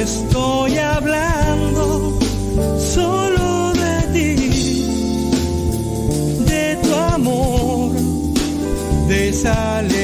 [0.00, 2.18] Estoy hablando
[2.78, 4.34] solo de ti.
[6.46, 7.92] De tu amor,
[9.08, 9.99] de esa alegría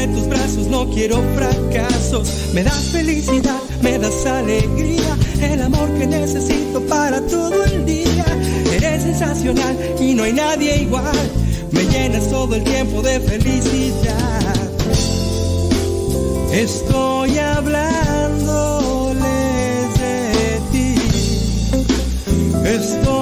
[0.00, 2.28] entre tus brazos, no quiero fracasos.
[2.54, 8.24] Me das felicidad, me das alegría, el amor que necesito para todo el día.
[8.72, 11.30] Eres sensacional y no hay nadie igual.
[11.72, 14.54] Me llenas todo el tiempo de felicidad.
[16.52, 19.20] Estoy hablándoles
[20.00, 20.94] de ti.
[22.64, 23.19] Estoy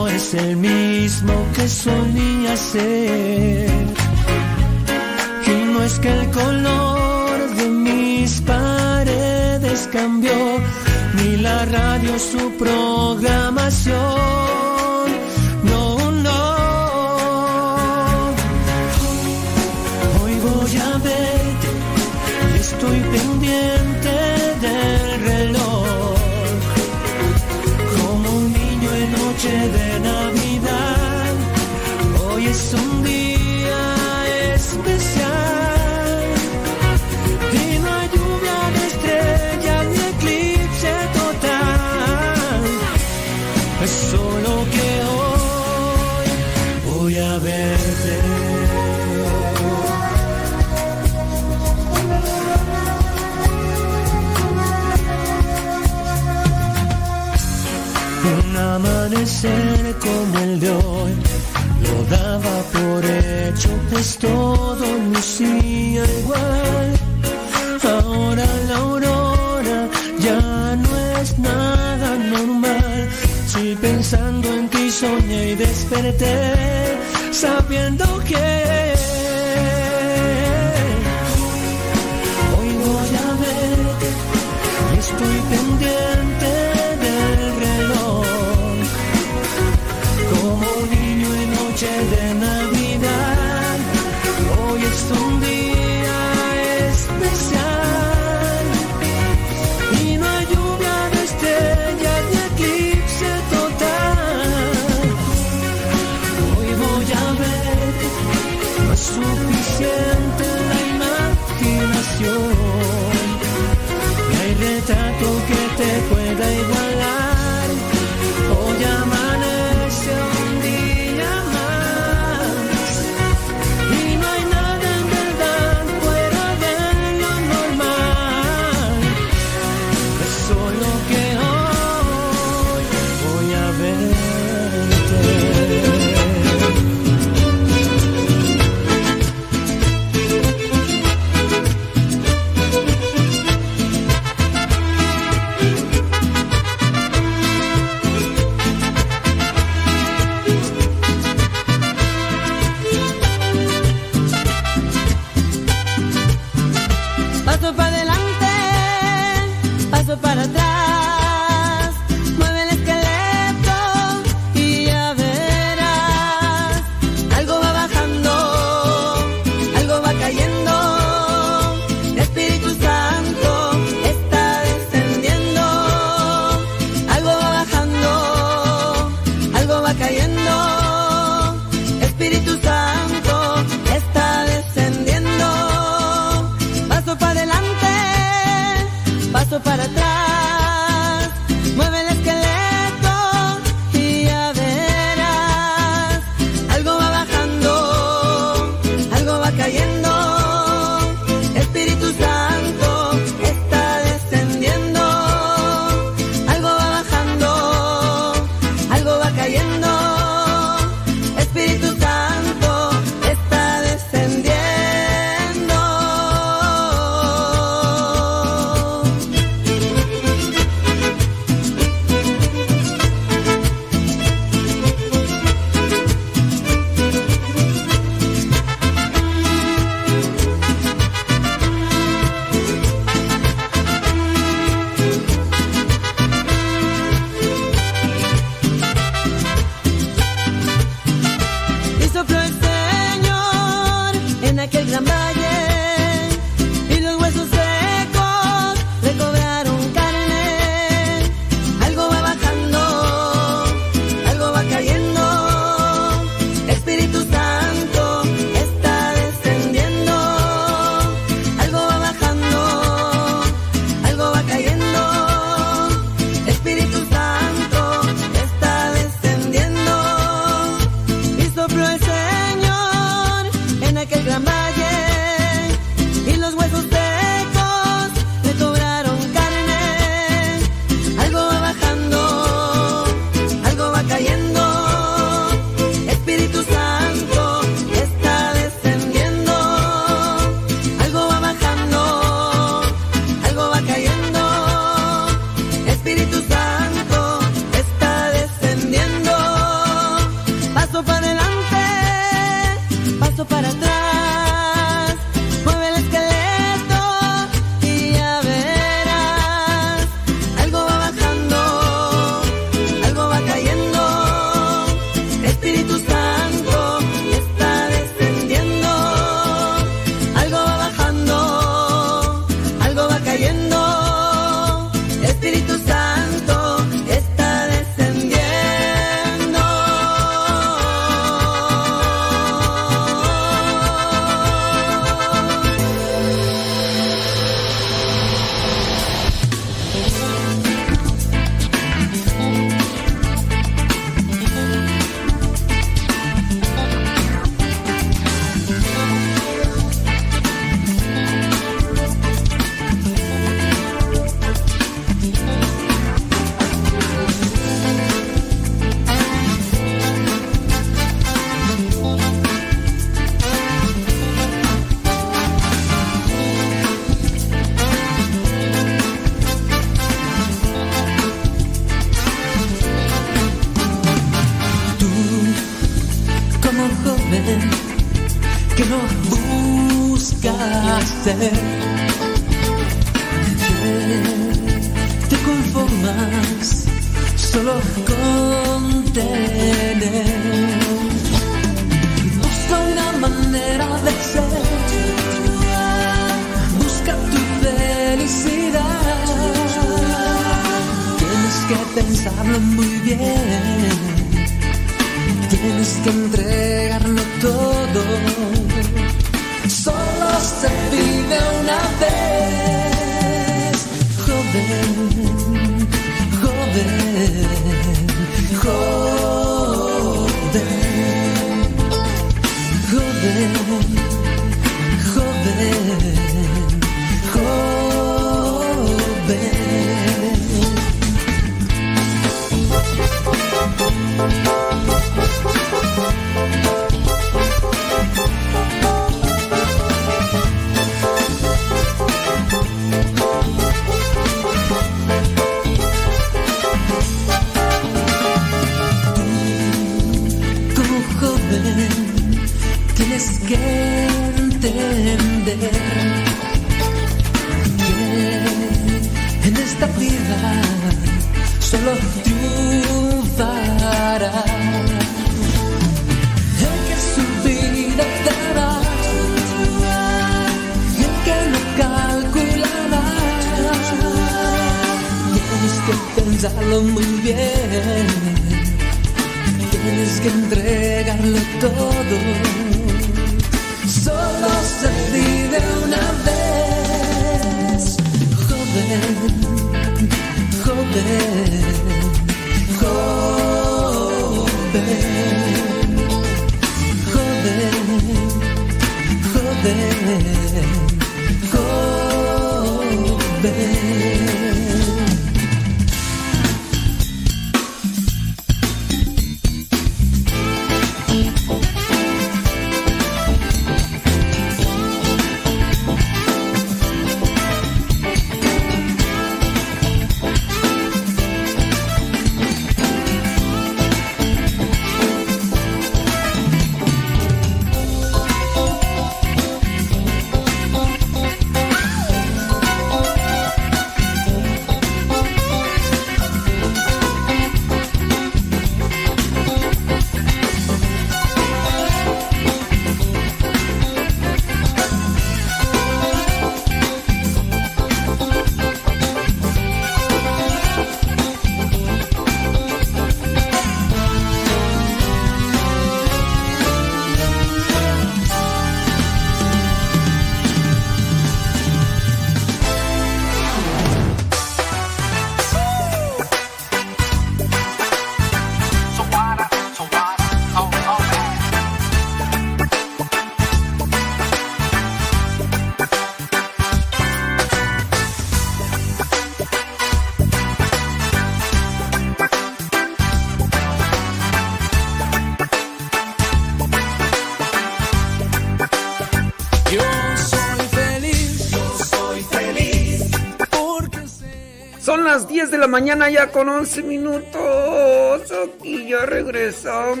[594.96, 598.32] Son las 10 de la mañana ya con 11 minutos.
[598.32, 600.00] Aquí ya regresamos.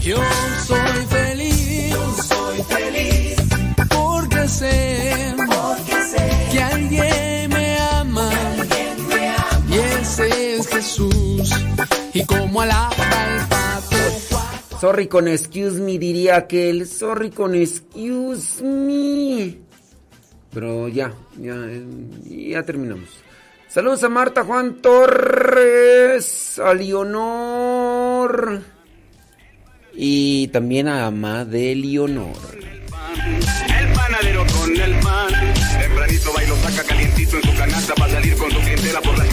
[0.00, 0.18] yo
[0.64, 3.34] soy feliz, yo soy feliz,
[3.88, 5.34] porque sé,
[6.52, 8.30] que alguien me ama,
[9.68, 11.50] y ese es Jesús,
[12.12, 12.94] y como alaba
[13.34, 13.96] el pato.
[14.80, 16.86] Sorry con excuse me, diría aquel.
[16.86, 19.63] Sorry con excuse me.
[20.54, 21.56] Pero ya, ya,
[22.24, 23.08] ya terminamos.
[23.68, 28.62] Saludos a Marta Juan Torres, a Leonor
[29.92, 32.36] y también a Ama de Leonor.
[32.56, 35.28] El panadero con el pan.
[35.80, 39.18] Tempranito va y lo saca calientito en su canasta para salir con su clientela por
[39.18, 39.23] las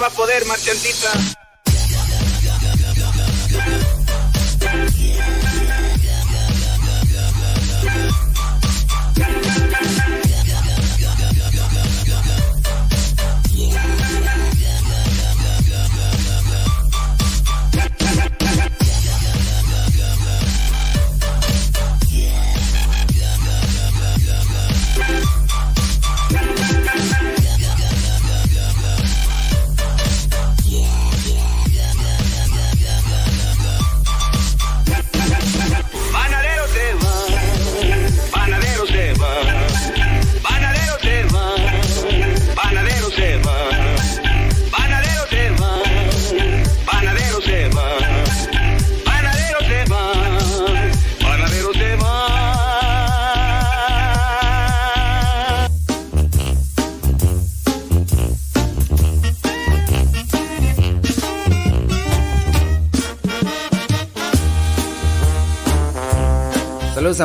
[0.00, 1.49] va a poder, marchantita.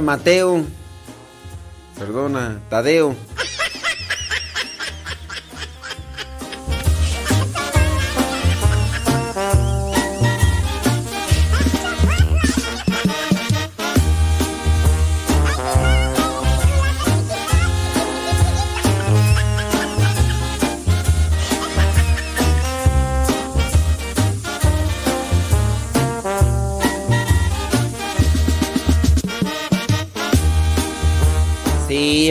[0.02, 0.66] Mateo.
[1.98, 3.16] Perdona, Tadeo.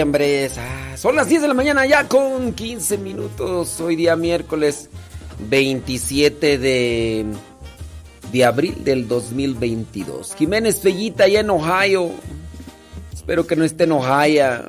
[0.07, 3.81] Ah, son las 10 de la mañana ya con 15 minutos.
[3.81, 4.91] Hoy día miércoles
[5.49, 7.25] 27 de,
[8.31, 10.35] de abril del 2022.
[10.35, 12.11] Jiménez Fellita allá en Ohio.
[13.15, 14.69] Espero que no esté en Ohio.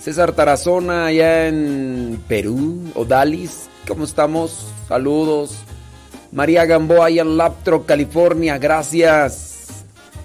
[0.00, 2.84] César Tarazona allá en Perú.
[2.94, 4.68] Odalis, ¿cómo estamos?
[4.86, 5.56] Saludos.
[6.30, 8.58] María Gamboa allá en Laptro, California.
[8.58, 9.51] Gracias.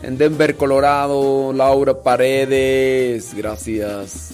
[0.03, 4.34] En Denver, Colorado, Laura Paredes, gracias.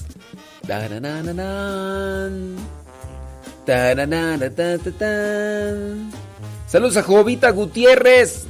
[6.68, 8.46] Saludos a Jovita Gutiérrez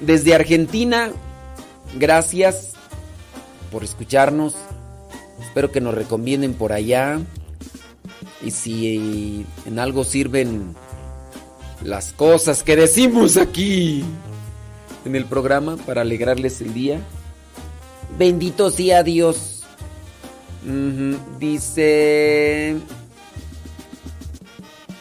[0.00, 1.10] desde Argentina.
[1.98, 2.72] Gracias
[3.70, 4.56] por escucharnos.
[5.42, 7.20] Espero que nos recomienden por allá.
[8.42, 10.74] Y si en algo sirven
[11.82, 14.04] las cosas que decimos aquí
[15.04, 17.00] en el programa para alegrarles el día.
[18.18, 19.62] Bendito sea Dios.
[21.38, 22.76] Dice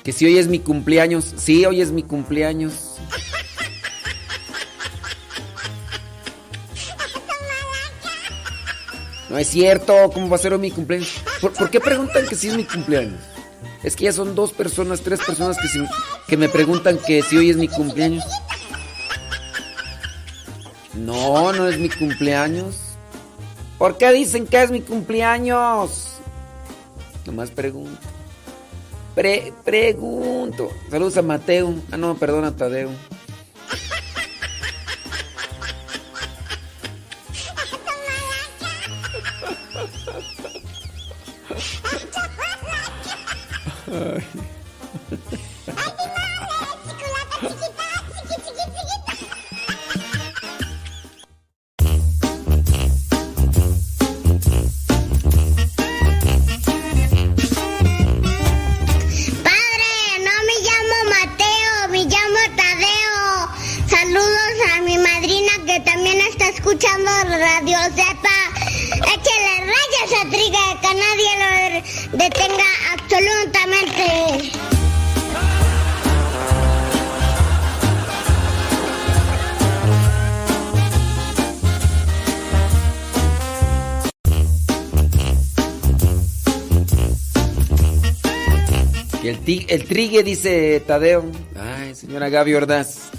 [0.03, 1.33] que si hoy es mi cumpleaños.
[1.37, 2.89] Sí, hoy es mi cumpleaños.
[9.29, 11.09] No es cierto, ¿cómo va a ser hoy mi cumpleaños?
[11.41, 13.19] ¿Por, por qué preguntan que si es mi cumpleaños?
[13.81, 15.85] Es que ya son dos personas, tres personas que, si-
[16.27, 18.23] que me preguntan que si hoy es mi cumpleaños.
[20.93, 22.75] No, no es mi cumpleaños.
[23.77, 26.09] ¿Por qué dicen que es mi cumpleaños?
[27.25, 27.99] Nomás pregunto.
[29.15, 30.69] Pre- pregunto.
[30.89, 31.75] Saludos a Mateo.
[31.91, 32.89] Ah, no, perdona, Tadeo.
[43.91, 44.23] Ay.
[66.73, 68.37] escuchando Radio Zepa.
[68.95, 71.47] Échale rayas a Triga, que nadie lo
[72.17, 74.05] detenga absolutamente.
[89.21, 89.37] Y el,
[89.69, 91.23] el trigue, dice Tadeo.
[91.55, 93.11] Ay, señora Gaby Ordaz.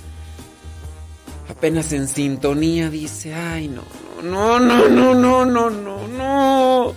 [1.64, 3.32] Apenas en sintonía, dice.
[3.32, 3.80] Ay, no,
[4.22, 6.94] no, no, no, no, no, no, no.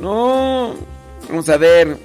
[0.00, 0.74] No.
[1.28, 1.98] Vamos a ver.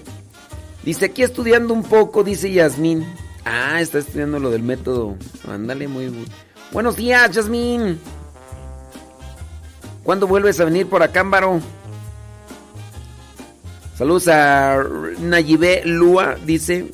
[0.84, 3.06] Dice aquí estudiando un poco, dice Yasmín.
[3.45, 5.16] Ah, está estudiando lo del método.
[5.48, 6.27] Ándale, muy bu-
[6.74, 8.01] Buenos días, Yasmín.
[10.03, 11.61] ¿Cuándo vuelves a venir por acá, Ámbaro?
[13.98, 14.84] Saludos a
[15.22, 16.92] Nayibé Lua, dice.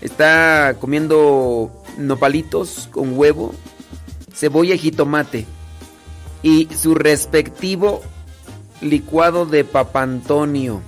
[0.00, 3.54] Está comiendo nopalitos con huevo,
[4.34, 5.46] cebolla y jitomate.
[6.42, 8.02] Y su respectivo
[8.80, 10.82] licuado de papantonio.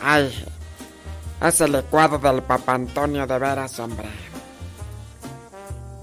[0.00, 0.32] Ay,
[1.42, 4.08] ese licuado del Papa Antonio de veras, hombre.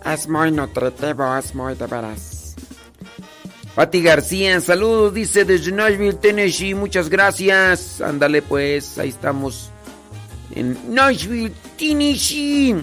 [0.06, 2.56] Es muy nutritivo, es muy de veras.
[3.76, 8.02] Pati García, saludos, dice desde Nashville, Tennessee, muchas gracias.
[8.02, 9.70] Ándale pues, ahí estamos
[10.56, 12.76] en Nashville, Tennessee.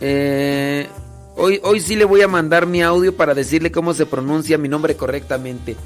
[0.00, 0.88] Eh,
[1.36, 4.68] hoy, hoy sí le voy a mandar mi audio para decirle cómo se pronuncia mi
[4.68, 5.76] nombre correctamente.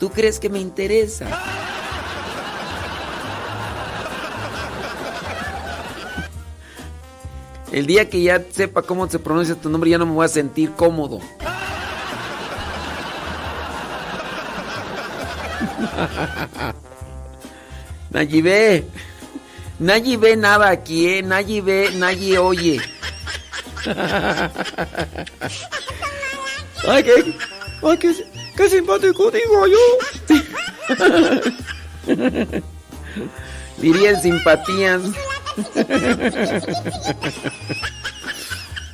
[0.00, 1.26] ¿Tú crees que me interesa?
[7.72, 10.28] El día que ya sepa cómo se pronuncia tu nombre ya no me voy a
[10.28, 11.20] sentir cómodo.
[18.10, 18.84] Nayi ve.
[19.78, 21.22] Nayi ve nada aquí, ¿eh?
[21.22, 22.80] Nayi ve, Nayi oye.
[26.88, 27.34] Ay, qué,
[27.82, 28.14] ay, qué,
[28.56, 29.78] qué simpático digo yo.
[33.78, 35.02] Dirían simpatías.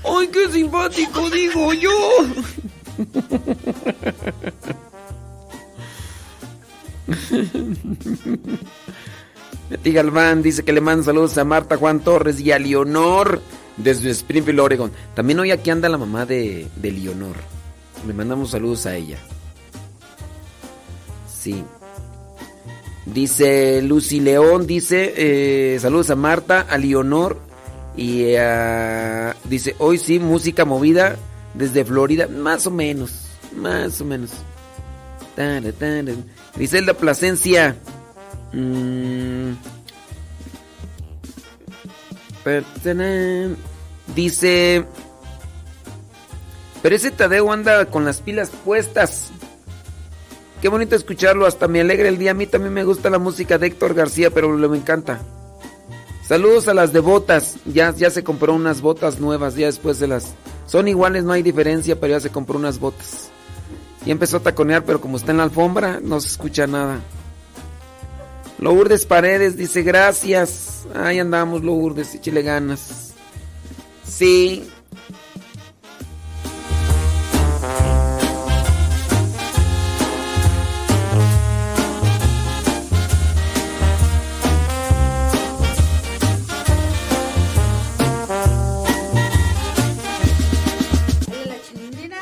[0.05, 1.91] ¡Ay, qué simpático digo yo!
[9.71, 13.43] Betty Galván dice que le manda saludos a Marta Juan Torres y a Leonor
[13.77, 14.93] desde Springfield, Oregon.
[15.15, 17.37] También hoy aquí anda la mamá de, de Leonor.
[18.07, 19.19] Le mandamos saludos a ella.
[21.29, 21.65] Sí.
[23.07, 27.37] Dice Lucy León, dice eh, saludos a Marta, a Leonor
[27.97, 31.17] y a- dice hoy sí música movida
[31.55, 33.11] desde Florida, más o menos,
[33.57, 34.31] más o menos.
[35.35, 35.61] Tara.
[36.55, 37.75] Griselda Plasencia.
[38.53, 39.82] mm, pertenen-
[44.15, 44.87] dice
[46.83, 49.31] pero ese Tadeo anda con las pilas puestas.
[50.61, 52.33] Qué bonito escucharlo, hasta me alegra el día.
[52.33, 55.21] A mí también me gusta la música de Héctor García, pero le me encanta.
[56.27, 57.57] Saludos a las de botas.
[57.67, 60.35] Ya, ya se compró unas botas nuevas, ya después de las...
[60.67, 63.31] Son iguales, no hay diferencia, pero ya se compró unas botas.
[64.05, 67.01] Y empezó a taconear, pero como está en la alfombra, no se escucha nada.
[68.63, 70.87] Lourdes Paredes dice gracias.
[70.95, 73.13] Ahí andamos, Lourdes, échale ganas.
[74.07, 74.71] Sí.
[91.45, 92.19] La Chilindrina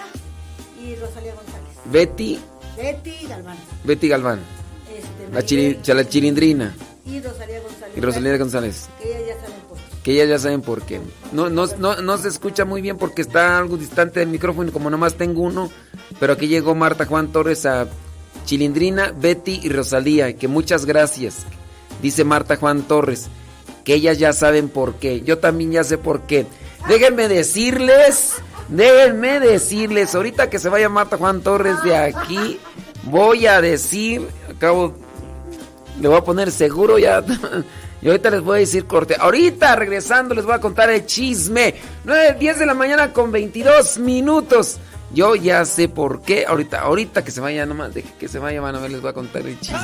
[0.82, 1.68] y Rosalía González.
[1.84, 2.40] Betty,
[2.78, 3.58] Betty Galván.
[3.84, 4.59] Betty Galván.
[5.32, 6.74] La, chili- la chilindrina.
[7.06, 7.96] Y Rosalía González.
[7.96, 8.88] Y Rosalía González.
[9.00, 10.00] Que ellas ya saben por qué.
[10.02, 11.00] Que ellas ya saben por qué.
[11.32, 14.90] No, no, no, no se escucha muy bien porque está algo distante del micrófono, como
[14.90, 15.70] nomás tengo uno.
[16.18, 17.86] Pero aquí llegó Marta Juan Torres a
[18.44, 20.34] Chilindrina, Betty y Rosalía.
[20.36, 21.38] Que muchas gracias.
[22.02, 23.28] Dice Marta Juan Torres.
[23.84, 25.20] Que ellas ya saben por qué.
[25.22, 26.46] Yo también ya sé por qué.
[26.88, 28.34] Déjenme decirles.
[28.68, 30.14] Déjenme decirles.
[30.14, 32.58] Ahorita que se vaya Marta Juan Torres de aquí.
[33.04, 34.26] Voy a decir.
[34.48, 34.94] Acabo.
[36.00, 37.22] Le voy a poner seguro ya.
[38.02, 39.14] Y ahorita les voy a decir corte.
[39.18, 41.74] Ahorita regresando les voy a contar el chisme.
[42.04, 44.78] 9, 10 de la mañana con 22 minutos.
[45.12, 46.46] Yo ya sé por qué.
[46.46, 47.92] Ahorita, ahorita que se vaya nomás.
[47.92, 49.76] Deje que se vaya, van a ver, les voy a contar el chisme.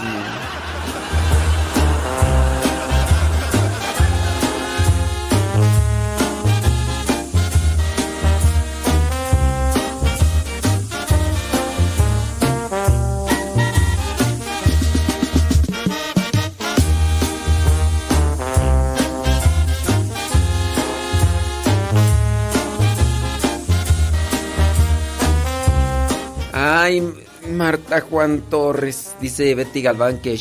[26.86, 27.02] Ay,
[27.50, 30.38] Marta Juan Torres, dice Betty Galván que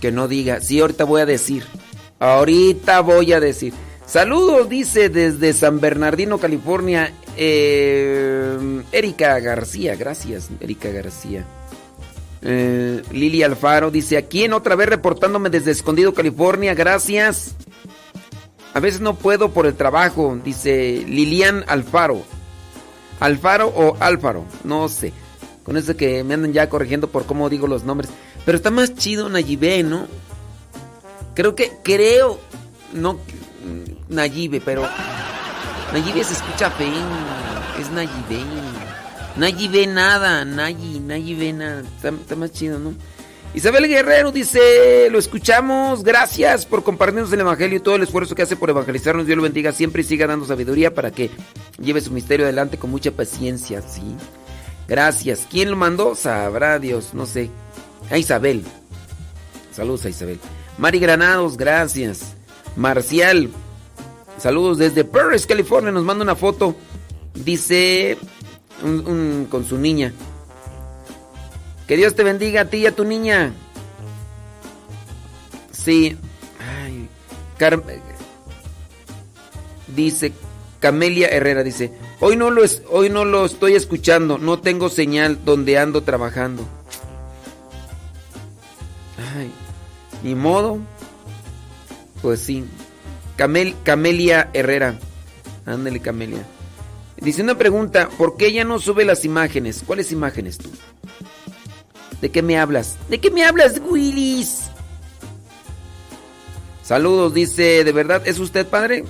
[0.00, 0.62] que no diga.
[0.62, 1.66] Sí, ahorita voy a decir.
[2.18, 3.74] Ahorita voy a decir.
[4.06, 8.56] Saludos, dice desde San Bernardino, California, eh,
[8.90, 9.96] Erika García.
[9.96, 11.44] Gracias, Erika García.
[12.40, 16.72] Eh, Lili Alfaro dice, aquí en otra vez reportándome desde Escondido, California.
[16.72, 17.54] Gracias.
[18.72, 22.22] A veces no puedo por el trabajo, dice Lilian Alfaro.
[23.20, 25.12] Alfaro o Alfaro, no sé.
[25.70, 28.10] Con eso que me andan ya corrigiendo por cómo digo los nombres.
[28.44, 30.08] Pero está más chido Nayibé, ¿no?
[31.36, 32.40] Creo que, creo,
[32.92, 34.82] no, mm, Nayibe, pero
[35.92, 36.90] Nayibe se escucha feo.
[37.80, 38.44] Es Nayibe.
[39.36, 41.82] Nayibe nada, Nayi, Nayibe nada.
[41.82, 42.92] Está, está más chido, ¿no?
[43.54, 48.42] Isabel Guerrero dice, lo escuchamos, gracias por compartirnos el Evangelio y todo el esfuerzo que
[48.42, 49.24] hace por evangelizarnos.
[49.24, 51.30] Dios lo bendiga siempre y siga dando sabiduría para que
[51.78, 54.16] lleve su misterio adelante con mucha paciencia, ¿sí?
[54.90, 55.46] Gracias.
[55.48, 56.16] ¿Quién lo mandó?
[56.16, 57.48] Sabrá Dios, no sé.
[58.10, 58.64] A Isabel.
[59.72, 60.40] Saludos a Isabel.
[60.78, 62.34] Mari Granados, gracias.
[62.74, 63.50] Marcial,
[64.36, 65.92] saludos desde Paris, California.
[65.92, 66.74] Nos manda una foto.
[67.34, 68.18] Dice
[68.82, 70.12] un- con su niña.
[71.86, 73.52] Que Dios te bendiga a ti y a tu niña.
[75.70, 76.16] Sí.
[76.84, 77.08] Ay,
[77.58, 77.80] Car-
[79.94, 80.32] dice
[80.80, 85.44] Camelia Herrera dice, "Hoy no lo es, hoy no lo estoy escuchando, no tengo señal
[85.44, 86.66] donde ando trabajando."
[89.36, 89.50] Ay,
[90.22, 90.78] ni modo.
[92.22, 92.64] Pues sí.
[93.36, 94.98] Camel, Camelia Herrera.
[95.66, 96.44] Ándale, Camelia.
[97.16, 99.82] Dice una pregunta, ¿por qué ella no sube las imágenes?
[99.86, 100.70] ¿Cuáles imágenes tú?
[102.20, 102.96] ¿De qué me hablas?
[103.08, 104.64] ¿De qué me hablas, Willis?
[106.82, 109.04] Saludos, dice, ¿de verdad es usted padre?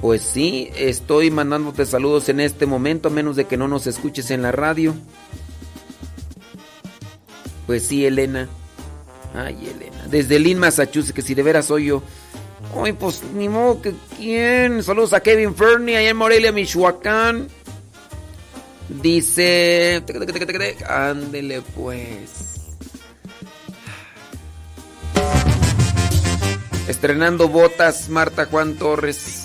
[0.00, 4.30] Pues sí, estoy mandándote saludos en este momento, a menos de que no nos escuches
[4.30, 4.94] en la radio.
[7.66, 8.48] Pues sí, Elena.
[9.34, 10.06] Ay, Elena.
[10.08, 12.02] Desde Lynn, Massachusetts, que si de veras soy yo.
[12.82, 14.82] Ay, pues ni modo que quién.
[14.82, 17.48] Saludos a Kevin Fernie, allá en Morelia, Michoacán.
[18.88, 20.02] Dice.
[20.88, 22.48] Ándele pues.
[26.88, 29.37] Estrenando botas, Marta Juan Torres.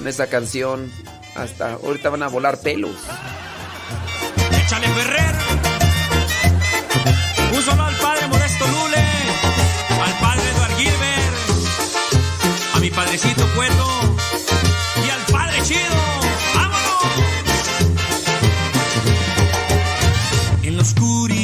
[0.00, 0.90] Con esa canción.
[1.34, 2.96] Hasta ahorita van a volar pelos.
[4.64, 5.34] Échale Ferrer.
[7.52, 9.04] Un solo al padre Modesto Lule,
[10.02, 11.36] al padre Eduard Gilbert,
[12.76, 14.16] a mi padrecito Cueto
[15.06, 16.00] y al padre Chido.
[16.54, 17.04] ¡Vámonos!
[20.62, 21.39] En la oscuridad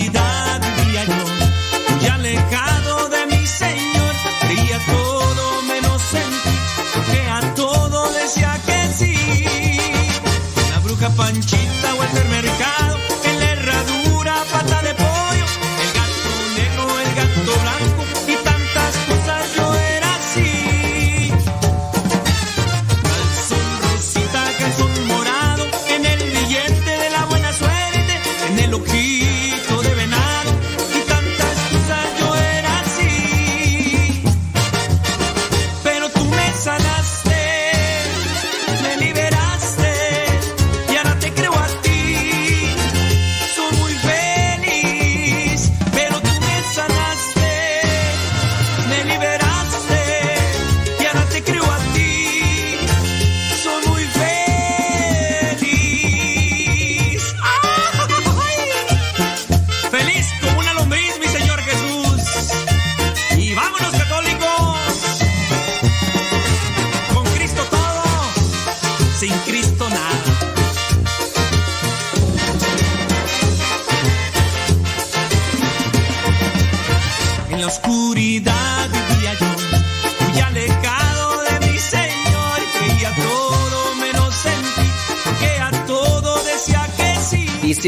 [11.17, 12.76] Panchita o el mercado,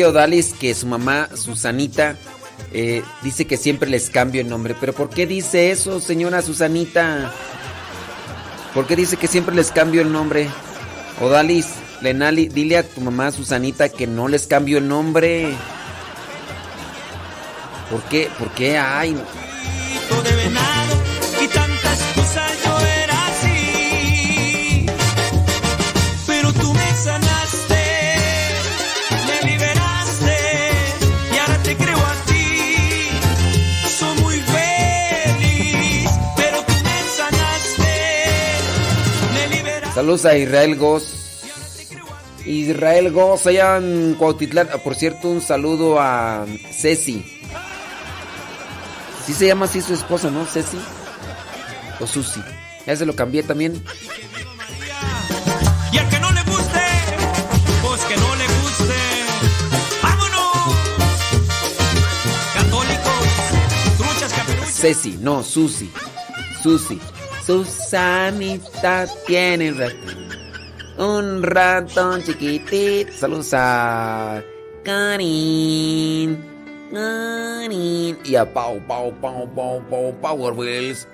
[0.04, 2.16] Odalis que su mamá, Susanita,
[2.72, 4.74] eh, dice que siempre les cambio el nombre.
[4.78, 7.32] ¿Pero por qué dice eso, señora Susanita?
[8.74, 10.48] ¿Por qué dice que siempre les cambio el nombre?
[11.20, 11.66] Odalis,
[12.00, 15.48] Lenali, dile a tu mamá Susanita que no les cambio el nombre.
[17.90, 18.28] ¿Por qué?
[18.38, 18.78] ¿Por qué?
[18.78, 19.20] Ay, de
[39.98, 41.12] Saludos a Israel Goz.
[42.46, 44.68] Israel Goz allá en Cuautitlán.
[44.72, 47.24] Ah, Por cierto, un saludo a Ceci.
[49.26, 50.46] Sí se llama así su esposa, ¿no?
[50.46, 50.78] Ceci.
[51.98, 52.40] O Susi.
[52.86, 53.82] Ya se lo cambié también.
[55.90, 56.80] Y al que no le guste,
[57.82, 58.94] pues que no le guste.
[60.00, 60.76] ¡Vámonos!
[62.54, 63.26] Católicos,
[63.98, 64.74] truchas, caperuchas.
[64.74, 65.90] Ceci, no, Susi.
[66.62, 67.00] Susi.
[67.48, 70.28] Susanita tiene un ratón,
[70.98, 73.10] un ratón chiquitito.
[73.10, 74.42] Saludos a
[74.84, 76.36] Karin,
[76.92, 78.18] Karin.
[78.22, 81.08] Y a Pau, Pau, Pau, Pau, Pau, Power Wheels.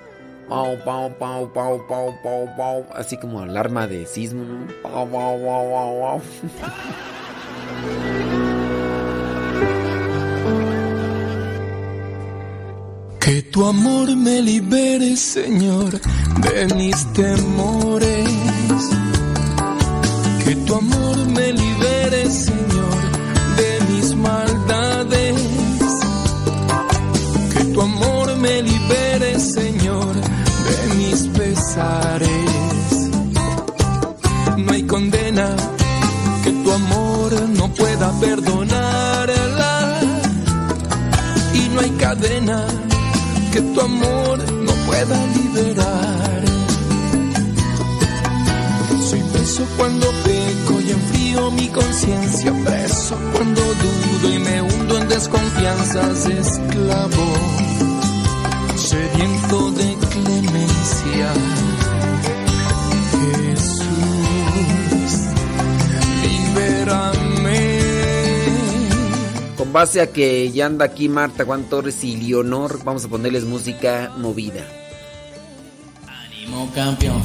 [0.49, 2.85] Pau, pau, pau, pau, pau, pau, pau.
[2.93, 4.43] Así como alarma de sismo.
[4.83, 6.21] Pau, pau, pau, pau,
[6.59, 8.04] pau.
[13.55, 15.89] Tu amor me libere, Señor,
[16.41, 18.29] de mis temores.
[20.43, 22.99] Que tu amor me libere, Señor,
[23.55, 25.41] de mis maldades.
[27.53, 30.13] Que tu amor me libere, Señor,
[30.67, 32.91] de mis pesares.
[34.57, 35.55] No hay condena
[36.43, 40.01] que tu amor no pueda perdonarla.
[41.53, 42.84] Y no hay cadena
[43.55, 46.43] que tu amor no pueda liberar.
[49.09, 55.07] Soy preso cuando peco y enfrío mi conciencia, preso cuando dudo y me hundo en
[55.07, 57.27] desconfianzas, esclavo,
[58.75, 61.31] sediento de clemencia.
[69.75, 74.09] Base a que ya anda aquí Marta Juan Torres y Leonor, vamos a ponerles música
[74.15, 74.65] movida.
[76.07, 77.21] Ánimo campeón.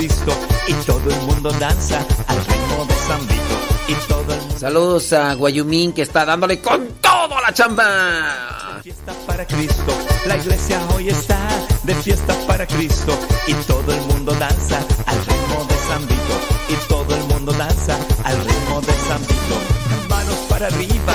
[0.00, 0.32] Cristo.
[0.66, 3.56] Y todo el mundo danza al ritmo de San Vito.
[3.86, 8.80] Y todo el mundo Saludos a Guayumín que está dándole con todo a la chamba.
[8.82, 9.92] fiesta para Cristo.
[10.24, 11.38] La iglesia hoy está
[11.82, 13.12] de fiesta para Cristo.
[13.46, 16.36] Y todo el mundo danza al ritmo de San Vito.
[16.70, 20.08] Y todo el mundo danza al ritmo de San Vito.
[20.08, 21.14] Manos para arriba,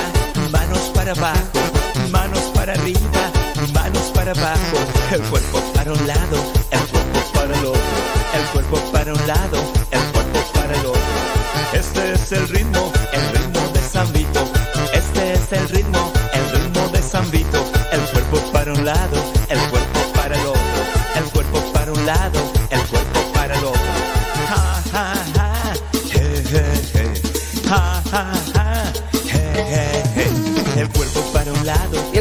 [0.51, 1.59] manos para abajo.
[2.11, 3.31] Manos para arriba,
[3.73, 4.77] manos para abajo.
[5.11, 6.37] El cuerpo para un lado,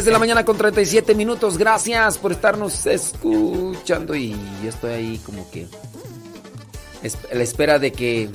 [0.05, 1.57] 10 de la mañana con 37 minutos.
[1.57, 4.15] Gracias por estarnos escuchando.
[4.15, 5.67] Y yo estoy ahí como que
[7.03, 8.29] a la espera de que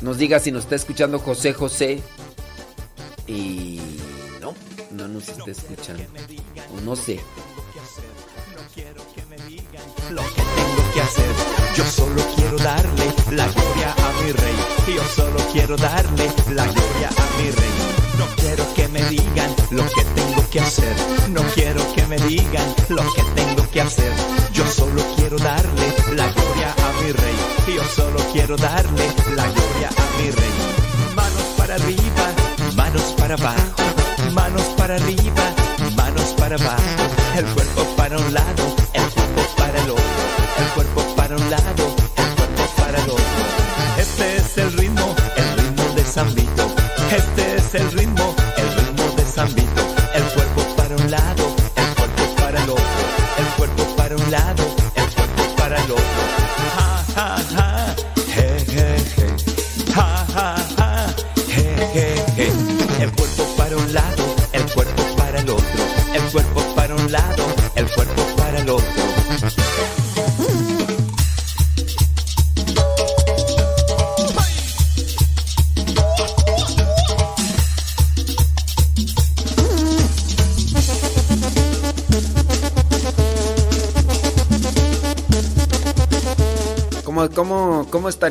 [0.00, 2.00] nos diga si nos está escuchando José José.
[3.26, 3.82] Y
[4.40, 4.54] no,
[4.92, 6.04] no nos está escuchando.
[6.74, 7.20] O no sé.
[10.10, 11.30] lo que tengo que hacer.
[11.76, 14.54] Yo solo quiero darle la gloria a mi rey.
[14.96, 17.87] Yo solo quiero darle la gloria a mi rey.
[18.18, 20.94] No quiero que me digan lo que tengo que hacer.
[21.28, 24.12] No quiero que me digan lo que tengo que hacer.
[24.52, 27.36] Yo solo quiero darle la gloria a mi rey.
[27.74, 29.06] Yo solo quiero darle
[29.36, 30.54] la gloria a mi rey.
[31.14, 32.26] Manos para arriba,
[32.74, 33.82] manos para abajo.
[34.32, 35.44] Manos para arriba,
[35.96, 36.82] manos para abajo.
[37.36, 40.04] El cuerpo para un lado, el cuerpo para el otro.
[40.58, 43.24] El cuerpo para un lado, el cuerpo para el otro.
[43.98, 46.66] Este es el ritmo, el ritmo de San Vito.
[47.10, 48.47] Este es el ritmo,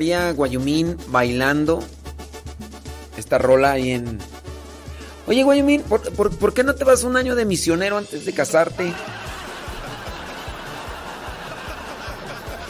[0.08, 1.84] estaría Guayumín bailando
[3.18, 4.20] esta rola ahí en...
[5.26, 8.94] Oye, Guayumín, ¿por, qué no te vas un año de misionero antes de casarte?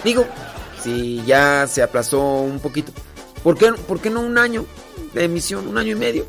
[0.03, 0.25] Digo,
[0.81, 2.91] si ya se aplazó un poquito,
[3.43, 4.65] ¿por qué, por qué no un año
[5.13, 5.67] de misión?
[5.67, 6.25] Un año y medio.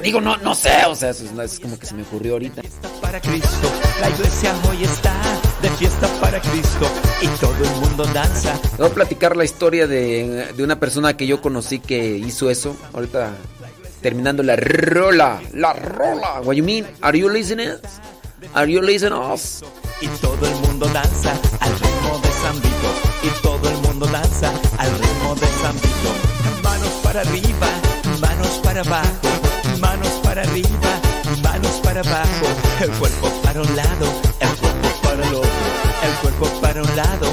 [0.00, 2.62] Digo, no, no sé, o sea, es, como que se me ocurrió ahorita.
[3.02, 3.70] para Cristo.
[4.00, 5.23] La iglesia hoy está
[5.76, 6.86] fiesta para Cristo
[7.20, 8.58] y todo el mundo danza.
[8.78, 12.76] Voy a platicar la historia de, de una persona que yo conocí que hizo eso.
[12.92, 13.32] Ahorita
[14.00, 16.40] terminando la rola, la rola.
[16.42, 16.86] What you mean?
[17.00, 17.70] Are you listening?
[18.54, 19.62] Are you listening us?
[20.00, 22.90] Y todo el mundo danza al ritmo de San Vito.
[23.22, 26.62] Y todo el mundo danza al ritmo de San Vito.
[26.62, 27.68] Manos para arriba,
[28.20, 29.28] manos para abajo.
[29.80, 31.00] Manos para arriba,
[31.42, 32.46] manos para abajo.
[32.82, 34.06] El cuerpo para un lado,
[36.94, 37.23] lado,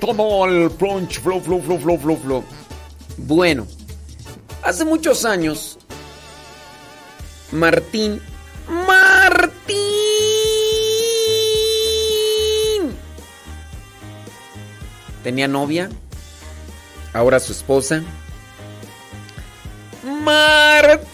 [0.00, 2.44] todo el plunch, flow, flow, flow, flow, flow, flow.
[3.18, 3.66] Bueno,
[4.62, 5.78] hace muchos años,
[7.52, 8.20] Martín.
[8.68, 9.60] ¡Martín!
[15.22, 15.90] Tenía novia,
[17.12, 18.02] ahora su esposa.
[20.04, 21.10] Martín.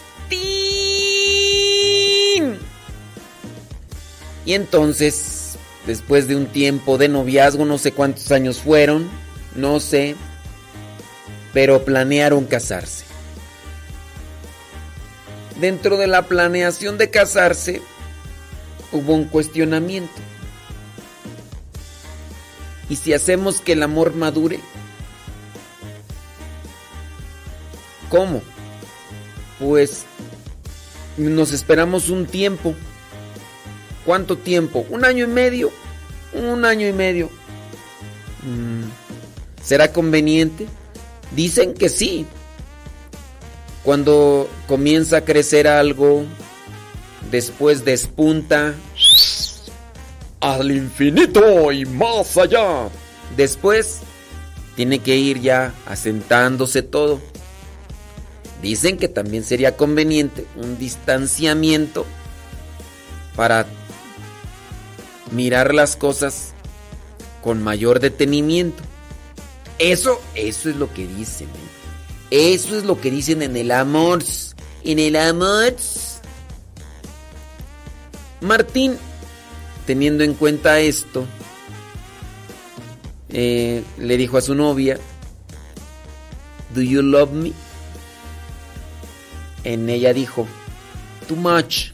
[4.45, 5.26] Y entonces,
[5.87, 9.09] después de un tiempo de noviazgo, no sé cuántos años fueron,
[9.55, 10.15] no sé,
[11.53, 13.05] pero planearon casarse.
[15.59, 17.81] Dentro de la planeación de casarse,
[18.91, 20.13] hubo un cuestionamiento.
[22.89, 24.59] ¿Y si hacemos que el amor madure?
[28.09, 28.41] ¿Cómo?
[29.59, 30.05] Pues
[31.17, 32.75] nos esperamos un tiempo.
[34.07, 34.87] ¿Cuánto tiempo?
[34.89, 35.69] ¿Un año y medio?
[36.31, 37.29] Un año y medio.
[38.41, 38.85] Mm,
[39.61, 40.65] ¿Será conveniente?
[41.35, 42.25] Dicen que sí.
[43.83, 46.23] Cuando comienza a crecer algo,
[47.31, 48.75] después despunta
[50.39, 52.87] al infinito y más allá.
[53.35, 53.99] Después
[54.77, 57.19] tiene que ir ya asentándose todo.
[58.61, 62.05] Dicen que también sería conveniente un distanciamiento
[63.35, 63.67] para
[65.31, 66.53] mirar las cosas
[67.43, 68.83] con mayor detenimiento.
[69.79, 71.47] Eso, eso es lo que dicen.
[71.47, 72.53] ¿eh?
[72.55, 74.23] Eso es lo que dicen en el amor.
[74.83, 75.75] En el amor.
[78.41, 78.97] Martín,
[79.85, 81.25] teniendo en cuenta esto,
[83.29, 84.99] eh, le dijo a su novia,
[86.73, 87.53] ¿Do you love me?
[89.63, 90.47] En ella dijo,
[91.27, 91.91] Too much,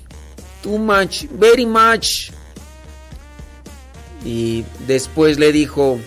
[0.61, 2.31] too much, very much.
[4.25, 5.99] Y después le dijo,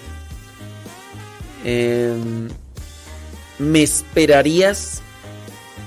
[1.64, 2.48] em,
[3.58, 5.02] ¿me esperarías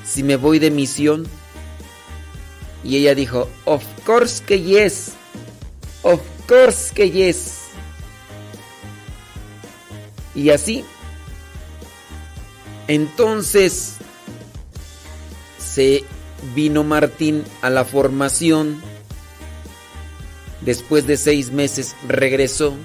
[0.06, 1.27] si me voy de misión?
[2.83, 5.14] Y ella dijo, of course que yes,
[6.03, 7.59] of course que yes.
[10.35, 10.85] Y así,
[12.88, 13.95] entonces
[15.59, 16.03] se
[16.56, 18.82] vino Martín a la formación.
[20.69, 22.75] Después de seis meses regresó,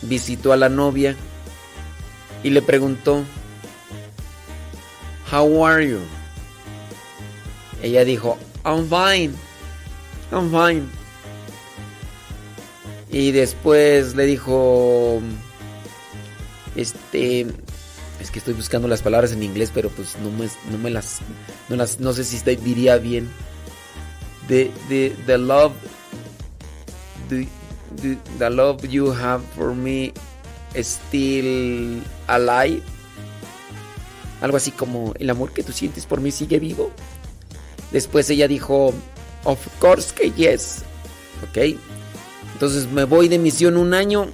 [0.00, 1.14] visitó a la novia
[2.42, 3.26] y le preguntó,
[5.30, 5.98] How are you?
[7.82, 9.34] Ella dijo, I'm fine,
[10.32, 10.86] I'm fine.
[13.10, 15.20] Y después le dijo,
[16.74, 17.42] este,
[18.18, 21.18] es que estoy buscando las palabras en inglés, pero pues no me, no me las,
[21.68, 23.28] no las, no sé si diría bien.
[24.48, 25.74] The, the, the love
[27.28, 27.44] do,
[28.02, 30.12] do the love you have for me
[30.74, 32.82] still alive?
[34.40, 36.90] Algo así como, ¿el amor que tú sientes por mí sigue vivo?
[37.90, 38.92] Después ella dijo,
[39.44, 40.82] of course que yes.
[41.48, 41.78] Ok.
[42.52, 44.30] Entonces me voy de misión un año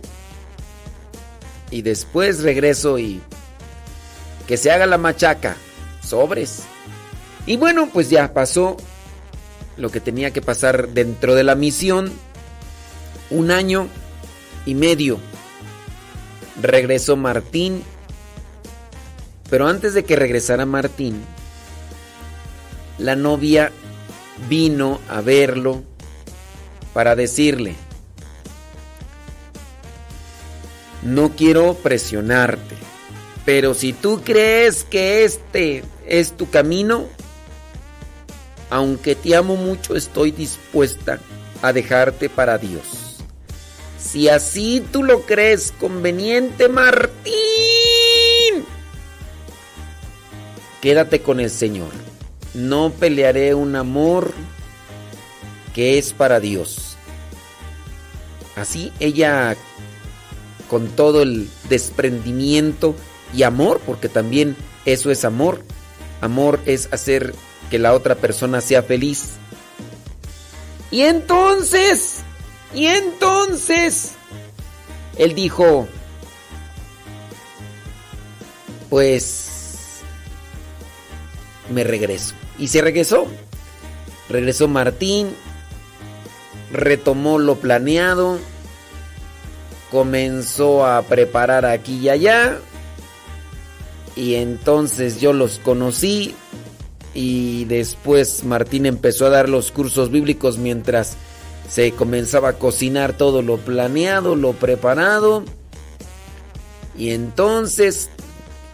[1.70, 3.20] y después regreso y
[4.46, 5.56] que se haga la machaca.
[6.02, 6.62] Sobres.
[7.46, 8.76] Y bueno, pues ya pasó
[9.76, 12.12] lo que tenía que pasar dentro de la misión.
[13.30, 13.88] Un año
[14.66, 15.18] y medio.
[16.60, 17.82] Regresó Martín.
[19.50, 21.22] Pero antes de que regresara Martín,
[22.98, 23.72] la novia
[24.48, 25.82] vino a verlo
[26.92, 27.74] para decirle,
[31.02, 32.76] no quiero presionarte,
[33.44, 37.06] pero si tú crees que este es tu camino,
[38.70, 41.18] aunque te amo mucho, estoy dispuesta
[41.62, 43.03] a dejarte para Dios.
[44.04, 47.24] Si así tú lo crees conveniente, Martín,
[50.80, 51.90] quédate con el Señor.
[52.52, 54.32] No pelearé un amor
[55.74, 56.96] que es para Dios.
[58.56, 59.56] Así ella,
[60.68, 62.94] con todo el desprendimiento
[63.34, 65.62] y amor, porque también eso es amor.
[66.20, 67.34] Amor es hacer
[67.70, 69.30] que la otra persona sea feliz.
[70.90, 72.22] Y entonces,
[72.74, 74.12] y entonces,
[75.16, 75.86] él dijo,
[78.90, 80.00] pues,
[81.70, 82.34] me regreso.
[82.58, 83.26] Y se regresó.
[84.28, 85.34] Regresó Martín,
[86.72, 88.38] retomó lo planeado,
[89.90, 92.58] comenzó a preparar aquí y allá.
[94.16, 96.34] Y entonces yo los conocí,
[97.14, 101.16] y después Martín empezó a dar los cursos bíblicos mientras
[101.68, 105.44] se comenzaba a cocinar todo lo planeado, lo preparado.
[106.96, 108.10] Y entonces,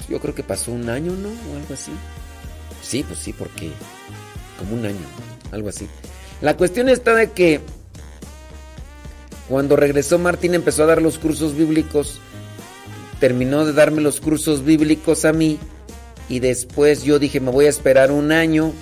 [0.09, 1.29] yo creo que pasó un año, ¿no?
[1.29, 1.93] O algo así.
[2.83, 3.71] Sí, pues sí, porque
[4.59, 5.07] como un año,
[5.53, 5.89] algo así.
[6.41, 7.61] La cuestión está de que
[9.49, 12.21] cuando regresó Martín empezó a dar los cursos bíblicos,
[13.19, 15.59] terminó de darme los cursos bíblicos a mí
[16.31, 18.73] y después yo dije, me voy a esperar un año.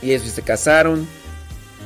[0.00, 1.06] Y eso se casaron.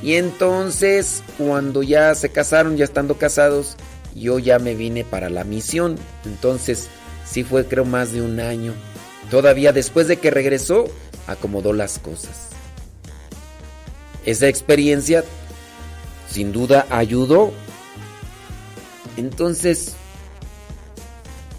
[0.02, 3.76] Y entonces, cuando ya se casaron, ya estando casados,
[4.14, 5.96] yo ya me vine para la misión.
[6.24, 6.88] Entonces,
[7.24, 8.74] sí fue creo más de un año.
[9.30, 10.86] Todavía después de que regresó,
[11.26, 12.50] acomodó las cosas.
[14.24, 15.24] Esa experiencia,
[16.30, 17.52] sin duda, ayudó.
[19.16, 19.94] Entonces,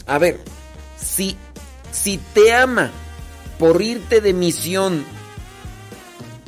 [0.06, 0.40] a ver,
[0.98, 1.36] si,
[1.92, 2.92] si te ama,
[3.58, 5.04] por irte de misión,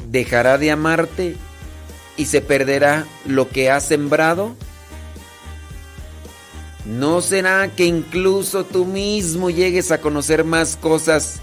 [0.09, 1.35] dejará de amarte
[2.19, 4.53] y se perderá lo que has sembrado?
[6.83, 11.39] ¿No será que incluso tú mismo llegues a conocer más cosas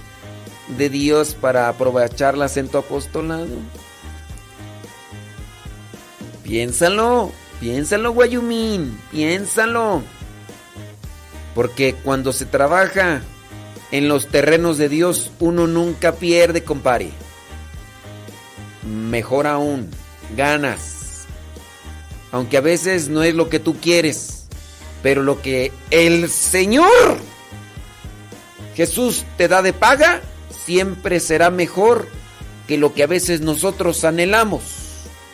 [0.77, 3.57] de Dios para aprovecharlas en tu apostolado?
[6.45, 10.03] Piénsalo, piénsalo, Guayumín, piénsalo.
[11.55, 13.23] Porque cuando se trabaja
[13.93, 17.13] en los terrenos de Dios uno nunca pierde, compare.
[18.85, 19.91] Mejor aún,
[20.35, 21.27] ganas.
[22.33, 24.47] Aunque a veces no es lo que tú quieres,
[25.03, 27.19] pero lo que el Señor
[28.77, 32.09] Jesús te da de paga, siempre será mejor
[32.69, 34.63] que lo que a veces nosotros anhelamos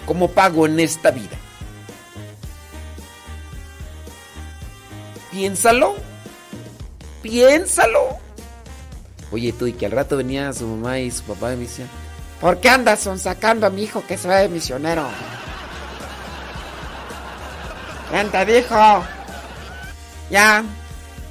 [0.07, 1.37] como pago en esta vida.
[5.33, 5.97] Piénsalo.
[7.21, 8.19] Piénsalo.
[9.33, 11.89] Oye, tú, y que al rato venía su mamá y su papá y me decían,
[12.43, 15.09] ¿por qué andas sacando a mi hijo que se va de misionero?
[18.11, 19.03] ¿Quién te dijo?
[20.29, 20.63] Ya,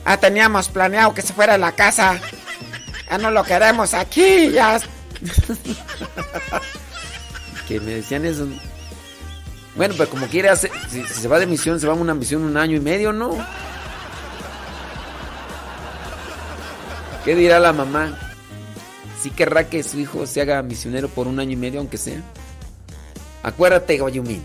[0.04, 2.20] ya teníamos planeado que se fuera de la casa.
[3.10, 4.80] Ya no lo queremos aquí, ya.
[7.68, 8.48] que me decían eso.
[9.76, 12.44] Bueno, pero como quiere si, si se va de misión, se va a una misión
[12.44, 13.38] un año y medio, ¿no?
[17.24, 18.31] ¿Qué dirá la mamá?
[19.22, 22.24] ¿Sí querrá que su hijo se haga misionero por un año y medio, aunque sea?
[23.44, 24.42] Acuérdate, Guayumín.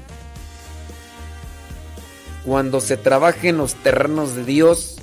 [2.44, 4.96] Cuando se trabaja en los terrenos de Dios,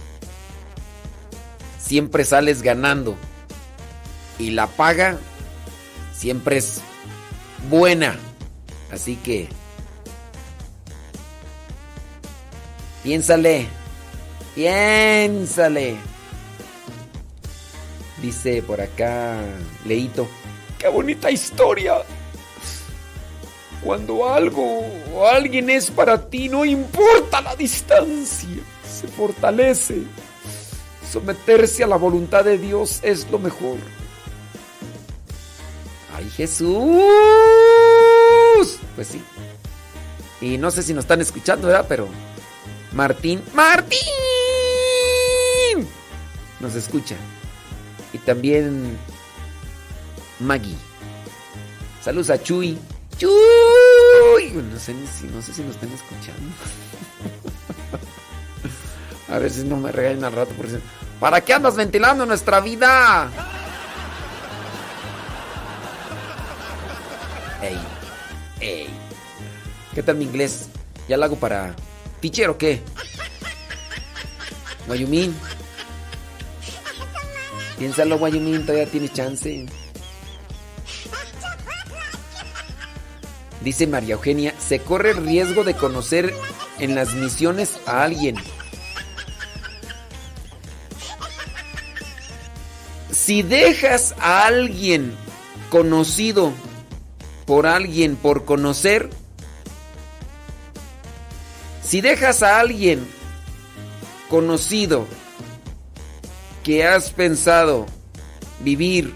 [1.79, 3.15] siempre sales ganando.
[4.37, 5.17] Y la paga
[6.15, 6.81] siempre es
[7.69, 8.15] buena.
[8.91, 9.49] Así que...
[13.03, 13.67] Piénsale.
[14.53, 16.12] Piénsale.
[18.23, 19.37] Dice por acá
[19.85, 20.27] Leito.
[20.79, 21.95] ¡Qué bonita historia!
[23.83, 24.79] Cuando algo
[25.13, 30.03] o alguien es para ti, no importa la distancia, se fortalece.
[31.11, 33.77] Someterse a la voluntad de Dios es lo mejor.
[36.15, 36.79] ¡Ay, Jesús!
[38.95, 39.21] Pues sí.
[40.39, 41.87] Y no sé si nos están escuchando, ¿verdad?
[41.89, 42.07] Pero
[42.93, 43.99] Martín, Martín,
[46.61, 47.17] nos escucha.
[48.13, 48.97] Y también
[50.39, 50.77] Maggie.
[52.01, 52.77] Saludos a Chuy.
[53.17, 54.51] Chuy.
[54.53, 56.53] No sé, si, no sé si nos están escuchando.
[59.29, 60.53] a ver si no me regañan al rato.
[60.53, 60.77] Por eso.
[61.19, 63.31] ¿Para qué andas ventilando nuestra vida?
[67.61, 67.79] Ey,
[68.59, 68.89] ey.
[69.95, 70.69] ¿Qué tal mi inglés?
[71.07, 71.75] ¿Ya lo hago para
[72.19, 72.81] teacher o qué?
[74.87, 75.33] Guayumín.
[77.77, 79.65] Piénsalo, Guayumín, todavía tienes chance.
[83.61, 86.33] Dice María Eugenia, se corre el riesgo de conocer
[86.79, 88.35] en las misiones a alguien.
[93.09, 95.15] Si dejas a alguien
[95.69, 96.51] conocido
[97.45, 99.09] por alguien por conocer,
[101.81, 103.07] si dejas a alguien
[104.29, 105.07] conocido
[106.63, 107.85] que has pensado
[108.61, 109.13] vivir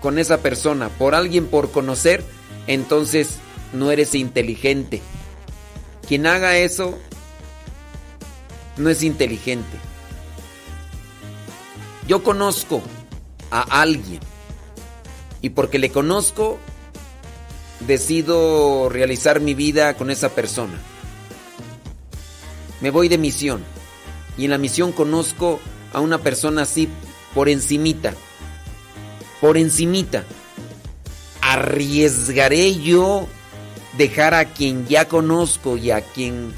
[0.00, 2.24] con esa persona por alguien por conocer,
[2.66, 3.38] entonces
[3.72, 5.02] no eres inteligente.
[6.06, 6.98] Quien haga eso
[8.76, 9.78] no es inteligente.
[12.06, 12.82] Yo conozco
[13.50, 14.20] a alguien
[15.42, 16.58] y porque le conozco
[17.86, 20.78] decido realizar mi vida con esa persona.
[22.80, 23.62] Me voy de misión
[24.36, 25.60] y en la misión conozco
[25.92, 26.88] a una persona así
[27.34, 28.14] por encimita.
[29.40, 30.24] Por encimita.
[31.40, 33.28] ¿Arriesgaré yo
[33.96, 36.52] dejar a quien ya conozco y a quien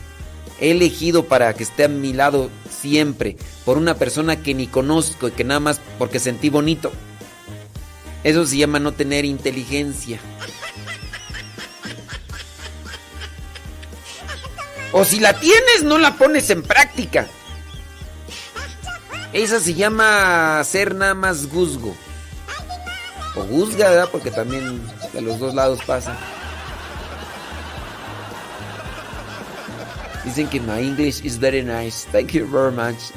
[0.61, 5.29] he elegido para que esté a mi lado siempre por una persona que ni conozco
[5.29, 6.93] y que nada más porque sentí bonito?
[8.25, 10.21] Eso se llama no tener inteligencia.
[14.93, 17.27] O si la tienes, no la pones en práctica.
[19.33, 21.95] Esa se llama ser nada más guzgo.
[23.35, 24.09] O guzga, ¿verdad?
[24.13, 26.17] Porque también de los dos lados pasa.
[30.25, 32.07] Dicen que my English is very nice.
[32.13, 33.11] Thank you very much.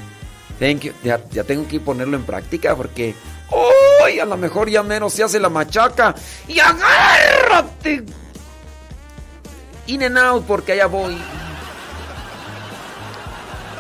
[0.59, 0.93] Thank you.
[1.03, 3.13] Ya, tengo que ponerlo en práctica porque.
[3.51, 4.19] ¡Uy!
[4.19, 6.15] a lo mejor ya menos se hace la machaca.
[6.47, 8.05] ¡Y agárrate!
[9.87, 11.17] In and out porque allá voy.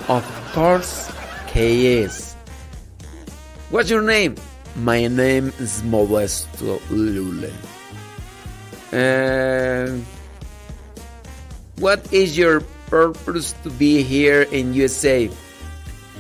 [0.07, 0.23] Of
[0.53, 1.09] course,
[1.51, 2.24] KS.
[3.69, 4.35] What's your name?
[4.75, 7.49] My name is Modesto Lule.
[8.91, 10.05] And
[11.81, 15.29] what is your purpose to be here in USA?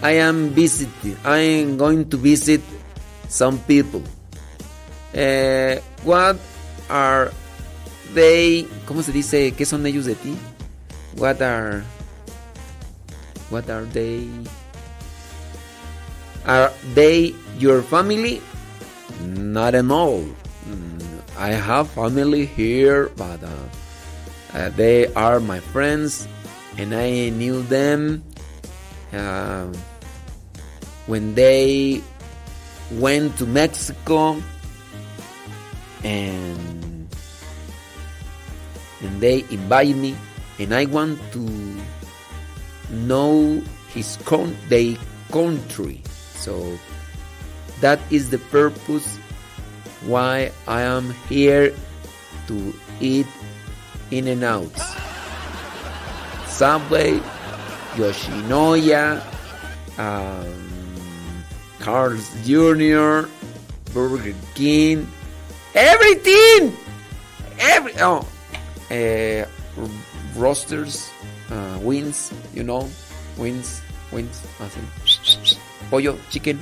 [0.01, 1.17] I am visiting.
[1.23, 2.61] I am going to visit
[3.29, 4.01] some people.
[5.13, 6.41] Uh, what
[6.89, 7.31] are
[8.13, 8.65] they?
[8.89, 9.53] ¿Cómo se dice?
[9.53, 10.35] ¿Qué son ellos de ti?
[11.15, 11.85] What are
[13.49, 14.27] What are they?
[16.45, 18.41] Are they your family?
[19.21, 20.25] Not at all.
[21.37, 23.51] I have family here, but uh,
[24.53, 26.27] uh, they are my friends,
[26.77, 28.23] and I knew them
[29.11, 29.67] uh,
[31.07, 32.01] when they
[33.03, 34.39] went to Mexico,
[36.07, 37.09] and
[39.03, 40.15] and they invited me,
[40.57, 41.43] and I want to
[42.95, 44.95] know his con- their
[45.35, 45.99] country.
[46.35, 46.77] So
[47.81, 49.17] that is the purpose
[50.05, 51.73] why I am here
[52.47, 53.27] to eat
[54.11, 54.71] in and out.
[56.47, 57.19] Subway,
[57.95, 59.21] Yoshinoya,
[59.97, 61.43] um,
[61.79, 63.27] Carl's Jr.,
[63.93, 65.07] Burger King,
[65.73, 66.75] everything,
[67.59, 68.27] every oh,
[68.91, 69.45] uh,
[70.35, 71.09] roasters,
[71.49, 72.89] uh, wings, you know,
[73.37, 73.81] wins,
[74.11, 75.59] wings, así.
[75.95, 76.59] Pollo, chicken.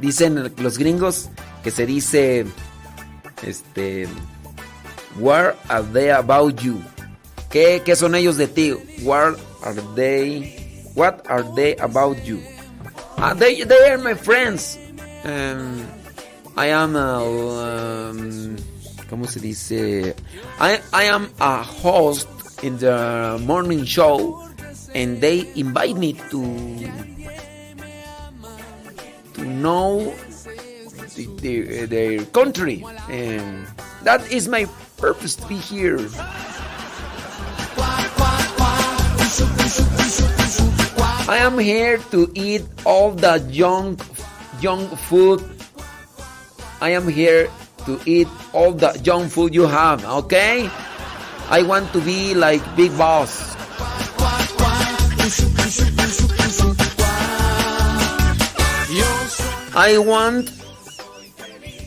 [0.00, 1.28] Dicen los gringos
[1.62, 2.46] que se dice.
[3.42, 4.08] Este.
[5.18, 6.80] What are they about you?
[7.50, 8.72] ¿Qué, qué son ellos de ti?
[9.02, 10.82] What are they?
[10.94, 12.40] What are they about you?
[13.16, 14.78] Ah, they, they are my friends.
[15.24, 15.86] Um,
[16.56, 18.56] I am a, um,
[19.08, 20.14] ¿cómo se dice?
[20.60, 22.28] I, I am a host
[22.62, 24.44] in the morning show
[24.94, 26.42] and they invite me to
[29.44, 30.14] know
[31.14, 33.66] the, the, uh, their country and
[34.02, 35.98] that is my purpose to be here.
[41.28, 44.00] I am here to eat all the junk
[44.60, 45.44] junk food.
[46.80, 47.50] I am here
[47.84, 50.70] to eat all the junk food you have, okay?
[51.50, 53.57] I want to be like Big Boss.
[59.78, 60.50] I want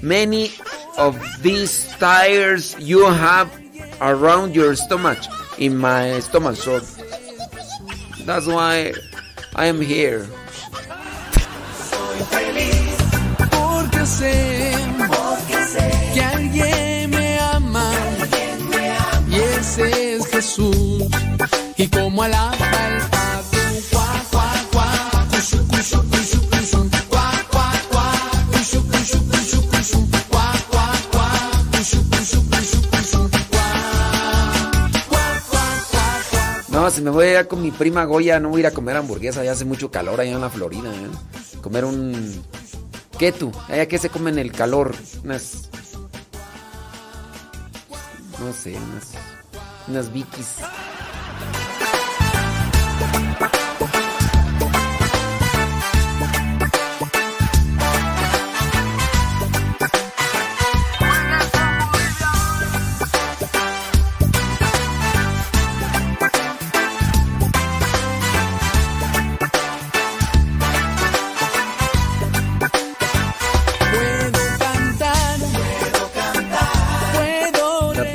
[0.01, 0.53] many
[0.97, 3.51] of these tires you have
[3.99, 5.19] around your stomach
[5.59, 6.79] in my stomach so
[8.23, 8.93] that's why
[9.57, 10.25] I am here.
[21.77, 22.23] Y como
[37.01, 39.43] me voy a ir con mi prima Goya, no voy a ir a comer hamburguesa,
[39.43, 41.57] ya hace mucho calor allá en la Florida, ¿eh?
[41.61, 42.43] Comer un...
[43.17, 43.51] ¿Qué tú?
[43.67, 45.69] Allá que se come en el calor, unas...
[48.39, 49.11] No sé, unas...
[49.87, 50.55] Unas vikis.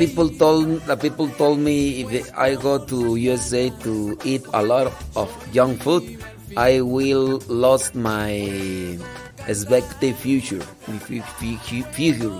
[0.07, 4.87] People told the people told me if I go to USA to eat a lot
[5.15, 6.03] of junk food,
[6.55, 8.31] I will lose my
[9.47, 10.63] expected future.
[10.87, 12.31] Mi fi- fi- fi- figure.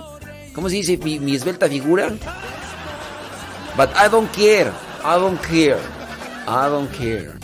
[0.54, 0.96] ¿Cómo se dice?
[0.96, 2.08] Mi, mi esbelta figura.
[3.76, 4.72] But I don't care.
[5.04, 5.80] I don't care.
[6.48, 7.34] I don't care.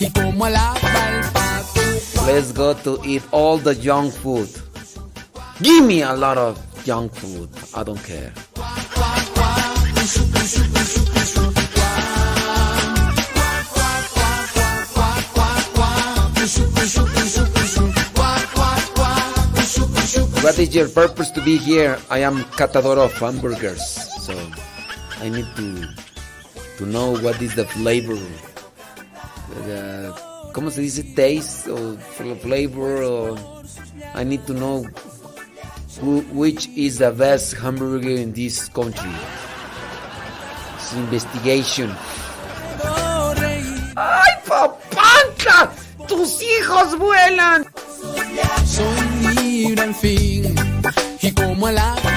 [0.00, 2.26] y como alaba el pato.
[2.26, 4.48] Let's go to eat all the junk food.
[5.62, 7.48] Give me a lot of junk food.
[7.74, 8.32] I don't care.
[20.42, 21.96] What is your purpose to be here?
[22.10, 23.80] I am catador of hamburgers,
[24.20, 24.36] so
[25.20, 25.88] I need to
[26.76, 28.20] to know what is the flavor.
[29.64, 30.12] The,
[30.52, 31.14] ¿Cómo se dice?
[31.16, 31.96] Taste or
[32.42, 33.38] flavor or
[34.14, 34.84] I need to know
[36.00, 39.14] who, which is the best hamburger in this country.
[40.94, 41.96] Investigation.
[43.96, 45.70] ¡Ay, papantla!
[46.08, 47.66] ¡Tus hijos vuelan!
[48.66, 50.54] Soy libre al fin
[51.20, 52.10] y como el pato.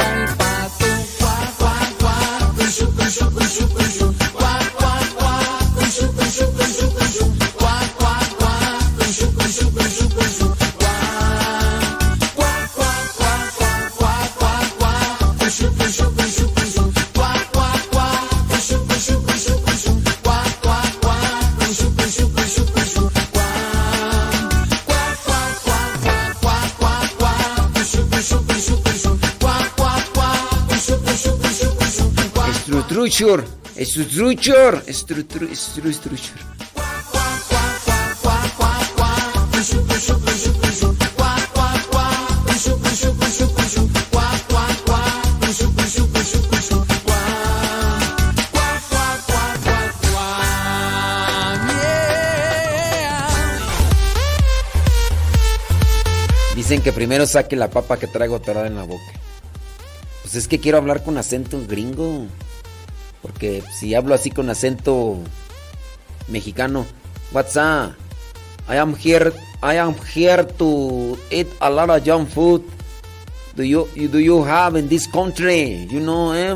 [1.19, 3.84] Cuá, cuá, cuá, cushu, cushu, cushu, cushu, cuá,
[32.95, 33.43] Structure.
[56.55, 59.03] Dicen que primero saque la papa que traigo atorada en la boca.
[60.21, 62.27] Pues es que quiero hablar con acento gringo.
[63.25, 65.17] Porque si hablo así con acento
[66.27, 66.85] mexicano,
[67.31, 67.95] what's up?
[68.69, 72.61] I am here I am here to eat a lot of junk food.
[73.55, 75.87] Do you, do you have in this country?
[75.89, 76.53] You know, eh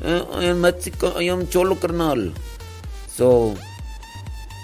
[0.00, 2.32] I am Mexico, I am cholo carnal.
[3.08, 3.54] So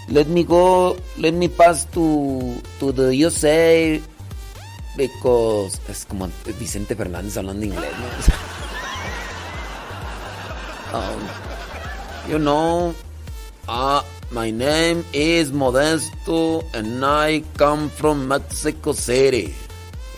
[0.08, 4.00] let me go, let me pass to to the USA
[4.96, 8.62] because es como Vicente Fernández hablando inglés, ¿no?
[12.28, 12.94] You know,
[13.66, 19.54] uh, my name is Modesto and I come from Mexico City.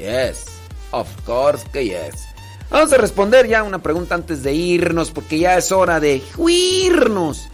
[0.00, 0.46] Yes,
[0.92, 2.26] of course que yes.
[2.70, 7.46] Vamos a responder ya una pregunta antes de irnos porque ya es hora de irnos.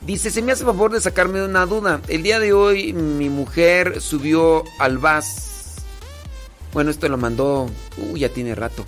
[0.00, 2.00] Dice, se me hace favor de sacarme una duda.
[2.08, 5.82] El día de hoy mi mujer subió al bus.
[6.72, 8.84] Bueno, esto lo mandó, uh, ya tiene rato.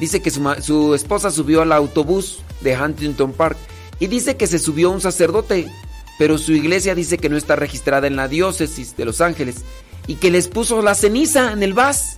[0.00, 3.58] Dice que su, su esposa subió al autobús de Huntington Park
[3.98, 5.70] y dice que se subió un sacerdote,
[6.18, 9.56] pero su iglesia dice que no está registrada en la diócesis de Los Ángeles
[10.06, 12.16] y que les puso la ceniza en el bus.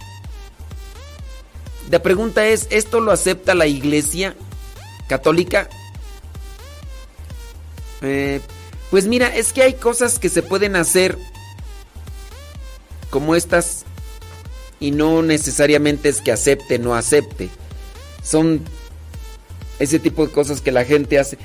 [1.90, 4.36] La pregunta es, ¿esto lo acepta la iglesia
[5.08, 5.68] católica?
[8.00, 8.40] Eh,
[8.90, 11.18] pues mira, es que hay cosas que se pueden hacer
[13.10, 13.84] como estas
[14.80, 17.50] y no necesariamente es que acepte, no acepte.
[18.22, 18.62] Son
[19.78, 21.38] ese tipo de cosas que la gente hace.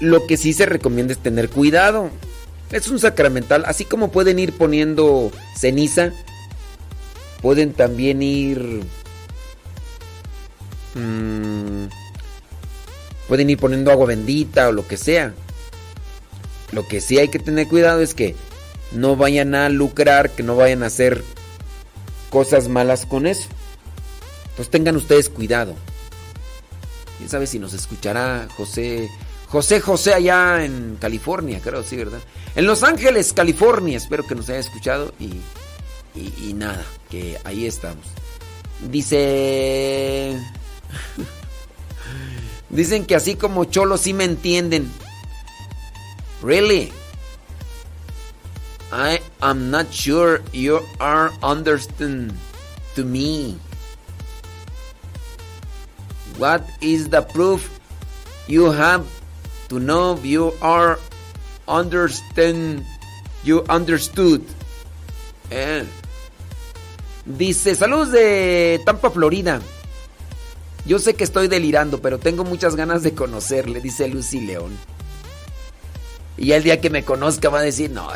[0.00, 2.10] Lo que sí se recomienda es tener cuidado.
[2.70, 6.12] Es un sacramental, así como pueden ir poniendo ceniza,
[7.40, 8.82] pueden también ir
[10.94, 11.86] mm,
[13.26, 15.34] pueden ir poniendo agua bendita o lo que sea.
[16.72, 18.36] Lo que sí hay que tener cuidado es que
[18.92, 21.24] no vayan a lucrar, que no vayan a hacer
[22.28, 23.48] cosas malas con eso.
[24.50, 25.74] Entonces tengan ustedes cuidado.
[27.18, 29.10] ¿Quién sabe si nos escuchará José
[29.48, 32.20] José José allá en California, creo, sí, ¿verdad?
[32.54, 38.04] En Los Ángeles, California, espero que nos haya escuchado y, nada, que ahí estamos.
[38.90, 40.38] Dice...
[42.70, 44.92] Dicen que así como Cholo sí me entienden.
[46.42, 46.92] Really?
[48.92, 52.32] I am not sure you are understand
[52.94, 53.56] to me.
[56.38, 57.68] What is the proof
[58.46, 59.04] you have
[59.68, 60.98] to know you are
[61.66, 62.84] understand
[63.42, 64.42] you understood?
[65.50, 65.82] Eh.
[67.26, 69.60] Dice, saludos de Tampa, Florida.
[70.86, 74.78] Yo sé que estoy delirando, pero tengo muchas ganas de conocerle, dice Lucy León.
[76.36, 78.08] Y el día que me conozca va a decir, no,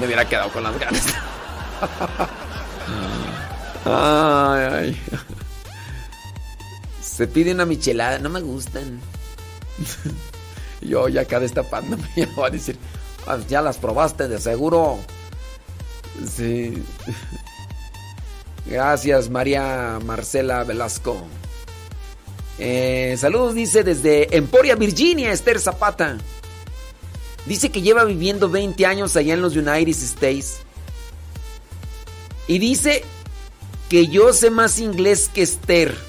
[0.00, 1.04] me hubiera quedado con las ganas.
[3.84, 5.00] ay, ay.
[7.18, 9.00] Se pide una michelada, no me gustan.
[10.80, 12.78] Yo ya acá destapándome, ya va a decir,
[13.26, 15.00] "Ah, ya las probaste de seguro.
[16.32, 16.80] Sí.
[18.66, 21.26] Gracias, María Marcela Velasco.
[22.60, 26.18] Eh, saludos, dice desde Emporia, Virginia, Esther Zapata.
[27.46, 30.58] Dice que lleva viviendo 20 años allá en los United States.
[32.46, 33.02] Y dice
[33.88, 36.07] que yo sé más inglés que Esther.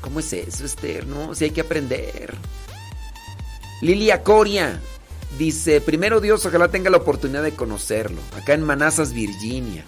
[0.00, 1.06] ¿Cómo es eso, Esther?
[1.06, 2.34] No, si hay que aprender.
[3.80, 4.80] Lilia Coria
[5.36, 8.20] dice, primero Dios, ojalá tenga la oportunidad de conocerlo.
[8.36, 9.84] Acá en Manassas, Virginia.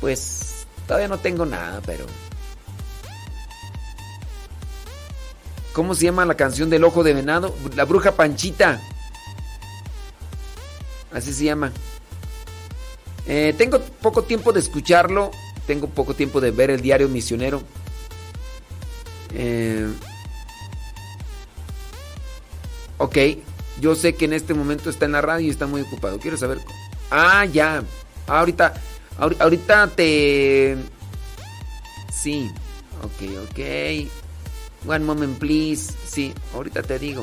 [0.00, 2.06] Pues todavía no tengo nada, pero...
[5.72, 7.54] ¿Cómo se llama la canción del ojo de venado?
[7.74, 8.80] La bruja Panchita.
[11.12, 11.70] Así se llama.
[13.26, 15.30] Eh, tengo poco tiempo de escucharlo.
[15.66, 17.62] Tengo poco tiempo de ver el diario misionero.
[19.32, 19.86] Eh,
[22.98, 23.16] ok,
[23.80, 26.18] yo sé que en este momento está en la radio y está muy ocupado.
[26.18, 26.58] Quiero saber.
[27.10, 27.82] Ah, ya.
[28.26, 28.74] Ah, ahorita,
[29.18, 30.76] ahori- ahorita te.
[32.12, 32.50] Sí.
[33.02, 34.08] Ok, ok.
[34.88, 35.92] One moment, please.
[36.08, 37.22] Sí, ahorita te digo.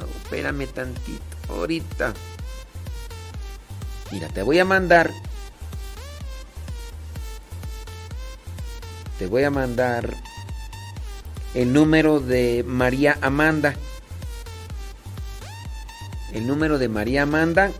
[0.00, 1.22] Oh, espérame tantito.
[1.48, 2.14] Ahorita.
[4.12, 5.10] Mira, te voy a mandar.
[9.18, 10.14] Te voy a mandar
[11.54, 13.74] el número de María Amanda.
[16.32, 17.72] El número de María Amanda.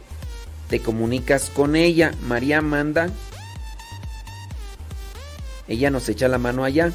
[0.69, 2.13] Te comunicas con ella.
[2.23, 3.11] María Amanda.
[5.69, 6.93] Ella nos echa la mano allá.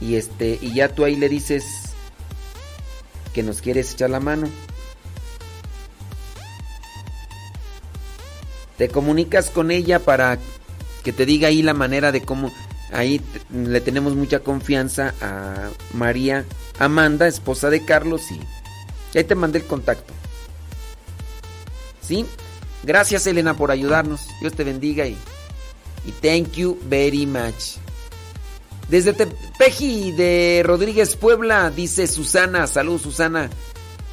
[0.00, 1.64] Y este, y ya tú ahí le dices
[3.32, 4.48] que nos quieres echar la mano.
[8.76, 10.38] Te comunicas con ella para
[11.04, 12.50] que te diga ahí la manera de cómo.
[12.92, 13.20] Ahí
[13.52, 16.44] le tenemos mucha confianza a María
[16.78, 20.12] Amanda, esposa de Carlos, y ahí te mandé el contacto.
[22.00, 22.26] ¿Sí?
[22.82, 24.22] Gracias, Elena, por ayudarnos.
[24.40, 25.16] Dios te bendiga y,
[26.04, 27.76] y thank you very much.
[28.88, 32.66] Desde Tepeji de Rodríguez Puebla, dice Susana.
[32.66, 33.48] Salud, Susana.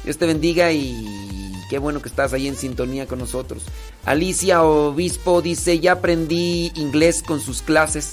[0.04, 3.64] Dios te bendiga y qué bueno que estás ahí en sintonía con nosotros.
[4.04, 8.12] Alicia Obispo dice, ya aprendí inglés con sus clases.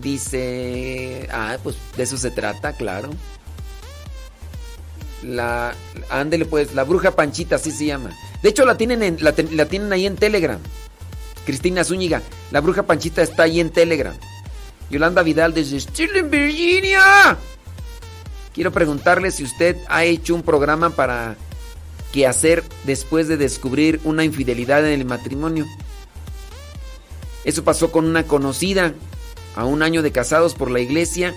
[0.00, 3.10] Dice, ah, pues de eso se trata, claro.
[5.22, 5.74] La,
[6.08, 8.10] ándele pues, la bruja Panchita, así se llama.
[8.42, 10.60] De hecho, la tienen, en, la, tienen ahí en Telegram.
[11.44, 14.14] Cristina Zúñiga, la bruja Panchita está ahí en Telegram.
[14.90, 17.36] Yolanda Vidal desde Stirling, Virginia.
[18.54, 21.36] Quiero preguntarle si usted ha hecho un programa para
[22.12, 25.66] qué hacer después de descubrir una infidelidad en el matrimonio.
[27.44, 28.94] Eso pasó con una conocida
[29.58, 31.34] a un año de casados por la iglesia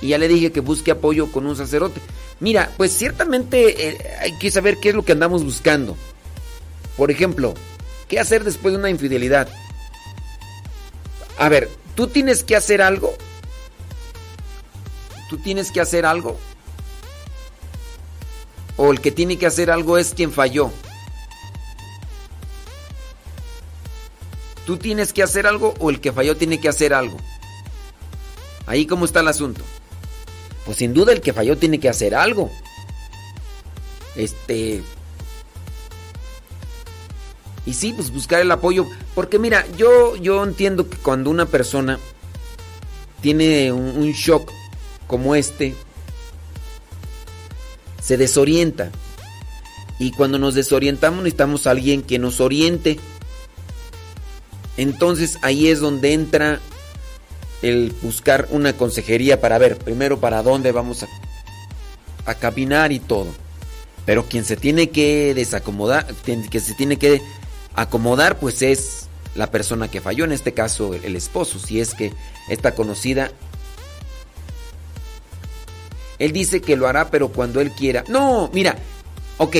[0.00, 2.00] y ya le dije que busque apoyo con un sacerdote.
[2.40, 5.96] Mira, pues ciertamente eh, hay que saber qué es lo que andamos buscando.
[6.96, 7.54] Por ejemplo,
[8.08, 9.48] ¿qué hacer después de una infidelidad?
[11.38, 13.16] A ver, tú tienes que hacer algo.
[15.30, 16.36] Tú tienes que hacer algo.
[18.76, 20.72] O el que tiene que hacer algo es quien falló.
[24.68, 27.16] Tú tienes que hacer algo o el que falló tiene que hacer algo.
[28.66, 29.64] Ahí cómo está el asunto.
[30.66, 32.50] Pues sin duda el que falló tiene que hacer algo.
[34.14, 34.82] Este.
[37.64, 38.84] Y sí, pues buscar el apoyo.
[39.14, 41.98] Porque mira, yo, yo entiendo que cuando una persona
[43.22, 44.52] tiene un, un shock
[45.06, 45.74] como este,
[48.02, 48.90] se desorienta.
[49.98, 53.00] Y cuando nos desorientamos necesitamos a alguien que nos oriente.
[54.78, 56.60] Entonces ahí es donde entra
[57.60, 61.08] el buscar una consejería para ver primero para dónde vamos a,
[62.24, 63.26] a caminar y todo.
[64.06, 67.20] Pero quien se tiene que desacomodar, que se tiene que
[67.74, 72.12] acomodar, pues es la persona que falló, en este caso el, esposo, si es que
[72.48, 73.30] esta conocida
[76.18, 78.04] él dice que lo hará, pero cuando él quiera.
[78.08, 78.76] No, mira,
[79.36, 79.56] ok,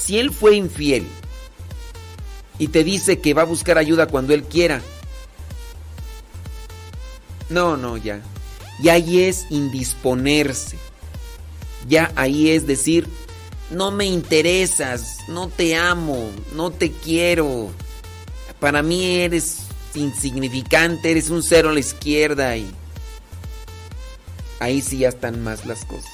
[0.00, 1.06] si él fue infiel
[2.58, 4.80] y te dice que va a buscar ayuda cuando él quiera.
[7.48, 8.20] No, no, ya.
[8.82, 10.78] Y ahí es indisponerse.
[11.88, 13.08] Ya ahí es decir,
[13.70, 17.70] no me interesas, no te amo, no te quiero.
[18.58, 19.58] Para mí eres
[19.94, 22.68] insignificante, eres un cero a la izquierda y
[24.60, 26.10] ahí sí ya están más las cosas.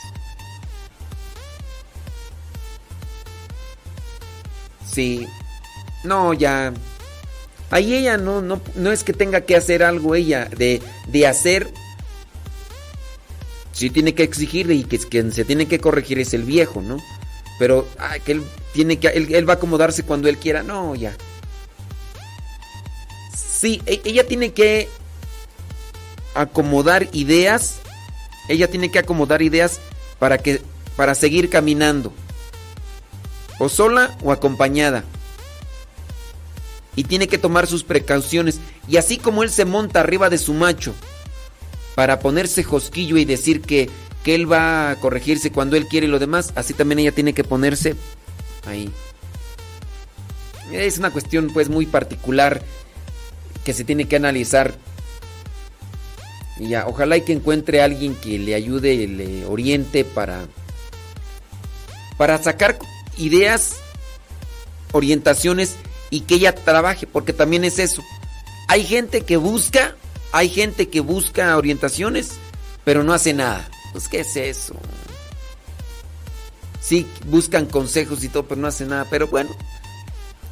[4.93, 5.27] Sí.
[6.05, 6.73] No, ya.
[7.71, 11.73] Ahí ella no, no, no es que tenga que hacer algo ella, de, de hacer.
[13.73, 16.99] Sí tiene que exigirle y que quien se tiene que corregir es el viejo, ¿no?
[17.59, 17.89] Pero
[18.25, 19.09] que él tiene que.
[19.09, 20.63] Él, él va a acomodarse cuando él quiera.
[20.63, 21.17] No, ya.
[23.35, 24.89] Sí, e- ella tiene que
[26.35, 27.77] acomodar ideas.
[28.49, 29.81] Ella tiene que acomodar ideas
[30.19, 30.61] para que.
[30.97, 32.13] para seguir caminando.
[33.59, 35.05] O sola o acompañada.
[36.95, 38.61] Y tiene que tomar sus precauciones.
[38.89, 40.95] Y así como él se monta arriba de su macho
[41.95, 43.91] para ponerse josquillo y decir que,
[44.25, 47.35] que él va a corregirse cuando él quiere y lo demás, así también ella tiene
[47.35, 47.97] que ponerse
[48.67, 48.91] ahí.
[50.71, 52.63] Es una cuestión pues muy particular
[53.65, 54.75] que se tiene que analizar.
[56.59, 60.47] Y ya, ojalá y que encuentre a alguien que le ayude y le oriente para
[62.17, 62.79] para sacar
[63.17, 63.77] ideas,
[64.93, 65.77] orientaciones
[66.13, 68.03] y que ella trabaje, porque también es eso.
[68.69, 69.97] Hay gente que busca,
[70.31, 72.33] hay gente que busca orientaciones,
[72.85, 73.67] pero no hace nada.
[73.93, 74.75] Pues qué es eso.
[76.83, 79.07] Sí, buscan consejos y todo, pero no hace nada.
[79.09, 79.57] Pero bueno,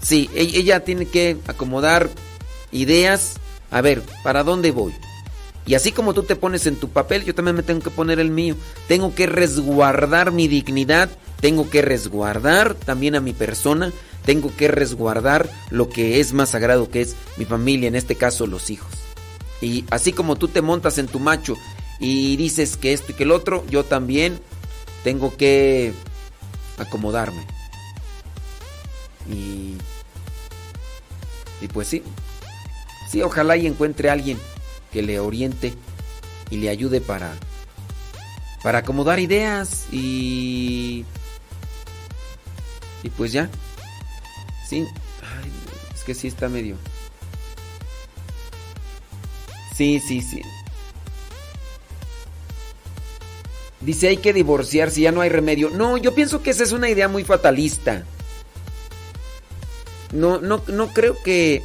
[0.01, 2.09] sí, e- ella tiene que acomodar
[2.73, 3.35] ideas.
[3.71, 4.95] A ver, ¿para dónde voy?
[5.67, 8.19] Y así como tú te pones en tu papel, yo también me tengo que poner
[8.19, 8.57] el mío.
[8.89, 13.93] Tengo que resguardar mi dignidad, tengo que resguardar también a mi persona,
[14.25, 18.47] tengo que resguardar lo que es más sagrado, que es mi familia, en este caso
[18.47, 18.93] los hijos.
[19.61, 21.57] Y así como tú te montas en tu macho
[21.99, 24.41] y dices que esto y que el otro, yo también
[25.05, 25.93] tengo que
[26.79, 27.47] acomodarme.
[29.29, 29.77] Y,
[31.73, 32.03] pues sí,
[33.11, 34.39] sí, ojalá y encuentre a alguien
[34.93, 35.75] que le oriente
[36.51, 37.33] y le ayude para
[38.63, 41.05] para acomodar ideas y
[43.03, 43.49] y pues ya.
[44.71, 44.87] Sí,
[45.93, 46.77] es que sí está medio.
[49.77, 50.41] Sí, sí, sí.
[53.81, 55.71] Dice hay que divorciar si ya no hay remedio.
[55.71, 58.05] No, yo pienso que esa es una idea muy fatalista.
[60.13, 61.63] No, no, no creo que.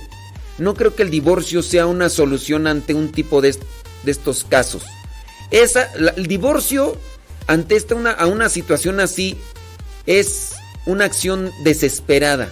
[0.57, 3.55] No creo que el divorcio sea una solución ante un tipo de,
[4.03, 4.83] de estos casos.
[5.51, 6.97] Esa, el divorcio
[7.45, 9.37] ante esta una, a una situación así
[10.07, 10.53] es
[10.87, 12.49] una acción desesperada.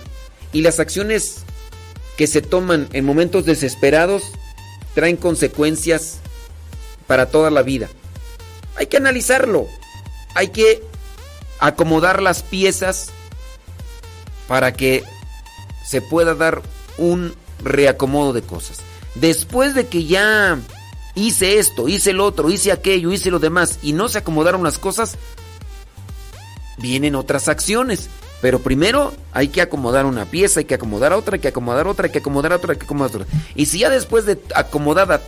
[0.54, 1.44] Y las acciones
[2.18, 4.24] que se toman en momentos desesperados
[4.94, 6.20] traen consecuencias
[7.08, 7.90] para toda la vida.
[8.76, 9.68] Hay que analizarlo.
[10.36, 10.84] Hay que
[11.60, 13.10] acomodar las piezas
[14.48, 15.04] para que
[15.86, 16.62] se pueda dar
[16.98, 17.34] un
[17.64, 18.80] reacomodo de cosas.
[19.16, 20.60] Después de que ya
[21.16, 24.80] hice esto, hice el otro, hice aquello, hice lo demás y no se acomodaron las
[24.80, 25.18] cosas,
[26.78, 28.10] vienen otras acciones.
[28.44, 32.08] Pero primero hay que acomodar una pieza, hay que acomodar otra, hay que acomodar otra,
[32.08, 33.28] hay que acomodar otra, hay que acomodar otra.
[33.56, 35.22] Y si ya después de acomodar,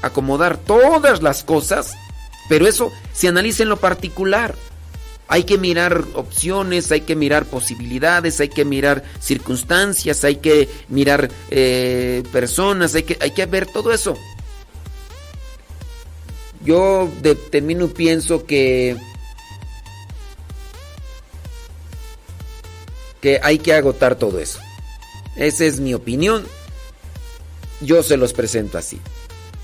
[0.00, 1.96] acomodar todas las cosas,
[2.48, 4.54] pero eso se analiza en lo particular.
[5.26, 11.32] Hay que mirar opciones, hay que mirar posibilidades, hay que mirar circunstancias, hay que mirar
[11.50, 14.16] eh, personas, hay que, hay que ver todo eso.
[16.64, 18.96] Yo de termino pienso que
[23.22, 24.58] que hay que agotar todo eso.
[25.36, 26.44] Esa es mi opinión.
[27.80, 29.00] Yo se los presento así.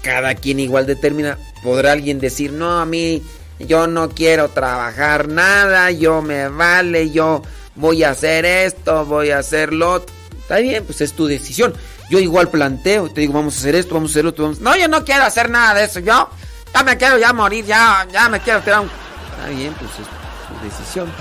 [0.03, 1.37] Cada quien igual determina.
[1.62, 3.23] Podrá alguien decir, no, a mí
[3.59, 7.43] yo no quiero trabajar nada, yo me vale, yo
[7.75, 10.07] voy a hacer esto, voy a hacerlo.
[10.41, 11.75] Está bien, pues es tu decisión.
[12.09, 14.55] Yo igual planteo, te digo, vamos a hacer esto, vamos a hacer lo otro.
[14.61, 15.99] No, yo no quiero hacer nada de eso.
[15.99, 16.31] Yo
[16.73, 18.91] ya me quiero ya morir, ya, ya me quiero tirar un...
[19.31, 20.07] Está bien, pues es
[20.49, 21.12] tu decisión.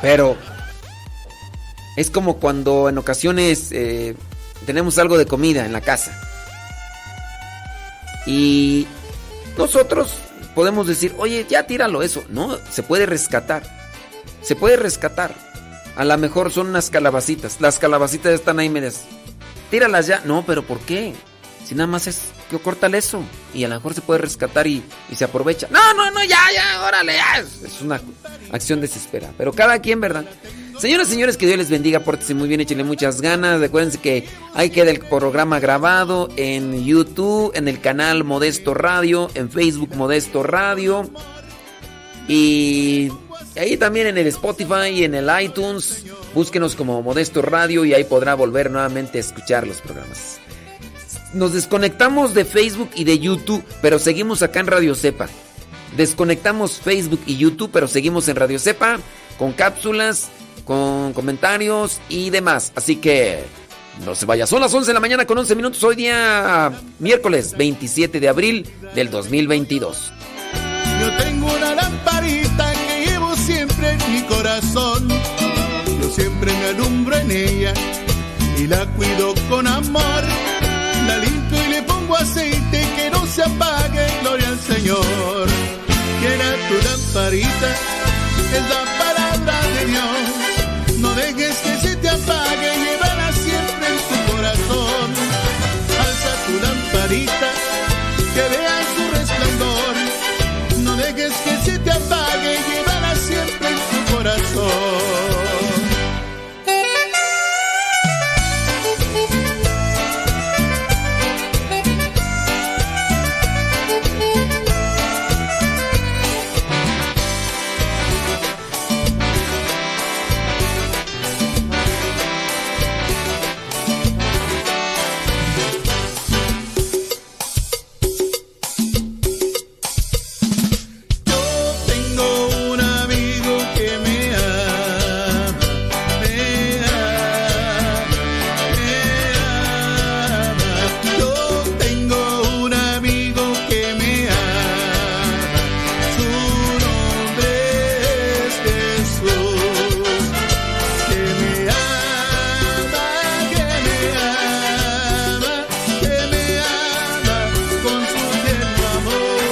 [0.00, 0.36] Pero
[1.98, 4.14] es como cuando en ocasiones eh,
[4.66, 6.16] tenemos algo de comida en la casa.
[8.24, 8.86] Y
[9.56, 10.14] nosotros
[10.54, 12.22] podemos decir, oye, ya tíralo eso.
[12.28, 13.64] No, se puede rescatar.
[14.42, 15.34] Se puede rescatar.
[15.96, 17.60] A lo mejor son unas calabacitas.
[17.60, 19.02] Las calabacitas están ahí medias.
[19.68, 20.22] Tíralas ya.
[20.24, 21.16] No, pero ¿por qué?
[21.68, 23.22] Si nada más es que córtale eso.
[23.52, 25.68] Y a lo mejor se puede rescatar y, y se aprovecha.
[25.70, 27.40] No, no, no, ya, ya, órale, ya.
[27.40, 28.00] Es una
[28.50, 29.34] acción desesperada.
[29.36, 30.24] Pero cada quien, ¿verdad?
[30.78, 33.60] Señoras y señores, que Dios les bendiga, pórtense muy bien, échenle muchas ganas.
[33.60, 39.50] Recuerden que hay que el programa grabado en YouTube, en el canal Modesto Radio, en
[39.50, 41.10] Facebook Modesto Radio.
[42.28, 43.12] Y
[43.56, 46.06] ahí también en el Spotify y en el iTunes.
[46.32, 50.40] Búsquenos como Modesto Radio y ahí podrá volver nuevamente a escuchar los programas.
[51.34, 55.28] Nos desconectamos de Facebook y de YouTube, pero seguimos acá en Radio Cepa.
[55.96, 58.98] Desconectamos Facebook y YouTube, pero seguimos en Radio Cepa
[59.38, 60.30] con cápsulas
[60.68, 62.72] con comentarios y demás.
[62.76, 63.42] Así que
[64.04, 64.46] no se vaya.
[64.46, 65.82] Son las 11 de la mañana con 11 minutos.
[65.82, 70.12] Hoy día miércoles 27 de abril del 2022.
[71.00, 75.08] Yo tengo una lamparita que llevo siempre en mi corazón.
[76.02, 77.72] Yo siempre me alumbro en ella
[78.58, 80.24] y la cuido con amor
[82.20, 85.46] aceite que no se apague, gloria al Señor.
[86.20, 87.70] quiera tu lamparita,
[88.56, 90.98] es la palabra de Dios.
[90.98, 95.06] No dejes que se te apague, llévala siempre en tu corazón.
[96.04, 97.50] Alza tu lamparita,
[98.34, 99.94] que veas su resplandor.
[100.84, 104.87] No dejes que se te apague, llévala siempre en tu corazón.